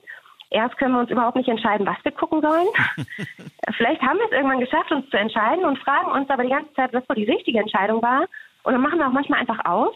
Erst 0.50 0.78
können 0.78 0.94
wir 0.94 1.00
uns 1.00 1.10
überhaupt 1.10 1.36
nicht 1.36 1.48
entscheiden, 1.48 1.86
was 1.86 2.02
wir 2.02 2.12
gucken 2.12 2.40
sollen. 2.40 2.68
Vielleicht 3.76 4.00
haben 4.00 4.18
wir 4.18 4.26
es 4.26 4.32
irgendwann 4.32 4.60
geschafft, 4.60 4.90
uns 4.90 5.08
zu 5.10 5.18
entscheiden 5.18 5.64
und 5.64 5.78
fragen 5.78 6.10
uns 6.10 6.30
aber 6.30 6.44
die 6.44 6.50
ganze 6.50 6.72
Zeit, 6.74 6.92
was 6.94 7.06
wohl 7.08 7.16
die 7.16 7.30
richtige 7.30 7.58
Entscheidung 7.58 8.02
war. 8.02 8.26
Und 8.62 8.72
dann 8.72 8.80
machen 8.80 8.98
wir 8.98 9.06
auch 9.06 9.12
manchmal 9.12 9.40
einfach 9.40 9.64
aus 9.64 9.94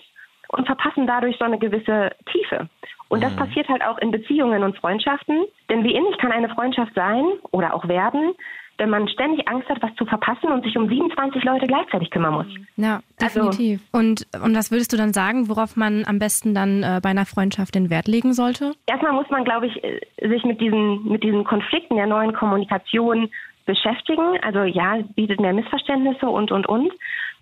und 0.48 0.66
verpassen 0.66 1.06
dadurch 1.06 1.36
so 1.38 1.44
eine 1.44 1.58
gewisse 1.58 2.10
Tiefe. 2.30 2.68
Und 3.08 3.22
das 3.22 3.32
mhm. 3.32 3.36
passiert 3.36 3.68
halt 3.68 3.82
auch 3.84 3.98
in 3.98 4.10
Beziehungen 4.10 4.62
und 4.62 4.76
Freundschaften. 4.76 5.44
Denn 5.70 5.84
wie 5.84 5.94
innig 5.94 6.18
kann 6.18 6.32
eine 6.32 6.48
Freundschaft 6.50 6.94
sein 6.94 7.24
oder 7.50 7.74
auch 7.74 7.88
werden, 7.88 8.34
wenn 8.78 8.90
man 8.90 9.08
ständig 9.08 9.46
Angst 9.48 9.68
hat, 9.68 9.82
was 9.82 9.94
zu 9.96 10.04
verpassen 10.04 10.50
und 10.50 10.64
sich 10.64 10.76
um 10.76 10.88
27 10.88 11.44
Leute 11.44 11.66
gleichzeitig 11.66 12.10
kümmern 12.10 12.34
muss. 12.34 12.46
Ja, 12.76 13.00
also 13.20 13.50
definitiv. 13.50 13.80
Also, 13.92 13.98
und, 13.98 14.26
und 14.42 14.56
was 14.56 14.70
würdest 14.70 14.92
du 14.92 14.96
dann 14.96 15.12
sagen, 15.12 15.48
worauf 15.48 15.76
man 15.76 16.04
am 16.06 16.18
besten 16.18 16.54
dann 16.54 16.82
äh, 16.82 17.00
bei 17.02 17.10
einer 17.10 17.26
Freundschaft 17.26 17.74
den 17.74 17.90
Wert 17.90 18.08
legen 18.08 18.32
sollte? 18.32 18.72
Erstmal 18.86 19.12
muss 19.12 19.28
man, 19.30 19.44
glaube 19.44 19.66
ich, 19.66 19.84
äh, 19.84 20.00
sich 20.28 20.44
mit 20.44 20.60
diesen, 20.60 21.04
mit 21.08 21.22
diesen 21.22 21.44
Konflikten 21.44 21.96
der 21.96 22.06
neuen 22.06 22.32
Kommunikation 22.32 23.28
beschäftigen. 23.66 24.38
Also 24.42 24.64
ja, 24.64 24.98
bietet 25.14 25.40
mehr 25.40 25.52
Missverständnisse 25.52 26.28
und, 26.28 26.50
und, 26.50 26.68
und. 26.68 26.92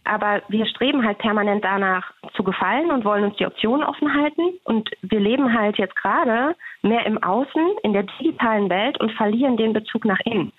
Aber 0.05 0.43
wir 0.49 0.67
streben 0.67 1.05
halt 1.05 1.19
permanent 1.19 1.65
danach 1.65 2.13
zu 2.35 2.43
gefallen 2.43 2.91
und 2.91 3.05
wollen 3.05 3.25
uns 3.25 3.37
die 3.37 3.47
Optionen 3.47 3.85
offen 3.85 4.13
halten. 4.15 4.43
Und 4.65 4.91
wir 5.03 5.21
leben 5.21 5.53
halt 5.53 5.77
jetzt 5.79 5.95
gerade 5.97 6.57
mehr 6.83 7.05
im 7.07 7.23
Außen, 7.23 7.77
in 7.83 7.93
der 7.93 8.05
digitalen 8.05 8.71
Welt 8.71 8.99
und 8.99 9.13
verlieren 9.13 9.57
den 9.57 9.73
Bezug 9.73 10.05
nach 10.05 10.21
innen. 10.25 10.53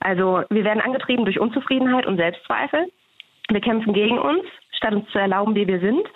Also 0.00 0.42
wir 0.50 0.64
werden 0.64 0.82
angetrieben 0.82 1.24
durch 1.24 1.40
Unzufriedenheit 1.40 2.06
und 2.06 2.16
Selbstzweifel. 2.16 2.90
Wir 3.50 3.60
kämpfen 3.60 3.92
gegen 3.92 4.18
uns, 4.18 4.44
statt 4.72 4.94
uns 4.94 5.08
zu 5.10 5.18
erlauben, 5.18 5.54
wie 5.54 5.66
wir 5.66 5.80
sind. 5.80 6.06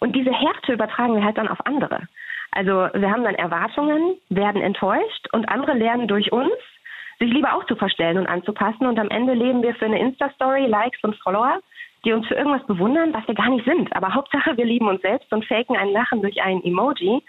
Und 0.00 0.14
diese 0.16 0.32
Härte 0.32 0.72
übertragen 0.72 1.14
wir 1.14 1.24
halt 1.24 1.38
dann 1.38 1.48
auf 1.48 1.64
andere. 1.66 2.08
Also 2.52 2.88
wir 2.94 3.10
haben 3.10 3.24
dann 3.24 3.34
Erwartungen, 3.34 4.16
werden 4.30 4.62
enttäuscht 4.62 5.28
und 5.32 5.48
andere 5.48 5.74
lernen 5.74 6.08
durch 6.08 6.32
uns, 6.32 6.52
sich 7.18 7.30
lieber 7.30 7.54
auch 7.54 7.64
zu 7.66 7.76
verstellen 7.76 8.18
und 8.18 8.26
anzupassen. 8.26 8.86
Und 8.86 8.98
am 8.98 9.10
Ende 9.10 9.34
leben 9.34 9.62
wir 9.62 9.74
für 9.74 9.84
eine 9.84 10.00
Insta-Story, 10.00 10.66
Likes 10.66 11.02
und 11.02 11.16
Follower, 11.16 11.58
die 12.04 12.12
uns 12.12 12.26
für 12.26 12.34
irgendwas 12.34 12.66
bewundern, 12.66 13.12
was 13.12 13.26
wir 13.26 13.34
gar 13.34 13.50
nicht 13.50 13.64
sind. 13.64 13.94
Aber 13.94 14.14
Hauptsache, 14.14 14.56
wir 14.56 14.64
lieben 14.64 14.88
uns 14.88 15.02
selbst 15.02 15.30
und 15.32 15.44
faken 15.44 15.76
ein 15.76 15.92
Lachen 15.92 16.22
durch 16.22 16.40
ein 16.42 16.64
Emoji. 16.64 17.22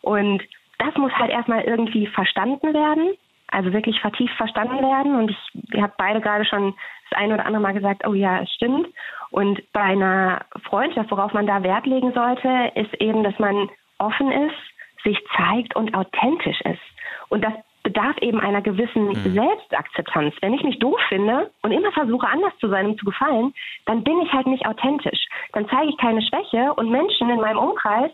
Und 0.00 0.42
das 0.78 0.94
muss 0.96 1.12
halt 1.12 1.30
erstmal 1.30 1.62
irgendwie 1.62 2.06
verstanden 2.06 2.74
werden 2.74 3.10
also 3.50 3.72
wirklich 3.72 4.00
vertieft 4.00 4.34
verstanden 4.36 4.82
werden. 4.82 5.16
Und 5.16 5.30
ich, 5.30 5.80
habe 5.80 5.92
beide 5.98 6.20
gerade 6.20 6.44
schon 6.44 6.74
das 7.10 7.18
eine 7.18 7.34
oder 7.34 7.46
andere 7.46 7.62
Mal 7.62 7.74
gesagt, 7.74 8.06
oh 8.06 8.14
ja, 8.14 8.40
es 8.40 8.50
stimmt. 8.52 8.88
Und 9.30 9.60
bei 9.72 9.80
einer 9.80 10.40
Freundschaft, 10.64 11.10
worauf 11.10 11.32
man 11.32 11.46
da 11.46 11.62
Wert 11.62 11.86
legen 11.86 12.12
sollte, 12.12 12.72
ist 12.74 12.94
eben, 13.00 13.24
dass 13.24 13.38
man 13.38 13.68
offen 13.98 14.30
ist, 14.30 15.04
sich 15.04 15.18
zeigt 15.36 15.76
und 15.76 15.94
authentisch 15.94 16.60
ist. 16.62 16.80
Und 17.28 17.44
das 17.44 17.52
bedarf 17.82 18.18
eben 18.18 18.40
einer 18.40 18.60
gewissen 18.60 19.08
mhm. 19.08 19.34
Selbstakzeptanz. 19.34 20.34
Wenn 20.40 20.54
ich 20.54 20.62
mich 20.62 20.78
doof 20.78 20.98
finde 21.08 21.50
und 21.62 21.72
immer 21.72 21.92
versuche, 21.92 22.26
anders 22.28 22.52
zu 22.58 22.68
sein, 22.68 22.86
um 22.86 22.98
zu 22.98 23.04
gefallen, 23.06 23.54
dann 23.86 24.04
bin 24.04 24.20
ich 24.20 24.32
halt 24.32 24.46
nicht 24.46 24.66
authentisch. 24.66 25.26
Dann 25.52 25.68
zeige 25.68 25.90
ich 25.90 25.96
keine 25.96 26.20
Schwäche 26.22 26.74
und 26.74 26.90
Menschen 26.90 27.30
in 27.30 27.40
meinem 27.40 27.58
Umkreis 27.58 28.10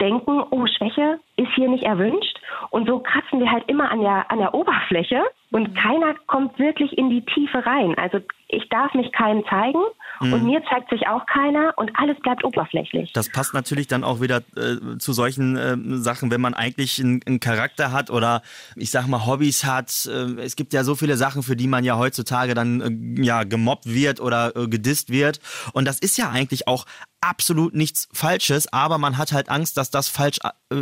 denken, 0.00 0.44
oh, 0.50 0.66
Schwäche 0.66 1.18
ist 1.38 1.54
hier 1.54 1.68
nicht 1.68 1.84
erwünscht. 1.84 2.38
Und 2.70 2.86
so 2.86 2.98
kratzen 2.98 3.40
wir 3.40 3.50
halt 3.50 3.68
immer 3.68 3.90
an 3.90 4.00
der, 4.00 4.30
an 4.30 4.38
der 4.38 4.54
Oberfläche 4.54 5.22
und 5.50 5.74
keiner 5.74 6.14
kommt 6.26 6.58
wirklich 6.58 6.98
in 6.98 7.08
die 7.08 7.24
Tiefe 7.24 7.64
rein. 7.64 7.94
Also 7.96 8.20
ich 8.48 8.68
darf 8.68 8.92
mich 8.92 9.12
keinem 9.12 9.44
zeigen 9.48 9.80
mhm. 10.20 10.32
und 10.32 10.44
mir 10.44 10.62
zeigt 10.68 10.90
sich 10.90 11.06
auch 11.06 11.24
keiner 11.26 11.72
und 11.76 11.90
alles 11.94 12.18
bleibt 12.20 12.44
oberflächlich. 12.44 13.12
Das 13.12 13.30
passt 13.30 13.54
natürlich 13.54 13.86
dann 13.86 14.04
auch 14.04 14.20
wieder 14.20 14.42
äh, 14.56 14.98
zu 14.98 15.12
solchen 15.12 15.56
äh, 15.56 15.76
Sachen, 15.96 16.30
wenn 16.30 16.40
man 16.40 16.52
eigentlich 16.52 17.00
einen, 17.00 17.20
einen, 17.26 17.40
Charakter 17.40 17.92
hat 17.92 18.10
oder 18.10 18.42
ich 18.76 18.90
sag 18.90 19.06
mal 19.06 19.24
Hobbys 19.24 19.64
hat. 19.64 20.06
Äh, 20.06 20.40
es 20.42 20.56
gibt 20.56 20.74
ja 20.74 20.84
so 20.84 20.94
viele 20.94 21.16
Sachen, 21.16 21.42
für 21.42 21.56
die 21.56 21.68
man 21.68 21.84
ja 21.84 21.96
heutzutage 21.96 22.54
dann 22.54 23.16
äh, 23.16 23.22
ja 23.22 23.44
gemobbt 23.44 23.86
wird 23.86 24.20
oder 24.20 24.54
äh, 24.54 24.68
gedisst 24.68 25.10
wird. 25.10 25.40
Und 25.72 25.86
das 25.86 25.98
ist 25.98 26.18
ja 26.18 26.30
eigentlich 26.30 26.68
auch 26.68 26.84
absolut 27.20 27.74
nichts 27.74 28.08
Falsches, 28.12 28.72
aber 28.72 28.98
man 28.98 29.18
hat 29.18 29.32
halt 29.32 29.48
Angst, 29.48 29.76
dass 29.76 29.90
das 29.90 30.08
falsch 30.08 30.38
äh, 30.70 30.76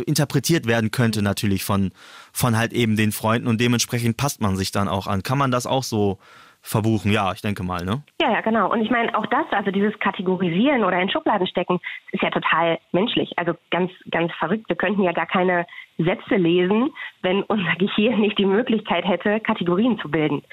interpretiert 0.47 0.67
werden 0.67 0.91
könnte 0.91 1.21
natürlich 1.21 1.63
von, 1.63 1.91
von 2.31 2.57
halt 2.57 2.73
eben 2.73 2.95
den 2.95 3.11
Freunden 3.11 3.47
und 3.47 3.59
dementsprechend 3.59 4.17
passt 4.17 4.41
man 4.41 4.55
sich 4.55 4.71
dann 4.71 4.87
auch 4.87 5.07
an. 5.07 5.23
Kann 5.23 5.37
man 5.37 5.51
das 5.51 5.65
auch 5.65 5.83
so 5.83 6.17
verbuchen? 6.61 7.11
Ja, 7.11 7.31
ich 7.33 7.41
denke 7.41 7.63
mal, 7.63 7.85
ne? 7.85 8.03
Ja, 8.21 8.31
ja, 8.31 8.41
genau. 8.41 8.71
Und 8.71 8.81
ich 8.81 8.89
meine, 8.89 9.15
auch 9.17 9.25
das, 9.27 9.45
also 9.51 9.71
dieses 9.71 9.97
Kategorisieren 9.99 10.83
oder 10.83 10.99
in 10.99 11.09
Schubladen 11.09 11.47
stecken, 11.47 11.79
ist 12.11 12.23
ja 12.23 12.29
total 12.29 12.79
menschlich. 12.91 13.37
Also 13.37 13.53
ganz, 13.71 13.91
ganz 14.11 14.31
verrückt. 14.33 14.67
Wir 14.67 14.75
könnten 14.75 15.03
ja 15.03 15.11
gar 15.11 15.27
keine 15.27 15.65
Sätze 15.97 16.35
lesen, 16.35 16.91
wenn 17.21 17.43
unser 17.43 17.75
Gehirn 17.75 18.19
nicht 18.19 18.37
die 18.37 18.45
Möglichkeit 18.45 19.05
hätte, 19.05 19.39
Kategorien 19.39 19.99
zu 19.99 20.09
bilden. 20.09 20.43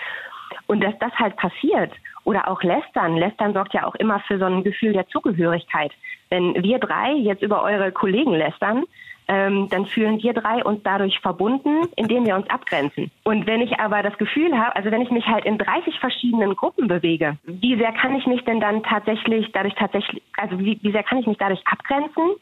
Und 0.67 0.83
dass 0.83 0.95
das 1.01 1.13
halt 1.15 1.37
passiert 1.37 1.93
oder 2.25 2.49
auch 2.49 2.63
Lästern. 2.63 3.17
Lästern 3.17 3.53
sorgt 3.53 3.75
ja 3.75 3.87
auch 3.87 3.95
immer 3.97 4.21
für 4.21 4.39
so 4.39 4.47
ein 4.47 4.65
Gefühl 4.65 4.93
der 4.93 5.07
Zugehörigkeit. 5.09 5.93
Wenn 6.31 6.55
wir 6.63 6.79
drei 6.79 7.13
jetzt 7.13 7.43
über 7.43 7.63
eure 7.63 7.93
Kollegen 7.93 8.33
lästern, 8.33 8.85
ähm, 9.29 9.69
dann 9.71 9.87
fühlen 9.87 10.23
wir 10.23 10.33
drei 10.33 10.63
uns 10.65 10.81
dadurch 10.83 11.19
verbunden, 11.21 11.89
indem 11.97 12.27
wir 12.27 12.35
uns 12.35 12.49
abgrenzen. 12.49 13.11
Und 13.25 13.47
wenn 13.47 13.61
ich 13.61 13.79
aber 13.81 14.03
das 14.03 14.17
Gefühl 14.19 14.59
habe, 14.59 14.77
also 14.77 14.91
wenn 14.91 15.03
ich 15.03 15.11
mich 15.11 15.27
halt 15.27 15.45
in 15.45 15.59
30 15.59 15.99
verschiedenen 15.99 16.57
Gruppen 16.57 16.89
bewege, 16.89 17.37
wie 17.45 17.77
sehr 17.77 17.93
kann 17.93 18.17
ich 18.17 18.27
mich 18.27 18.45
denn 18.45 18.61
dann 18.61 18.83
tatsächlich 18.83 19.51
dadurch 19.53 19.75
tatsächlich, 19.75 20.23
also 20.37 20.59
wie, 20.59 20.79
wie 20.83 20.93
sehr 20.93 21.03
kann 21.03 21.19
ich 21.19 21.27
mich 21.27 21.39
dadurch 21.39 21.63
abgrenzen? 21.67 22.35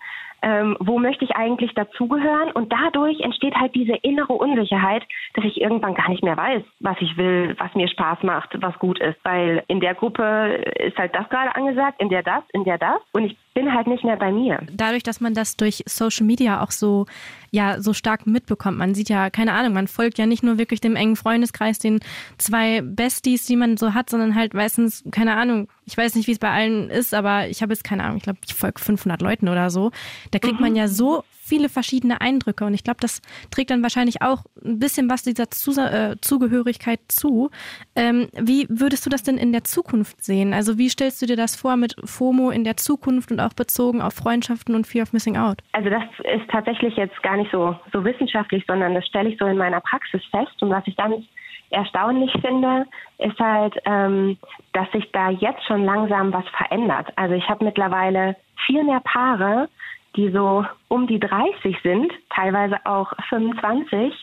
Ähm, 0.43 0.77
wo 0.81 0.99
möchte 0.99 1.25
ich 1.25 1.37
eigentlich 1.37 1.73
dazugehören? 1.75 2.51
Und 2.53 2.73
dadurch 2.73 3.21
entsteht 3.21 3.55
halt 3.55 3.75
diese 3.75 3.95
innere 4.03 4.33
Unsicherheit, 4.33 5.05
dass 5.35 5.45
ich 5.45 5.61
irgendwann 5.61 5.95
gar 5.95 6.09
nicht 6.11 6.23
mehr 6.23 6.37
weiß, 6.37 6.63
was 6.81 6.97
ich 7.01 7.17
will, 7.17 7.55
was 7.59 7.75
mir 7.75 7.89
Spaß 7.89 8.23
macht, 8.23 8.51
was 8.61 8.79
gut 8.79 9.01
ist. 9.01 9.19
Weil 9.23 9.63
in 9.69 9.81
der 9.81 9.95
Gruppe 9.95 10.65
ist 10.79 10.99
halt 10.99 11.15
das 11.15 11.29
gerade 11.29 11.55
angesagt, 11.55 12.01
in 12.01 12.09
der 12.09 12.23
das, 12.23 12.43
in 12.53 12.65
der 12.65 12.79
das. 12.79 13.01
Und 13.13 13.25
ich 13.25 13.37
bin 13.55 13.73
halt 13.73 13.87
nicht 13.87 14.05
mehr 14.05 14.17
bei 14.17 14.33
mir. 14.33 14.59
Dadurch, 14.73 15.03
dass 15.03 15.21
man 15.21 15.35
das 15.35 15.57
durch 15.57 15.83
Social 15.87 16.27
Media 16.27 16.63
auch 16.63 16.71
so 16.71 17.07
ja 17.53 17.81
so 17.81 17.93
stark 17.93 18.27
mitbekommt. 18.27 18.79
Man 18.79 18.95
sieht 18.95 19.11
ja, 19.11 19.31
keine 19.31 19.53
Ahnung, 19.53 19.75
man 19.75 19.87
folgt 19.87 20.19
ja 20.19 20.27
nicht 20.27 20.43
nur 20.43 20.59
wirklich 20.59 20.81
dem 20.81 20.97
engen 20.97 21.17
Freundeskreis, 21.17 21.79
den 21.79 22.01
zwei 22.39 22.81
Besties, 22.81 23.45
die 23.45 23.57
man 23.57 23.77
so 23.77 23.95
hat, 23.95 24.11
sondern 24.11 24.35
halt 24.35 24.55
meistens, 24.55 25.05
keine 25.13 25.37
Ahnung, 25.37 25.69
ich 25.85 25.97
weiß 25.97 26.15
nicht, 26.15 26.27
wie 26.27 26.33
es 26.33 26.39
bei 26.39 26.51
allen 26.51 26.89
ist, 26.89 27.13
aber 27.13 27.49
ich 27.49 27.63
habe 27.63 27.73
jetzt 27.73 27.85
keine 27.85 28.05
Ahnung, 28.05 28.17
ich 28.17 28.23
glaube, 28.23 28.39
ich 28.47 28.55
folge 28.55 28.81
500 28.81 29.21
Leuten 29.21 29.49
oder 29.49 29.69
so. 29.69 29.91
Da 30.31 30.39
kriegt 30.39 30.57
mhm. 30.57 30.63
man 30.63 30.77
ja 30.77 30.89
so 30.89 31.25
viele 31.43 31.69
verschiedene 31.69 32.21
Eindrücke 32.21 32.65
und 32.65 32.73
ich 32.73 32.85
glaube, 32.85 33.01
das 33.01 33.21
trägt 33.51 33.71
dann 33.71 33.83
wahrscheinlich 33.83 34.23
auch 34.23 34.45
ein 34.65 34.79
bisschen 34.79 35.11
was 35.11 35.23
dieser 35.23 35.51
Zus 35.51 35.77
äh, 35.77 36.17
Zugehörigkeit 36.21 37.01
zu. 37.09 37.51
Ähm, 37.97 38.29
wie 38.41 38.67
würdest 38.71 39.05
du 39.05 39.11
das 39.11 39.25
denn 39.25 39.39
in 39.39 39.53
der 39.53 39.65
Zukunft 39.65 40.23
sehen? 40.23 40.55
Also 40.55 40.79
wie 40.79 40.89
stellst 40.89 41.21
du 41.21 41.27
dir 41.27 41.37
das 41.37 41.57
vor 41.57 41.77
mit 41.77 41.97
FOMO 42.05 42.51
in 42.51 42.63
der 42.63 42.77
Zukunft 42.77 43.33
und 43.33 43.41
auch 43.41 43.55
bezogen 43.55 44.01
auf 44.01 44.15
Freundschaften 44.15 44.75
und 44.75 44.87
Fear 44.87 45.03
of 45.03 45.13
Missing 45.13 45.37
Out? 45.37 45.63
Also 45.73 45.91
das 45.91 46.05
ist 46.33 46.49
tatsächlich 46.51 46.97
jetzt 46.97 47.21
gar 47.23 47.37
nicht 47.37 47.42
so, 47.51 47.77
so 47.93 48.05
wissenschaftlich, 48.05 48.65
sondern 48.67 48.95
das 48.95 49.07
stelle 49.07 49.31
ich 49.31 49.39
so 49.39 49.47
in 49.47 49.57
meiner 49.57 49.81
Praxis 49.81 50.23
fest 50.31 50.63
und 50.63 50.71
was 50.71 50.87
ich 50.87 50.97
dann 50.97 51.27
erstaunlich 51.71 52.33
finde, 52.41 52.87
ist 53.19 53.39
halt, 53.39 53.75
ähm, 53.87 54.39
dass 54.73 54.91
sich 54.93 55.11
da 55.13 55.31
jetzt 55.31 55.65
schon 55.67 55.85
langsam 55.85 56.33
was 56.33 56.45
verändert. 56.51 57.09
Also 57.17 57.35
ich 57.35 57.49
habe 57.49 57.65
mittlerweile 57.65 58.37
viel 58.67 58.85
mehr 58.85 59.01
Paare, 59.01 59.69
die 60.17 60.31
so 60.31 60.65
um 60.89 61.07
die 61.07 61.19
30 61.19 61.77
sind, 61.83 62.13
teilweise 62.31 62.77
auch 62.85 63.13
25, 63.29 64.15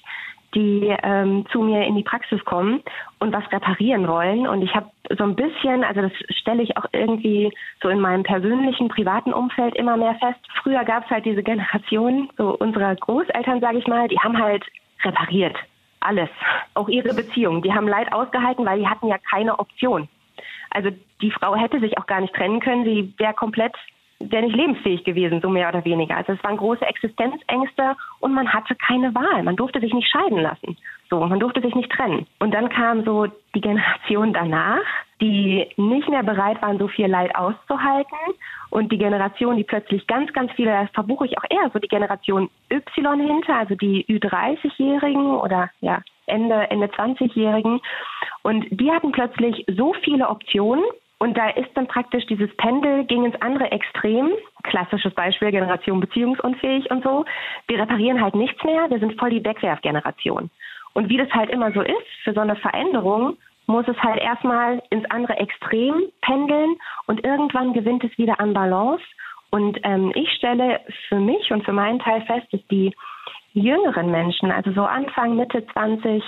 die 0.56 0.96
ähm, 1.04 1.46
zu 1.52 1.62
mir 1.62 1.86
in 1.86 1.96
die 1.96 2.04
Praxis 2.04 2.44
kommen 2.46 2.82
und 3.20 3.34
was 3.34 3.52
reparieren 3.52 4.08
wollen. 4.08 4.48
Und 4.48 4.62
ich 4.62 4.74
habe 4.74 4.90
so 5.18 5.24
ein 5.24 5.36
bisschen, 5.36 5.84
also 5.84 6.02
das 6.02 6.12
stelle 6.38 6.64
ich 6.64 6.78
auch 6.78 6.86
irgendwie 6.92 7.52
so 7.82 7.90
in 7.90 8.00
meinem 8.00 8.24
persönlichen, 8.24 8.88
privaten 8.88 9.34
Umfeld 9.34 9.76
immer 9.76 9.98
mehr 9.98 10.16
fest. 10.16 10.40
Früher 10.62 10.84
gab 10.84 11.06
es 11.06 11.10
halt 11.10 11.26
diese 11.26 11.44
Generation, 11.44 12.30
so 12.38 12.56
unserer 12.58 12.96
Großeltern, 12.96 13.62
sage 13.62 13.78
ich 13.78 13.88
mal, 13.88 14.08
die 14.08 14.20
haben 14.20 14.42
halt 14.42 14.66
repariert. 15.04 15.56
Alles. 16.02 16.30
Auch 16.76 16.88
ihre 16.88 17.14
Beziehung. 17.14 17.62
Die 17.62 17.74
haben 17.74 17.88
Leid 17.88 18.14
ausgehalten, 18.14 18.66
weil 18.66 18.80
die 18.80 18.88
hatten 18.88 19.08
ja 19.08 19.18
keine 19.18 19.60
Option. 19.60 20.08
Also 20.72 20.90
die 21.22 21.32
Frau 21.32 21.56
hätte 21.56 21.80
sich 21.80 21.98
auch 21.98 22.06
gar 22.06 22.22
nicht 22.22 22.34
trennen 22.34 22.60
können. 22.60 22.86
Sie 22.86 23.14
wäre 23.18 23.34
komplett 23.34 23.76
wäre 24.20 24.44
nicht 24.44 24.56
lebensfähig 24.56 25.04
gewesen, 25.04 25.42
so 25.42 25.50
mehr 25.50 25.70
oder 25.70 25.84
weniger. 25.86 26.18
Also 26.18 26.34
es 26.34 26.44
waren 26.44 26.58
große 26.58 26.86
Existenzängste 26.86 27.96
und 28.20 28.34
man 28.34 28.52
hatte 28.52 28.76
keine 28.76 29.14
Wahl. 29.16 29.44
Man 29.44 29.56
durfte 29.56 29.80
sich 29.80 29.94
nicht 29.94 30.10
scheiden 30.10 30.40
lassen. 30.40 30.78
So, 31.10 31.20
man 31.26 31.40
durfte 31.40 31.62
sich 31.62 31.74
nicht 31.74 31.92
trennen. 31.92 32.28
Und 32.40 32.54
dann 32.54 32.70
kam 32.70 33.04
so 33.04 33.28
die 33.56 33.62
Generation 33.62 34.34
danach, 34.34 34.84
die 35.22 35.68
nicht 35.78 36.08
mehr 36.10 36.24
bereit 36.24 36.62
waren, 36.62 36.78
so 36.78 36.88
viel 36.88 37.08
Leid 37.08 37.36
auszuhalten. 37.36 38.18
Und 38.70 38.92
die 38.92 38.98
Generation, 38.98 39.58
die 39.58 39.64
plötzlich 39.64 40.06
ganz, 40.06 40.32
ganz 40.34 40.52
viele, 40.52 40.72
das 40.72 40.92
verbuche 40.92 41.26
ich 41.26 41.38
auch 41.38 41.46
eher, 41.50 41.70
so 41.74 41.80
die 41.80 41.88
Generation 41.88 42.50
Y 42.72 43.20
hinter, 43.20 43.56
also 43.56 43.76
die 43.76 44.06
Ü30-Jährigen 44.06 45.36
oder 45.38 45.70
ja, 45.82 46.02
Ende, 46.28 46.70
Ende 46.70 46.88
20-Jährigen. 46.88 47.82
Und 48.44 48.68
die 48.70 48.92
hatten 48.92 49.12
plötzlich 49.12 49.66
so 49.76 49.94
viele 50.04 50.30
Optionen 50.30 50.84
und 51.20 51.38
da 51.38 51.50
ist 51.50 51.70
dann 51.76 51.88
praktisch 51.88 52.26
dieses 52.28 52.50
Pendel 52.56 53.04
ging 53.04 53.26
ins 53.26 53.40
andere 53.42 53.72
Extrem. 53.72 54.32
Klassisches 54.64 55.14
Beispiel, 55.14 55.52
Generation 55.52 56.00
beziehungsunfähig 56.00 56.90
und 56.90 57.04
so. 57.04 57.26
Wir 57.68 57.80
reparieren 57.80 58.22
halt 58.22 58.36
nichts 58.36 58.64
mehr, 58.64 58.90
wir 58.90 59.00
sind 59.00 59.20
voll 59.20 59.30
die 59.30 59.44
Wegwerfgeneration. 59.44 60.50
Und 60.94 61.10
wie 61.10 61.18
das 61.18 61.30
halt 61.32 61.50
immer 61.50 61.72
so 61.74 61.82
ist, 61.82 62.08
für 62.24 62.34
so 62.34 62.40
eine 62.40 62.56
Veränderung 62.56 63.38
muss 63.68 63.88
es 63.88 63.98
halt 64.02 64.20
erstmal 64.20 64.82
ins 64.90 65.06
andere 65.12 65.38
Extrem 65.38 66.04
pendeln 66.22 66.76
und 67.06 67.24
irgendwann 67.24 67.74
gewinnt 67.74 68.04
es 68.04 68.18
wieder 68.18 68.40
an 68.40 68.54
Balance. 68.54 69.04
Und 69.52 69.78
ähm, 69.84 70.12
ich 70.16 70.32
stelle 70.32 70.80
für 71.10 71.20
mich 71.20 71.52
und 71.52 71.66
für 71.66 71.74
meinen 71.74 72.00
Teil 72.00 72.22
fest, 72.22 72.48
dass 72.52 72.66
die 72.68 72.96
jüngeren 73.54 74.10
Menschen, 74.10 74.52
also 74.52 74.72
so 74.72 74.84
Anfang, 74.84 75.36
Mitte 75.36 75.66
20, 75.74 76.24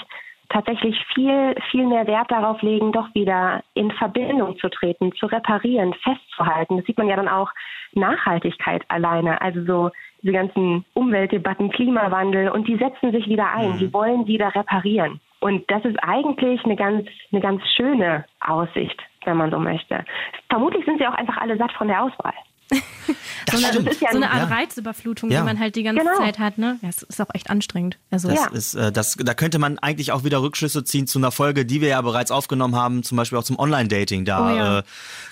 tatsächlich 0.52 0.96
viel, 1.14 1.56
viel 1.70 1.86
mehr 1.86 2.08
Wert 2.08 2.30
darauf 2.32 2.62
legen, 2.62 2.92
doch 2.92 3.14
wieder 3.14 3.64
in 3.74 3.92
Verbindung 3.92 4.58
zu 4.58 4.70
treten, 4.70 5.12
zu 5.14 5.26
reparieren, 5.26 5.94
festzuhalten. 5.96 6.78
Das 6.78 6.86
sieht 6.86 6.98
man 6.98 7.08
ja 7.08 7.16
dann 7.16 7.28
auch 7.28 7.52
Nachhaltigkeit 7.94 8.84
alleine. 8.90 9.42
Also 9.42 9.64
so 9.66 9.92
diese 10.22 10.34
ganzen 10.34 10.86
Umweltdebatten, 10.94 11.72
Klimawandel 11.72 12.50
und 12.50 12.68
die 12.68 12.78
setzen 12.78 13.12
sich 13.12 13.28
wieder 13.28 13.52
ein. 13.52 13.72
Mhm. 13.72 13.78
Die 13.80 13.94
wollen 13.94 14.28
wieder 14.28 14.54
reparieren. 14.54 15.20
Und 15.40 15.70
das 15.72 15.84
ist 15.86 15.98
eigentlich 16.04 16.64
eine 16.64 16.76
ganz, 16.76 17.08
eine 17.32 17.42
ganz 17.42 17.64
schöne 17.76 18.26
Aussicht, 18.42 19.02
wenn 19.26 19.38
man 19.38 19.50
so 19.50 19.58
möchte. 19.58 20.06
Vermutlich 20.50 20.86
sind 20.86 21.00
sie 21.00 21.08
auch 21.08 21.16
einfach 21.16 21.38
alle 21.38 21.58
satt 21.58 21.72
von 21.72 21.88
der 21.88 22.04
Auswahl. 22.04 22.34
so, 23.52 23.58
eine, 23.58 23.92
ja 24.00 24.12
so, 24.12 24.18
eine, 24.18 24.32
Art 24.32 24.50
ja. 24.50 24.56
Reizüberflutung, 24.56 25.30
ja. 25.30 25.40
die 25.40 25.46
man 25.46 25.60
halt 25.60 25.76
die 25.76 25.84
ganze 25.84 26.04
genau. 26.04 26.18
Zeit 26.18 26.40
hat. 26.40 26.58
Ne? 26.58 26.80
Das 26.82 27.04
ist 27.04 27.22
auch 27.22 27.30
echt 27.34 27.50
anstrengend. 27.50 27.98
Also 28.10 28.30
das 28.30 28.48
ist, 28.48 28.76
äh, 28.76 28.92
das, 28.92 29.18
da 29.20 29.34
könnte 29.34 29.60
man 29.60 29.78
eigentlich 29.80 30.12
auch 30.12 30.24
wieder 30.24 30.42
Rückschlüsse 30.42 30.84
ziehen 30.84 31.08
zu 31.08 31.20
einer 31.20 31.32
Folge, 31.32 31.66
die 31.66 31.82
wir 31.82 31.90
ja 31.90 32.02
bereits 32.02 32.32
aufgenommen 32.32 32.76
haben, 32.76 33.04
zum 33.04 33.18
Beispiel 33.18 33.38
auch 33.38 33.44
zum 33.44 33.60
Online-Dating. 33.60 34.26
Da 34.26 34.46
oh, 34.46 34.56
ja. 34.56 34.80
äh, 34.80 34.84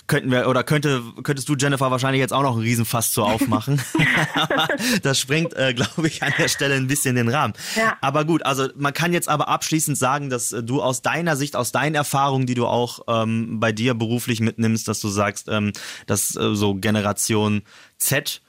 könnten 0.10 0.32
wir, 0.32 0.50
oder 0.50 0.66
könnte, 0.66 1.02
könntest 1.24 1.48
du, 1.48 1.56
Jennifer, 1.56 1.90
wahrscheinlich 1.92 2.20
jetzt 2.20 2.34
auch 2.34 2.42
noch 2.42 2.54
einen 2.54 2.64
Riesenfass 2.64 3.14
zu 3.14 3.24
aufmachen. 3.24 3.82
das 5.04 5.20
sprengt, 5.20 5.54
äh, 5.54 5.74
glaube 5.74 6.08
ich, 6.08 6.22
an 6.22 6.34
der 6.38 6.50
Stelle 6.50 6.76
ein 6.76 6.88
bisschen 6.88 7.16
den 7.16 7.30
Rahmen. 7.30 7.54
Ja. 7.78 7.98
Aber 8.02 8.26
gut, 8.26 8.46
also 8.46 8.68
man 8.76 8.94
kann 8.94 9.14
jetzt 9.14 9.30
aber 9.30 9.48
abschließend 9.48 9.98
sagen, 9.98 10.30
dass 10.30 10.52
äh, 10.52 10.62
du 10.62 10.82
aus 10.82 11.02
deiner 11.02 11.38
Sicht, 11.38 11.56
aus 11.56 11.72
deinen 11.72 11.96
Erfahrungen, 11.96 12.46
die 12.46 12.56
du 12.56 12.66
auch 12.66 13.00
ähm, 13.08 13.62
bei 13.62 13.72
dir 13.72 13.94
beruflich 13.94 14.42
mitnimmst, 14.42 14.88
dass 14.88 15.00
du 15.00 15.08
sagst, 15.08 15.48
ähm, 15.48 15.72
dass 16.08 16.36
äh, 16.36 16.56
so 16.56 16.76
Generation 16.76 17.62
Z 17.98 18.42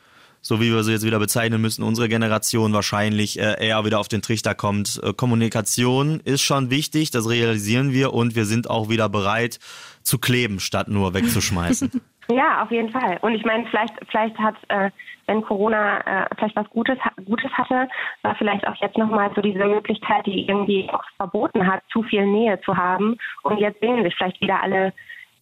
so 0.42 0.60
wie 0.60 0.72
wir 0.72 0.82
sie 0.84 0.92
jetzt 0.92 1.04
wieder 1.04 1.18
bezeichnen 1.18 1.60
müssen, 1.60 1.82
unsere 1.82 2.08
Generation 2.08 2.72
wahrscheinlich 2.72 3.38
äh, 3.38 3.66
eher 3.66 3.84
wieder 3.84 4.00
auf 4.00 4.08
den 4.08 4.22
Trichter 4.22 4.54
kommt. 4.54 4.98
Äh, 5.02 5.12
Kommunikation 5.12 6.20
ist 6.20 6.40
schon 6.40 6.70
wichtig, 6.70 7.10
das 7.10 7.28
realisieren 7.28 7.92
wir 7.92 8.14
und 8.14 8.34
wir 8.34 8.46
sind 8.46 8.70
auch 8.70 8.88
wieder 8.88 9.08
bereit 9.08 9.58
zu 10.02 10.18
kleben, 10.18 10.60
statt 10.60 10.88
nur 10.88 11.14
wegzuschmeißen. 11.14 11.90
Ja, 12.30 12.62
auf 12.62 12.70
jeden 12.70 12.90
Fall. 12.90 13.18
Und 13.22 13.34
ich 13.34 13.44
meine, 13.44 13.66
vielleicht, 13.66 13.92
vielleicht 14.08 14.38
hat, 14.38 14.54
äh, 14.68 14.90
wenn 15.26 15.42
Corona 15.42 15.98
äh, 15.98 16.26
vielleicht 16.36 16.54
was 16.54 16.70
Gutes, 16.70 16.96
Gutes 17.24 17.50
hatte, 17.52 17.88
war 18.22 18.34
vielleicht 18.36 18.66
auch 18.68 18.76
jetzt 18.76 18.96
nochmal 18.96 19.32
so 19.34 19.40
diese 19.40 19.64
Möglichkeit, 19.64 20.26
die 20.26 20.46
irgendwie 20.46 20.88
auch 20.90 21.02
verboten 21.16 21.66
hat, 21.66 21.82
zu 21.92 22.04
viel 22.04 22.24
Nähe 22.24 22.60
zu 22.60 22.76
haben. 22.76 23.16
Und 23.42 23.58
jetzt 23.58 23.80
sehen 23.80 24.04
sich 24.04 24.14
vielleicht 24.14 24.40
wieder 24.40 24.62
alle 24.62 24.92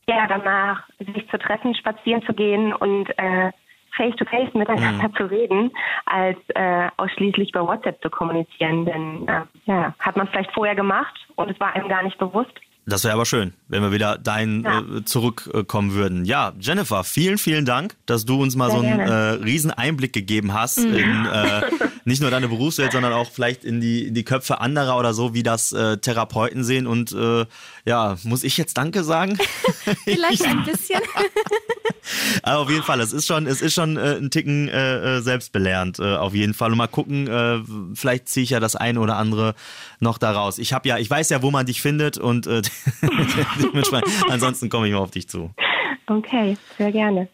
eher 0.07 0.27
danach, 0.29 0.89
sich 0.99 1.29
zu 1.29 1.39
treffen, 1.39 1.75
spazieren 1.75 2.23
zu 2.23 2.33
gehen 2.33 2.73
und 2.73 3.07
äh, 3.19 3.53
face-to-face 3.97 4.55
miteinander 4.55 5.09
mhm. 5.09 5.15
zu 5.15 5.25
reden, 5.25 5.71
als 6.07 6.39
äh, 6.55 6.89
ausschließlich 6.97 7.53
bei 7.53 7.61
WhatsApp 7.61 8.01
zu 8.01 8.09
kommunizieren. 8.09 8.87
Denn 8.87 9.29
äh, 9.29 9.43
ja, 9.67 9.95
hat 9.99 10.17
man 10.17 10.29
vielleicht 10.29 10.53
vorher 10.53 10.75
gemacht 10.75 11.15
und 11.37 11.51
es 11.51 11.61
war 11.61 11.75
einem 11.75 11.89
gar 11.89 12.03
nicht 12.03 12.19
bewusst. 12.19 12.53
Das 12.89 13.05
wäre 13.05 13.15
aber 13.15 13.27
schön, 13.27 13.53
wenn 13.69 13.83
wir 13.83 13.93
wieder 13.93 14.17
dahin 14.17 14.63
ja. 14.63 14.81
äh, 14.81 15.05
zurückkommen 15.05 15.93
würden. 15.93 16.25
Ja, 16.25 16.55
Jennifer, 16.59 17.05
vielen, 17.05 17.37
vielen 17.37 17.67
Dank, 17.67 17.97
dass 18.07 18.25
du 18.25 18.41
uns 18.41 18.57
mal 18.57 18.71
Sehr 18.71 18.81
so 18.81 18.87
einen 18.87 19.01
äh, 19.01 19.13
riesen 19.45 19.71
Einblick 19.71 20.15
gegeben 20.15 20.55
hast 20.55 20.79
mhm. 20.79 20.95
in 20.95 21.27
äh, 21.27 21.63
nicht 22.09 22.21
nur 22.21 22.31
deine 22.31 22.49
Berufswelt, 22.49 22.93
sondern 22.93 23.13
auch 23.13 23.31
vielleicht 23.31 23.65
in 23.65 23.81
die, 23.81 24.07
in 24.07 24.15
die 24.15 24.25
Köpfe 24.25 24.61
anderer 24.61 24.99
oder 24.99 25.15
so, 25.15 25.35
wie 25.35 25.43
das 25.43 25.73
äh, 25.73 25.99
Therapeuten 25.99 26.65
sehen. 26.65 26.87
Und 26.87 27.13
äh, 27.13 27.47
ja, 27.85 28.17
muss 28.25 28.43
ich 28.43 28.57
jetzt 28.57 28.77
Danke 28.77 29.05
sagen? 29.05 29.39
vielleicht 30.05 30.45
ein 30.45 30.65
bisschen. 30.65 31.01
Aber 32.43 32.61
auf 32.61 32.71
jeden 32.71 32.83
Fall, 32.83 33.01
es 33.01 33.13
ist 33.13 33.27
schon, 33.27 33.47
es 33.47 33.61
ist 33.61 33.75
schon 33.75 33.97
äh, 33.97 34.17
ein 34.17 34.31
Ticken 34.31 34.69
äh, 34.69 35.19
äh, 35.19 35.21
selbstbelehrend, 35.21 35.99
äh, 35.99 36.17
auf 36.17 36.35
jeden 36.35 36.55
Fall. 36.55 36.73
Und 36.73 36.79
mal 36.79 36.87
gucken, 36.87 37.29
äh, 37.29 37.61
vielleicht 37.95 38.29
ziehe 38.29 38.45
ich 38.45 38.51
ja 38.51 38.61
das 38.61 38.75
eine 38.75 39.01
oder 39.01 39.17
andere 39.17 39.55
noch 40.01 40.19
daraus. 40.19 40.59
Ich 40.59 40.73
habe 40.73 40.89
ja, 40.89 40.99
ich 40.99 41.11
weiß 41.11 41.29
ja, 41.29 41.43
wo 41.43 41.51
man 41.51 41.67
dich 41.67 41.83
findet 41.83 42.19
und 42.19 42.47
äh, 42.47 42.63
ansonsten 44.29 44.71
komme 44.71 44.89
ich 44.89 44.95
mal 44.95 45.01
auf 45.01 45.11
dich 45.11 45.29
zu. 45.29 45.53
Okay, 46.09 46.57
sehr 46.79 46.91
gerne. 46.91 47.29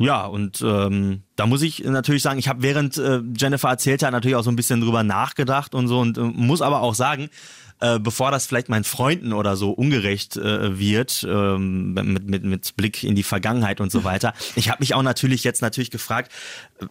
Ja, 0.00 0.26
und 0.26 0.62
ähm, 0.62 1.22
da 1.36 1.46
muss 1.46 1.62
ich 1.62 1.84
natürlich 1.84 2.22
sagen, 2.22 2.38
ich 2.38 2.48
habe 2.48 2.62
während 2.62 2.96
äh, 2.96 3.20
Jennifer 3.36 3.68
erzählt 3.68 4.02
hat 4.02 4.12
natürlich 4.12 4.36
auch 4.36 4.42
so 4.42 4.50
ein 4.50 4.56
bisschen 4.56 4.80
drüber 4.80 5.04
nachgedacht 5.04 5.74
und 5.74 5.86
so 5.86 6.00
und 6.00 6.18
äh, 6.18 6.22
muss 6.22 6.60
aber 6.60 6.80
auch 6.80 6.94
sagen, 6.94 7.30
äh, 7.80 7.98
bevor 7.98 8.30
das 8.30 8.46
vielleicht 8.46 8.68
meinen 8.68 8.84
Freunden 8.84 9.32
oder 9.32 9.56
so 9.56 9.70
ungerecht 9.70 10.36
äh, 10.36 10.78
wird, 10.78 11.26
ähm, 11.28 11.94
mit, 11.94 12.28
mit, 12.28 12.44
mit 12.44 12.76
Blick 12.76 13.04
in 13.04 13.14
die 13.14 13.22
Vergangenheit 13.22 13.80
und 13.80 13.90
so 13.90 14.04
weiter. 14.04 14.34
Ich 14.54 14.68
habe 14.68 14.80
mich 14.80 14.94
auch 14.94 15.02
natürlich 15.02 15.44
jetzt 15.44 15.62
natürlich 15.62 15.90
gefragt, 15.90 16.32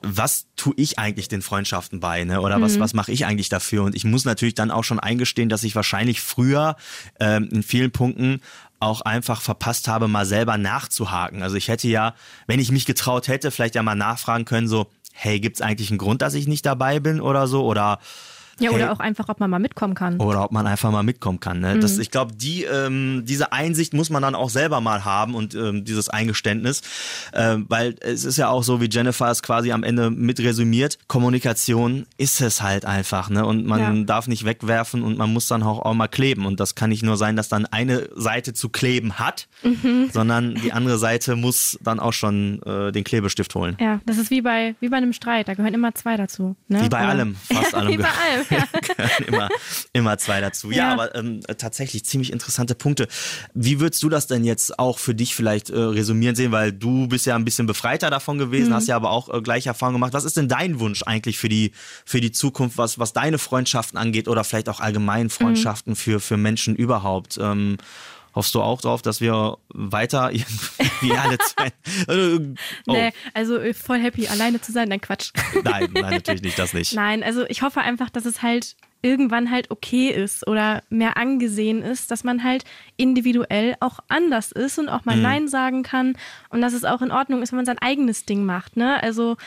was 0.02 0.48
tue 0.56 0.74
ich 0.78 1.00
eigentlich 1.00 1.28
den 1.28 1.42
Freundschaften 1.42 2.00
bei, 2.00 2.24
ne? 2.24 2.42
Oder 2.42 2.62
was, 2.62 2.78
mhm. 2.78 2.80
was 2.82 2.94
mache 2.94 3.12
ich 3.12 3.26
eigentlich 3.26 3.50
dafür? 3.50 3.84
Und 3.84 3.96
ich 3.96 4.04
muss 4.04 4.26
natürlich 4.26 4.56
dann 4.56 4.72
auch 4.72 4.84
schon 4.84 5.00
eingestehen, 5.00 5.50
dass 5.50 5.64
ich 5.64 5.76
wahrscheinlich 5.76 6.22
früher 6.22 6.76
ähm, 7.20 7.50
in 7.52 7.64
vielen 7.64 7.92
Punkten 7.92 8.42
auch 8.80 9.02
einfach 9.02 9.42
verpasst 9.42 9.88
habe, 9.88 10.08
mal 10.08 10.26
selber 10.26 10.58
nachzuhaken. 10.58 11.44
Also 11.44 11.56
ich 11.56 11.68
hätte 11.68 11.88
ja, 11.88 12.16
wenn 12.48 12.60
ich 12.60 12.72
mich 12.72 12.86
getraut 12.86 13.28
hätte, 13.28 13.52
vielleicht 13.52 13.76
ja 13.76 13.84
mal 13.84 13.96
nachfragen 13.96 14.46
können, 14.46 14.68
so, 14.68 14.90
hey, 15.14 15.40
gibt 15.40 15.58
es 15.58 15.62
eigentlich 15.62 15.90
einen 15.90 15.98
Grund, 15.98 16.22
dass 16.22 16.34
ich 16.34 16.48
nicht 16.48 16.66
dabei 16.66 17.00
bin 17.00 17.20
oder 17.20 17.48
so? 17.48 17.66
Oder 17.66 18.00
ja, 18.60 18.72
oder 18.72 18.86
hey, 18.86 18.90
auch 18.90 19.00
einfach, 19.00 19.30
ob 19.30 19.40
man 19.40 19.50
mal 19.50 19.60
mitkommen 19.60 19.96
kann. 19.96 20.20
Oder 20.20 20.44
ob 20.44 20.52
man 20.52 20.68
einfach 20.68 20.92
mal 20.92 21.04
mitkommen 21.04 21.40
kann. 21.40 21.60
Ne? 21.60 21.76
Mhm. 21.76 21.82
Das, 21.82 21.98
ich 21.98 22.12
glaube, 22.12 22.34
die, 22.36 22.64
ähm, 22.64 23.24
diese 23.26 23.52
Einsicht 23.52 23.94
muss 23.94 24.10
man 24.10 24.22
dann 24.22 24.36
auch 24.36 24.50
selber 24.50 24.82
mal 24.82 25.06
haben 25.06 25.36
und 25.36 25.56
ähm, 25.56 25.86
dieses 25.86 26.10
Eingeständnis. 26.10 26.82
Äh, 27.32 27.58
weil 27.68 27.96
es 28.02 28.26
ist 28.26 28.38
ja 28.38 28.50
auch 28.50 28.64
so, 28.64 28.82
wie 28.82 28.90
Jennifer 28.90 29.30
es 29.30 29.44
quasi 29.44 29.72
am 29.72 29.84
Ende 29.84 30.10
mit 30.10 30.40
resümiert, 30.40 31.00
Kommunikation 31.08 32.06
ist 32.18 32.42
es 32.42 32.62
halt 32.62 32.86
einfach. 32.86 33.30
Ne? 33.30 33.46
Und 33.46 33.66
man 33.66 33.80
ja. 33.80 34.04
darf 34.04 34.28
nicht 34.28 34.46
wegwerfen 34.46 35.04
und 35.04 35.18
man 35.18 35.32
muss 35.32 35.48
dann 35.48 35.64
auch, 35.64 35.80
auch 35.80 35.94
mal 35.94 36.08
kleben. 36.08 36.46
Und 36.46 36.60
das 36.60 36.76
kann 36.76 36.90
nicht 36.90 37.04
nur 37.04 37.18
sein, 37.18 37.36
dass 37.36 37.50
dann 37.50 37.66
eine 37.66 38.10
Seite 38.16 38.54
zu 38.54 38.70
kleben 38.70 39.20
hat, 39.20 39.48
mhm. 39.64 40.10
sondern 40.12 40.56
die 40.56 40.72
andere 40.74 40.98
Seite 40.98 41.36
muss 41.36 41.78
dann 41.82 42.00
auch 42.00 42.14
schon 42.14 42.62
äh, 42.64 42.92
den 42.92 43.04
Klebestift 43.04 43.54
holen. 43.56 43.78
Ja, 43.80 44.00
das 44.06 44.18
ist 44.18 44.32
wie 44.32 44.42
bei, 44.42 44.76
wie 44.80 44.90
bei 44.90 44.98
einem 44.98 45.14
Streit. 45.14 45.48
Da 45.48 45.54
gehören 45.54 45.74
immer 45.74 45.94
zwei 45.96 46.18
dazu. 46.18 46.56
Ne? 46.68 46.84
Wie 46.84 46.90
bei 46.90 47.00
allem, 47.00 47.36
fast 47.36 47.76
allem. 47.76 47.92
wie 47.92 47.98
bei 47.98 48.04
allem. 48.06 48.46
immer, 49.28 49.50
immer 49.94 50.18
zwei 50.18 50.42
dazu. 50.42 50.72
Ja, 50.72 50.78
ja 50.78 50.94
aber 50.94 51.16
ähm, 51.16 51.42
tatsächlich 51.58 52.06
ziemlich 52.06 52.32
interessante 52.32 52.76
Punkte. 52.76 53.08
Wie 53.54 53.80
würdest 53.80 54.02
du 54.04 54.10
das 54.10 54.28
denn 54.28 54.44
jetzt 54.44 54.80
auch 54.80 55.00
für 55.00 55.16
dich 55.16 55.36
vielleicht 55.36 55.70
äh, 55.70 55.78
resümieren 55.78 56.36
sehen? 56.36 56.52
Weil 56.52 56.72
du 56.72 57.08
bist 57.08 57.26
ja 57.26 57.36
ein 57.36 57.46
bisschen 57.46 57.68
befreiter 57.68 58.10
davon 58.10 58.38
gewesen, 58.38 58.70
mhm. 58.70 58.74
hast 58.76 58.88
ja 58.88 58.96
aber 58.96 59.12
auch 59.12 59.34
äh, 59.34 59.42
gleich 59.42 59.68
Erfahrung 59.68 59.94
gemacht. 59.94 60.14
Was 60.14 60.24
ist 60.24 60.38
denn 60.38 60.48
dein 60.48 60.80
Wunsch 60.80 61.04
eigentlich 61.04 61.38
für 61.38 61.50
die, 61.50 61.72
für 62.06 62.22
die 62.22 62.32
Zukunft, 62.32 62.78
was, 62.78 63.00
was 63.00 63.14
deine 63.14 63.38
Freundschaften 63.38 63.98
angeht 63.98 64.28
oder 64.28 64.44
vielleicht 64.44 64.70
auch 64.70 64.80
allgemein 64.80 65.30
Freundschaften 65.30 65.94
mhm. 65.94 65.98
für, 65.98 66.20
für 66.20 66.38
Menschen 66.38 66.76
überhaupt? 66.76 67.38
Ähm, 67.42 67.78
Hoffst 68.36 68.54
du 68.56 68.62
auch 68.62 68.82
drauf, 68.82 69.02
dass 69.02 69.22
wir 69.22 69.58
weiter 69.70 70.32
wie 71.02 71.12
alle 71.14 71.38
zwei. 71.40 71.72
oh. 72.88 72.92
Nee, 72.92 73.12
also 73.34 73.58
äh, 73.58 73.74
voll 73.74 74.00
happy, 74.00 74.28
alleine 74.28 74.62
zu 74.62 74.72
sein, 74.72 74.90
nein, 74.90 75.02
Quatsch. 75.02 75.32
Nein, 75.64 75.90
nein, 75.94 76.14
natürlich 76.14 76.42
nicht, 76.42 76.60
das 76.60 76.74
nicht. 76.74 76.94
Nein, 76.94 77.24
also 77.24 77.46
ich 77.48 77.62
hoffe 77.62 77.82
einfach, 77.82 78.10
dass 78.10 78.26
es 78.26 78.42
halt 78.42 78.76
irgendwann 79.02 79.50
halt 79.50 79.72
okay 79.72 80.10
ist 80.10 80.46
oder 80.48 80.84
mehr 80.90 81.18
angesehen 81.18 81.82
ist, 81.82 82.12
dass 82.12 82.24
man 82.24 82.44
halt 82.44 82.66
individuell 82.98 83.76
auch 83.80 84.00
anders 84.10 84.52
ist 84.52 84.78
und 84.78 84.90
auch 84.90 85.06
mal 85.06 85.16
mhm. 85.16 85.22
Nein 85.22 85.48
sagen 85.48 85.84
kann 85.84 86.18
und 86.50 86.62
dass 86.62 86.74
es 86.74 86.84
auch 86.84 87.02
in 87.02 87.12
Ordnung 87.12 87.42
ist, 87.42 87.52
wenn 87.52 87.58
man 87.58 87.66
sein 87.66 87.80
eigenes 87.80 88.26
Ding 88.26 88.44
macht. 88.46 88.76
Ne? 88.76 89.02
Also, 89.02 89.38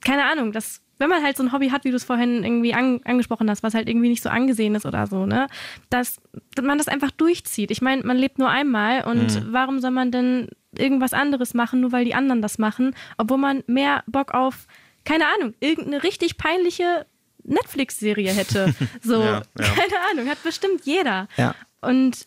keine 0.00 0.24
Ahnung, 0.30 0.52
das 0.52 0.80
wenn 0.98 1.08
man 1.08 1.22
halt 1.22 1.36
so 1.36 1.42
ein 1.42 1.52
Hobby 1.52 1.70
hat, 1.70 1.84
wie 1.84 1.90
du 1.90 1.96
es 1.96 2.04
vorhin 2.04 2.44
irgendwie 2.44 2.74
an, 2.74 3.00
angesprochen 3.04 3.48
hast, 3.48 3.62
was 3.62 3.74
halt 3.74 3.88
irgendwie 3.88 4.08
nicht 4.08 4.22
so 4.22 4.28
angesehen 4.28 4.74
ist 4.74 4.86
oder 4.86 5.06
so, 5.06 5.26
ne, 5.26 5.46
dass, 5.90 6.20
dass 6.54 6.64
man 6.64 6.78
das 6.78 6.88
einfach 6.88 7.10
durchzieht. 7.10 7.70
Ich 7.70 7.80
meine, 7.80 8.02
man 8.02 8.16
lebt 8.16 8.38
nur 8.38 8.48
einmal 8.48 9.04
und 9.04 9.34
mhm. 9.34 9.52
warum 9.52 9.80
soll 9.80 9.92
man 9.92 10.10
denn 10.10 10.48
irgendwas 10.76 11.12
anderes 11.12 11.54
machen, 11.54 11.80
nur 11.80 11.92
weil 11.92 12.04
die 12.04 12.14
anderen 12.14 12.42
das 12.42 12.58
machen, 12.58 12.94
obwohl 13.16 13.38
man 13.38 13.64
mehr 13.66 14.02
Bock 14.06 14.34
auf, 14.34 14.66
keine 15.04 15.24
Ahnung, 15.26 15.54
irgendeine 15.60 16.02
richtig 16.02 16.36
peinliche 16.36 17.06
Netflix-Serie 17.44 18.32
hätte. 18.32 18.74
So, 19.02 19.22
ja, 19.22 19.42
ja. 19.58 19.64
keine 19.74 19.94
Ahnung, 20.10 20.28
hat 20.28 20.42
bestimmt 20.42 20.84
jeder. 20.84 21.28
Ja. 21.36 21.54
Und 21.80 22.26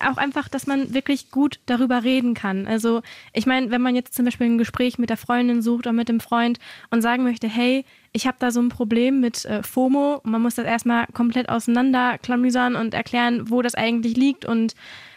auch 0.00 0.16
einfach, 0.16 0.48
dass 0.48 0.66
man 0.66 0.94
wirklich 0.94 1.30
gut 1.30 1.60
darüber 1.66 2.02
reden 2.04 2.34
kann. 2.34 2.66
Also 2.66 3.02
ich 3.32 3.46
meine, 3.46 3.70
wenn 3.70 3.82
man 3.82 3.94
jetzt 3.94 4.14
zum 4.14 4.24
Beispiel 4.24 4.46
ein 4.46 4.58
Gespräch 4.58 4.98
mit 4.98 5.10
der 5.10 5.16
Freundin 5.16 5.62
sucht 5.62 5.86
oder 5.86 5.92
mit 5.92 6.08
dem 6.08 6.20
Freund 6.20 6.58
und 6.90 7.02
sagen 7.02 7.22
möchte, 7.22 7.48
hey, 7.48 7.84
ich 8.12 8.26
habe 8.26 8.36
da 8.38 8.50
so 8.50 8.60
ein 8.60 8.68
Problem 8.68 9.20
mit 9.20 9.44
äh, 9.44 9.62
FOMO 9.62 10.20
man 10.24 10.42
muss 10.42 10.56
das 10.56 10.66
erstmal 10.66 11.06
komplett 11.08 11.48
auseinanderklamüsern 11.48 12.76
und 12.76 12.94
erklären, 12.94 13.50
wo 13.50 13.62
das 13.62 13.74
eigentlich 13.74 14.16
liegt 14.16 14.44
und 14.44 14.74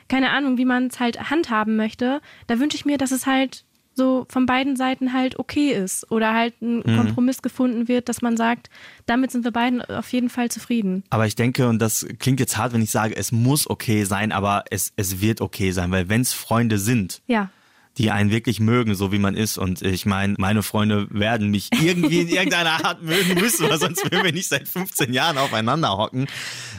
keine 0.07 0.29
Ahnung, 0.31 0.57
wie 0.57 0.65
man 0.65 0.87
es 0.87 0.99
halt 0.99 1.29
handhaben 1.29 1.75
möchte, 1.75 2.21
da 2.47 2.59
wünsche 2.59 2.77
ich 2.77 2.85
mir, 2.85 2.97
dass 2.97 3.11
es 3.11 3.25
halt 3.25 3.63
so 3.95 4.25
von 4.29 4.45
beiden 4.45 4.75
Seiten 4.75 5.13
halt 5.13 5.39
okay 5.39 5.71
ist 5.71 6.11
oder 6.11 6.33
halt 6.33 6.61
ein 6.61 6.83
mhm. 6.85 6.97
Kompromiss 6.97 7.41
gefunden 7.41 7.87
wird, 7.87 8.09
dass 8.09 8.21
man 8.21 8.37
sagt, 8.37 8.69
damit 9.05 9.31
sind 9.31 9.43
wir 9.43 9.51
beiden 9.51 9.81
auf 9.81 10.11
jeden 10.11 10.29
Fall 10.29 10.51
zufrieden. 10.51 11.03
Aber 11.09 11.25
ich 11.25 11.35
denke, 11.35 11.67
und 11.67 11.79
das 11.79 12.05
klingt 12.19 12.39
jetzt 12.39 12.57
hart, 12.57 12.73
wenn 12.73 12.81
ich 12.81 12.91
sage, 12.91 13.15
es 13.15 13.31
muss 13.31 13.69
okay 13.69 14.03
sein, 14.03 14.31
aber 14.31 14.65
es, 14.69 14.93
es 14.95 15.21
wird 15.21 15.41
okay 15.41 15.71
sein, 15.71 15.91
weil 15.91 16.09
wenn 16.09 16.21
es 16.21 16.33
Freunde 16.33 16.77
sind, 16.77 17.21
ja 17.27 17.49
die 17.97 18.11
einen 18.11 18.29
wirklich 18.29 18.59
mögen, 18.59 18.95
so 18.95 19.11
wie 19.11 19.19
man 19.19 19.35
ist. 19.35 19.57
Und 19.57 19.81
ich 19.81 20.05
meine, 20.05 20.35
meine 20.37 20.63
Freunde 20.63 21.07
werden 21.11 21.49
mich 21.49 21.69
irgendwie 21.71 22.21
in 22.21 22.27
irgendeiner 22.29 22.85
Art 22.85 23.01
mögen 23.01 23.39
müssen, 23.39 23.69
weil 23.69 23.79
sonst 23.79 24.03
würden 24.03 24.23
wir 24.23 24.33
nicht 24.33 24.49
seit 24.49 24.67
15 24.67 25.13
Jahren 25.13 25.37
aufeinander 25.37 25.97
hocken. 25.97 26.27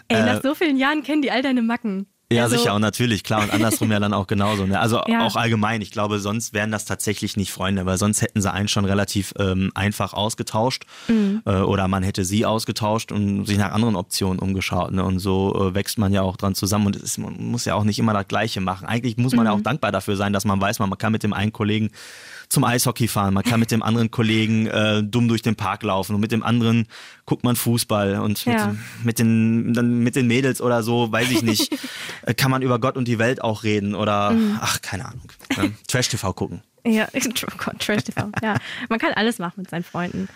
Ey, 0.08 0.20
nach 0.22 0.38
äh, 0.38 0.42
so 0.42 0.54
vielen 0.54 0.76
Jahren 0.76 1.02
kennen 1.02 1.22
die 1.22 1.30
all 1.30 1.42
deine 1.42 1.62
Macken. 1.62 2.06
Ja, 2.32 2.42
also, 2.42 2.56
sicher, 2.56 2.74
und 2.74 2.80
natürlich, 2.80 3.22
klar, 3.22 3.44
und 3.44 3.52
andersrum 3.52 3.92
ja 3.92 4.00
dann 4.00 4.12
auch 4.12 4.26
genauso. 4.26 4.66
Ne? 4.66 4.80
Also 4.80 5.00
ja. 5.06 5.24
auch 5.24 5.36
allgemein, 5.36 5.80
ich 5.80 5.92
glaube, 5.92 6.18
sonst 6.18 6.52
wären 6.52 6.72
das 6.72 6.84
tatsächlich 6.84 7.36
nicht 7.36 7.52
Freunde, 7.52 7.86
weil 7.86 7.98
sonst 7.98 8.20
hätten 8.20 8.42
sie 8.42 8.52
einen 8.52 8.66
schon 8.66 8.84
relativ 8.84 9.32
ähm, 9.38 9.70
einfach 9.76 10.12
ausgetauscht 10.12 10.86
mhm. 11.06 11.42
äh, 11.44 11.60
oder 11.60 11.86
man 11.86 12.02
hätte 12.02 12.24
sie 12.24 12.44
ausgetauscht 12.44 13.12
und 13.12 13.46
sich 13.46 13.58
nach 13.58 13.70
anderen 13.70 13.94
Optionen 13.94 14.40
umgeschaut. 14.40 14.90
Ne? 14.90 15.04
Und 15.04 15.20
so 15.20 15.68
äh, 15.68 15.74
wächst 15.74 15.98
man 15.98 16.12
ja 16.12 16.22
auch 16.22 16.36
dran 16.36 16.56
zusammen 16.56 16.86
und 16.86 16.96
ist, 16.96 17.18
man 17.18 17.36
muss 17.36 17.64
ja 17.64 17.74
auch 17.76 17.84
nicht 17.84 18.00
immer 18.00 18.12
das 18.12 18.26
Gleiche 18.26 18.60
machen. 18.60 18.88
Eigentlich 18.88 19.16
muss 19.16 19.32
man 19.32 19.44
mhm. 19.44 19.52
ja 19.52 19.56
auch 19.56 19.62
dankbar 19.62 19.92
dafür 19.92 20.16
sein, 20.16 20.32
dass 20.32 20.44
man 20.44 20.60
weiß, 20.60 20.80
man 20.80 20.90
kann 20.98 21.12
mit 21.12 21.22
dem 21.22 21.32
einen 21.32 21.52
Kollegen 21.52 21.90
zum 22.49 22.64
Eishockey 22.64 23.09
fahren, 23.09 23.34
man 23.34 23.42
kann 23.42 23.61
mit 23.61 23.70
dem 23.70 23.82
anderen 23.82 24.11
Kollegen 24.11 24.66
äh, 24.66 25.03
dumm 25.03 25.28
durch 25.28 25.42
den 25.42 25.57
Park 25.57 25.82
laufen 25.82 26.14
und 26.14 26.20
mit 26.20 26.32
dem 26.32 26.42
anderen 26.42 26.86
guckt 27.24 27.44
man 27.44 27.57
Fußball 27.57 28.20
und 28.20 28.44
ja. 28.44 28.68
mit, 28.68 29.05
mit, 29.05 29.18
den, 29.18 29.74
dann 29.74 29.99
mit 30.01 30.16
den 30.16 30.26
Mädels 30.26 30.61
oder 30.61 30.82
so, 30.82 31.11
weiß 31.11 31.30
ich 31.30 31.42
nicht, 31.42 31.76
äh, 32.22 32.34
kann 32.34 32.51
man 32.51 32.62
über 32.62 32.78
Gott 32.78 32.97
und 32.97 33.09
die 33.09 33.18
Welt 33.18 33.42
auch 33.42 33.64
reden 33.64 33.94
oder, 33.94 34.30
mhm. 34.30 34.59
ach, 34.61 34.80
keine 34.82 35.07
Ahnung, 35.07 35.32
ne? 35.57 35.72
Trash-TV 35.88 36.32
gucken. 36.32 36.62
Ja, 36.84 37.09
oh 37.14 37.70
Trash-TV, 37.78 38.30
ja. 38.42 38.57
Man 38.88 38.99
kann 38.99 39.12
alles 39.14 39.38
machen 39.38 39.55
mit 39.57 39.70
seinen 39.70 39.84
Freunden. 39.84 40.28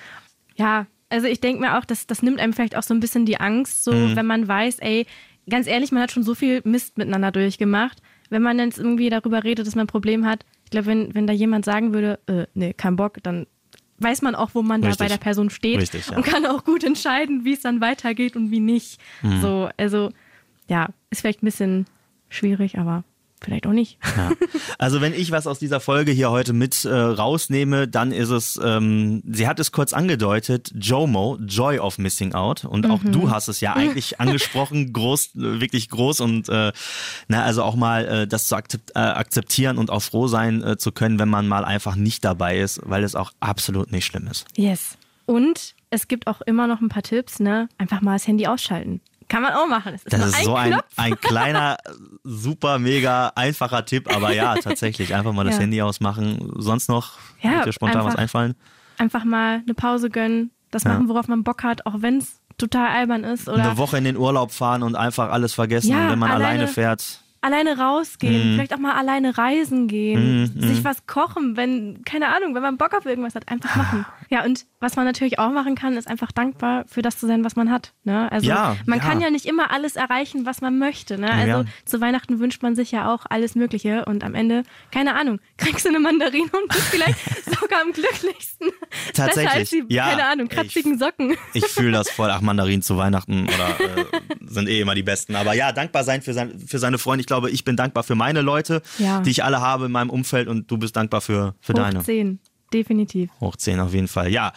Ja, 0.56 0.86
also 1.08 1.26
ich 1.26 1.40
denke 1.40 1.60
mir 1.60 1.78
auch, 1.78 1.84
dass 1.84 2.06
das 2.06 2.22
nimmt 2.22 2.40
einem 2.40 2.52
vielleicht 2.52 2.76
auch 2.76 2.82
so 2.82 2.94
ein 2.94 3.00
bisschen 3.00 3.26
die 3.26 3.38
Angst, 3.38 3.84
so 3.84 3.92
mhm. 3.92 4.16
wenn 4.16 4.26
man 4.26 4.46
weiß, 4.46 4.78
ey, 4.78 5.06
ganz 5.48 5.66
ehrlich, 5.66 5.92
man 5.92 6.02
hat 6.02 6.12
schon 6.12 6.22
so 6.22 6.34
viel 6.34 6.62
Mist 6.64 6.98
miteinander 6.98 7.32
durchgemacht. 7.32 8.00
Wenn 8.30 8.42
man 8.42 8.58
jetzt 8.58 8.78
irgendwie 8.78 9.10
darüber 9.10 9.44
redet, 9.44 9.66
dass 9.66 9.74
man 9.74 9.84
ein 9.84 9.88
Problem 9.88 10.24
hat, 10.24 10.44
ich 10.64 10.70
glaube, 10.70 10.86
wenn, 10.86 11.14
wenn 11.14 11.26
da 11.26 11.32
jemand 11.32 11.64
sagen 11.64 11.92
würde, 11.92 12.18
äh, 12.26 12.46
nee, 12.54 12.72
kein 12.72 12.96
Bock, 12.96 13.18
dann 13.22 13.46
weiß 13.98 14.22
man 14.22 14.34
auch, 14.34 14.50
wo 14.54 14.62
man 14.62 14.82
Richtig. 14.82 14.98
da 14.98 15.04
bei 15.04 15.08
der 15.08 15.18
Person 15.18 15.50
steht 15.50 15.78
Richtig, 15.78 16.08
ja. 16.08 16.16
und 16.16 16.24
kann 16.24 16.46
auch 16.46 16.64
gut 16.64 16.84
entscheiden, 16.84 17.44
wie 17.44 17.52
es 17.52 17.60
dann 17.60 17.80
weitergeht 17.80 18.36
und 18.36 18.50
wie 18.50 18.60
nicht. 18.60 19.00
Mhm. 19.22 19.40
So, 19.40 19.68
also 19.76 20.10
ja, 20.68 20.88
ist 21.10 21.20
vielleicht 21.20 21.42
ein 21.42 21.46
bisschen 21.46 21.86
schwierig, 22.28 22.78
aber 22.78 23.04
vielleicht 23.40 23.66
auch 23.66 23.72
nicht. 23.72 23.98
Ja. 24.16 24.32
Also 24.78 25.00
wenn 25.00 25.12
ich 25.12 25.30
was 25.30 25.46
aus 25.46 25.58
dieser 25.58 25.80
Folge 25.80 26.12
hier 26.12 26.30
heute 26.30 26.52
mit 26.52 26.84
äh, 26.84 26.94
rausnehme, 26.94 27.88
dann 27.88 28.12
ist 28.12 28.30
es, 28.30 28.58
ähm, 28.62 29.22
sie 29.30 29.46
hat 29.46 29.60
es 29.60 29.72
kurz 29.72 29.92
angedeutet, 29.92 30.72
JOMO, 30.74 31.38
Joy 31.46 31.78
of 31.78 31.98
Missing 31.98 32.34
Out. 32.34 32.64
Und 32.64 32.88
auch 32.90 33.02
mhm. 33.02 33.12
du 33.12 33.30
hast 33.30 33.48
es 33.48 33.60
ja 33.60 33.74
eigentlich 33.74 34.20
angesprochen, 34.20 34.92
groß, 34.92 35.30
wirklich 35.34 35.88
groß 35.88 36.20
und 36.20 36.48
äh, 36.48 36.72
na, 37.28 37.44
also 37.44 37.62
auch 37.62 37.76
mal 37.76 38.06
äh, 38.06 38.26
das 38.26 38.48
zu 38.48 38.56
akzept, 38.56 38.92
äh, 38.94 38.98
akzeptieren 38.98 39.78
und 39.78 39.90
auch 39.90 40.02
froh 40.02 40.28
sein 40.28 40.62
äh, 40.62 40.76
zu 40.78 40.92
können, 40.92 41.18
wenn 41.18 41.28
man 41.28 41.48
mal 41.48 41.64
einfach 41.64 41.96
nicht 41.96 42.24
dabei 42.24 42.58
ist, 42.58 42.80
weil 42.84 43.04
es 43.04 43.14
auch 43.14 43.32
absolut 43.40 43.92
nicht 43.92 44.06
schlimm 44.06 44.26
ist. 44.28 44.46
Yes. 44.56 44.96
Und 45.26 45.74
es 45.90 46.08
gibt 46.08 46.26
auch 46.26 46.40
immer 46.40 46.66
noch 46.66 46.80
ein 46.80 46.88
paar 46.88 47.02
Tipps, 47.02 47.38
ne? 47.38 47.68
Einfach 47.78 48.00
mal 48.00 48.14
das 48.14 48.26
Handy 48.26 48.46
ausschalten. 48.46 49.00
Kann 49.30 49.42
man 49.42 49.52
auch 49.52 49.68
machen. 49.68 49.92
Das 49.92 50.02
ist, 50.02 50.12
das 50.12 50.40
ist 50.40 50.44
so 50.44 50.56
ein, 50.56 50.80
ein, 50.96 51.18
kleiner, 51.20 51.76
super, 52.24 52.80
mega 52.80 53.30
einfacher 53.36 53.84
Tipp, 53.84 54.12
aber 54.12 54.34
ja, 54.34 54.54
tatsächlich. 54.62 55.14
Einfach 55.14 55.32
mal 55.32 55.44
das 55.44 55.54
ja. 55.54 55.60
Handy 55.60 55.80
ausmachen. 55.80 56.52
Sonst 56.56 56.88
noch? 56.88 57.12
Ja, 57.40 57.52
wird 57.52 57.66
dir 57.66 57.72
spontan 57.72 57.98
einfach, 57.98 58.12
was 58.12 58.18
einfallen? 58.18 58.56
Einfach 58.98 59.24
mal 59.24 59.62
eine 59.64 59.74
Pause 59.74 60.10
gönnen, 60.10 60.50
das 60.72 60.84
machen, 60.84 61.08
worauf 61.08 61.28
man 61.28 61.44
Bock 61.44 61.62
hat, 61.62 61.86
auch 61.86 61.94
wenn 61.98 62.18
es 62.18 62.40
total 62.58 62.88
albern 62.88 63.22
ist. 63.22 63.48
Oder 63.48 63.70
eine 63.70 63.78
Woche 63.78 63.98
in 63.98 64.04
den 64.04 64.16
Urlaub 64.16 64.50
fahren 64.50 64.82
und 64.82 64.96
einfach 64.96 65.30
alles 65.30 65.54
vergessen, 65.54 65.92
ja, 65.92 66.10
wenn 66.10 66.18
man 66.18 66.32
alleine, 66.32 66.46
alleine 66.46 66.68
fährt 66.68 67.22
alleine 67.42 67.78
rausgehen, 67.78 68.52
mm. 68.52 68.54
vielleicht 68.54 68.74
auch 68.74 68.78
mal 68.78 68.94
alleine 68.94 69.38
reisen 69.38 69.88
gehen, 69.88 70.42
mm, 70.54 70.60
sich 70.60 70.84
was 70.84 71.06
kochen, 71.06 71.56
wenn, 71.56 72.02
keine 72.04 72.28
Ahnung, 72.34 72.54
wenn 72.54 72.62
man 72.62 72.76
Bock 72.76 72.92
auf 72.94 73.06
irgendwas 73.06 73.34
hat, 73.34 73.48
einfach 73.48 73.74
machen. 73.76 74.04
Ja, 74.32 74.44
und 74.44 74.64
was 74.78 74.94
man 74.94 75.04
natürlich 75.04 75.40
auch 75.40 75.50
machen 75.50 75.74
kann, 75.74 75.96
ist 75.96 76.06
einfach 76.06 76.30
dankbar 76.30 76.84
für 76.86 77.02
das 77.02 77.18
zu 77.18 77.26
sein, 77.26 77.44
was 77.44 77.56
man 77.56 77.68
hat. 77.70 77.94
Ne? 78.04 78.30
Also 78.30 78.46
Ja, 78.46 78.76
man 78.86 79.00
ja. 79.00 79.04
kann 79.04 79.20
ja 79.20 79.28
nicht 79.28 79.44
immer 79.44 79.72
alles 79.72 79.96
erreichen, 79.96 80.46
was 80.46 80.60
man 80.60 80.78
möchte. 80.78 81.18
Ne? 81.18 81.28
Also 81.32 81.48
Ja. 81.48 81.64
zu 81.84 82.00
Weihnachten 82.00 82.38
wünscht 82.38 82.62
man 82.62 82.76
sich 82.76 82.92
ja 82.92 83.12
auch 83.12 83.26
alles 83.28 83.56
Mögliche 83.56 84.04
und 84.04 84.22
am 84.22 84.36
Ende, 84.36 84.62
keine 84.92 85.16
Ahnung, 85.16 85.40
kriegst 85.56 85.84
du 85.84 85.88
eine 85.88 85.98
Mandarine 85.98 86.44
und 86.52 86.68
bist 86.68 86.82
vielleicht 86.90 87.18
sogar 87.60 87.82
am 87.82 87.92
glücklichsten. 87.92 88.68
Besser 89.08 89.24
als 89.24 89.34
Tatsächlich, 89.34 89.70
die, 89.88 89.94
ja. 89.94 90.10
keine 90.10 90.24
Ahnung, 90.26 90.46
kratzigen 90.48 90.96
Socken. 90.96 91.34
Ich 91.52 91.66
fühle 91.66 91.90
das 91.92 92.08
voll. 92.08 92.30
Ach, 92.30 92.40
Mandarinen 92.40 92.82
zu 92.82 92.96
Weihnachten 92.96 93.46
oder 93.48 93.80
äh, 93.80 94.04
sind 94.46 94.68
eh 94.68 94.80
immer 94.80 94.94
die 94.94 95.02
besten. 95.02 95.34
Aber 95.34 95.54
ja, 95.54 95.72
dankbar 95.72 96.04
sein 96.04 96.22
für, 96.22 96.34
sein, 96.34 96.56
für 96.56 96.78
seine 96.78 96.98
Freunde. 96.98 97.20
Ich 97.22 97.26
glaube, 97.26 97.50
ich 97.50 97.64
bin 97.64 97.74
dankbar 97.76 98.04
für 98.04 98.14
meine 98.14 98.42
Leute, 98.42 98.80
die 98.98 99.30
ich 99.30 99.42
alle 99.42 99.60
habe 99.60 99.86
in 99.86 99.92
meinem 99.92 100.10
Umfeld 100.10 100.46
und 100.46 100.70
du 100.70 100.78
bist 100.78 100.94
dankbar 100.94 101.20
für, 101.20 101.54
für 101.60 101.72
Hoch 101.72 101.78
deine. 101.78 102.04
10, 102.04 102.38
definitiv. 102.72 103.30
Hoch 103.40 103.56
10 103.56 103.80
auf 103.80 103.92
jeden 103.94 104.08
Fall. 104.08 104.30
Ja. 104.30 104.52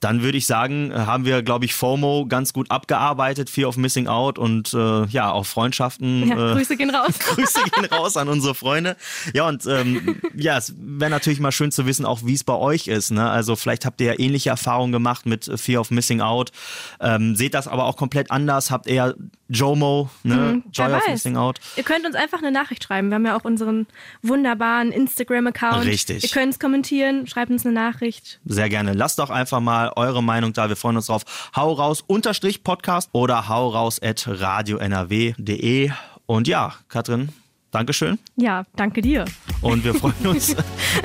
Dann 0.00 0.22
würde 0.22 0.36
ich 0.36 0.46
sagen, 0.46 0.90
äh, 0.90 0.94
haben 0.94 1.24
wir, 1.24 1.42
glaube 1.42 1.64
ich, 1.64 1.74
FOMO 1.74 2.26
ganz 2.28 2.52
gut 2.52 2.70
abgearbeitet, 2.70 3.48
Fear 3.48 3.70
of 3.70 3.78
Missing 3.78 4.08
Out 4.08 4.38
und 4.38 4.74
äh, 4.74 5.06
ja, 5.06 5.32
auch 5.32 5.46
Freundschaften. 5.46 6.28
Ja, 6.28 6.52
äh, 6.52 6.54
Grüße 6.54 6.76
gehen 6.76 6.90
raus. 6.90 7.18
Grüße 7.18 7.60
gehen 7.74 7.86
raus 7.86 8.18
an 8.18 8.28
unsere 8.28 8.54
Freunde. 8.54 8.96
Ja, 9.32 9.48
und 9.48 9.64
ähm, 9.66 10.20
ja, 10.34 10.58
es 10.58 10.74
wäre 10.78 11.10
natürlich 11.10 11.40
mal 11.40 11.50
schön 11.50 11.72
zu 11.72 11.86
wissen, 11.86 12.04
auch 12.04 12.20
wie 12.24 12.34
es 12.34 12.44
bei 12.44 12.52
euch 12.52 12.88
ist. 12.88 13.10
Ne? 13.10 13.28
Also 13.28 13.56
vielleicht 13.56 13.86
habt 13.86 14.00
ihr 14.02 14.12
ja 14.12 14.20
ähnliche 14.20 14.50
Erfahrungen 14.50 14.92
gemacht 14.92 15.24
mit 15.24 15.50
Fear 15.56 15.80
of 15.80 15.90
Missing 15.90 16.20
Out. 16.20 16.52
Ähm, 17.00 17.34
seht 17.34 17.54
das 17.54 17.66
aber 17.66 17.86
auch 17.86 17.96
komplett 17.96 18.30
anders. 18.30 18.70
Habt 18.70 18.86
eher 18.86 19.14
JOMO, 19.48 20.10
ne? 20.22 20.34
Joy 20.72 20.86
Mhm, 20.88 20.92
Wer 20.92 20.96
of. 20.96 21.08
Missing 21.08 21.36
Out. 21.36 21.60
Ihr 21.76 21.82
könnt 21.82 22.04
uns 22.06 22.14
einfach 22.14 22.38
eine 22.38 22.50
Nachricht 22.50 22.84
schreiben. 22.84 23.08
Wir 23.08 23.14
haben 23.16 23.26
ja 23.26 23.36
auch 23.36 23.44
unseren 23.44 23.86
wunderbaren 24.22 24.92
Instagram-Account. 24.92 25.84
Richtig. 25.84 26.24
Ihr 26.24 26.30
könnt 26.30 26.52
es 26.54 26.58
kommentieren, 26.58 27.26
schreibt 27.26 27.50
uns 27.50 27.64
eine 27.64 27.74
Nachricht. 27.74 28.40
Sehr 28.44 28.68
gerne. 28.68 28.92
Lasst 28.92 29.18
doch 29.18 29.30
einfach 29.30 29.60
mal 29.60 29.92
eure 29.96 30.22
Meinung 30.22 30.52
da. 30.52 30.68
Wir 30.68 30.76
freuen 30.76 30.96
uns 30.96 31.06
drauf. 31.06 31.50
Hau 31.54 31.72
raus 31.72 32.02
unterstrich 32.06 32.64
Podcast 32.64 33.10
oder 33.12 33.48
hau 33.48 33.68
raus 33.68 34.00
at 34.02 34.26
radionrw.de. 34.28 35.90
Und 36.26 36.48
ja, 36.48 36.74
Katrin, 36.88 37.28
Dankeschön. 37.70 38.18
Ja, 38.36 38.64
danke 38.74 39.02
dir. 39.02 39.26
Und 39.60 39.84
wir 39.84 39.94
freuen 39.94 40.14
uns 40.26 40.56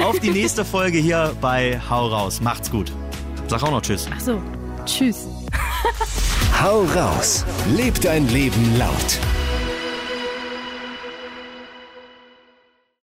auf 0.02 0.20
die 0.20 0.30
nächste 0.32 0.64
Folge 0.64 0.98
hier 1.00 1.36
bei 1.42 1.80
Hau 1.90 2.08
raus. 2.08 2.40
Macht's 2.42 2.72
gut. 2.72 2.92
Sag 3.48 3.62
auch 3.64 3.72
noch 3.72 3.82
Tschüss. 3.82 4.08
Ach 4.16 4.20
so, 4.20 4.42
tschüss. 4.86 5.28
Hau 6.62 6.84
raus. 6.94 7.44
Leb 7.76 8.00
dein 8.02 8.28
Leben 8.28 8.78
laut. 8.78 9.41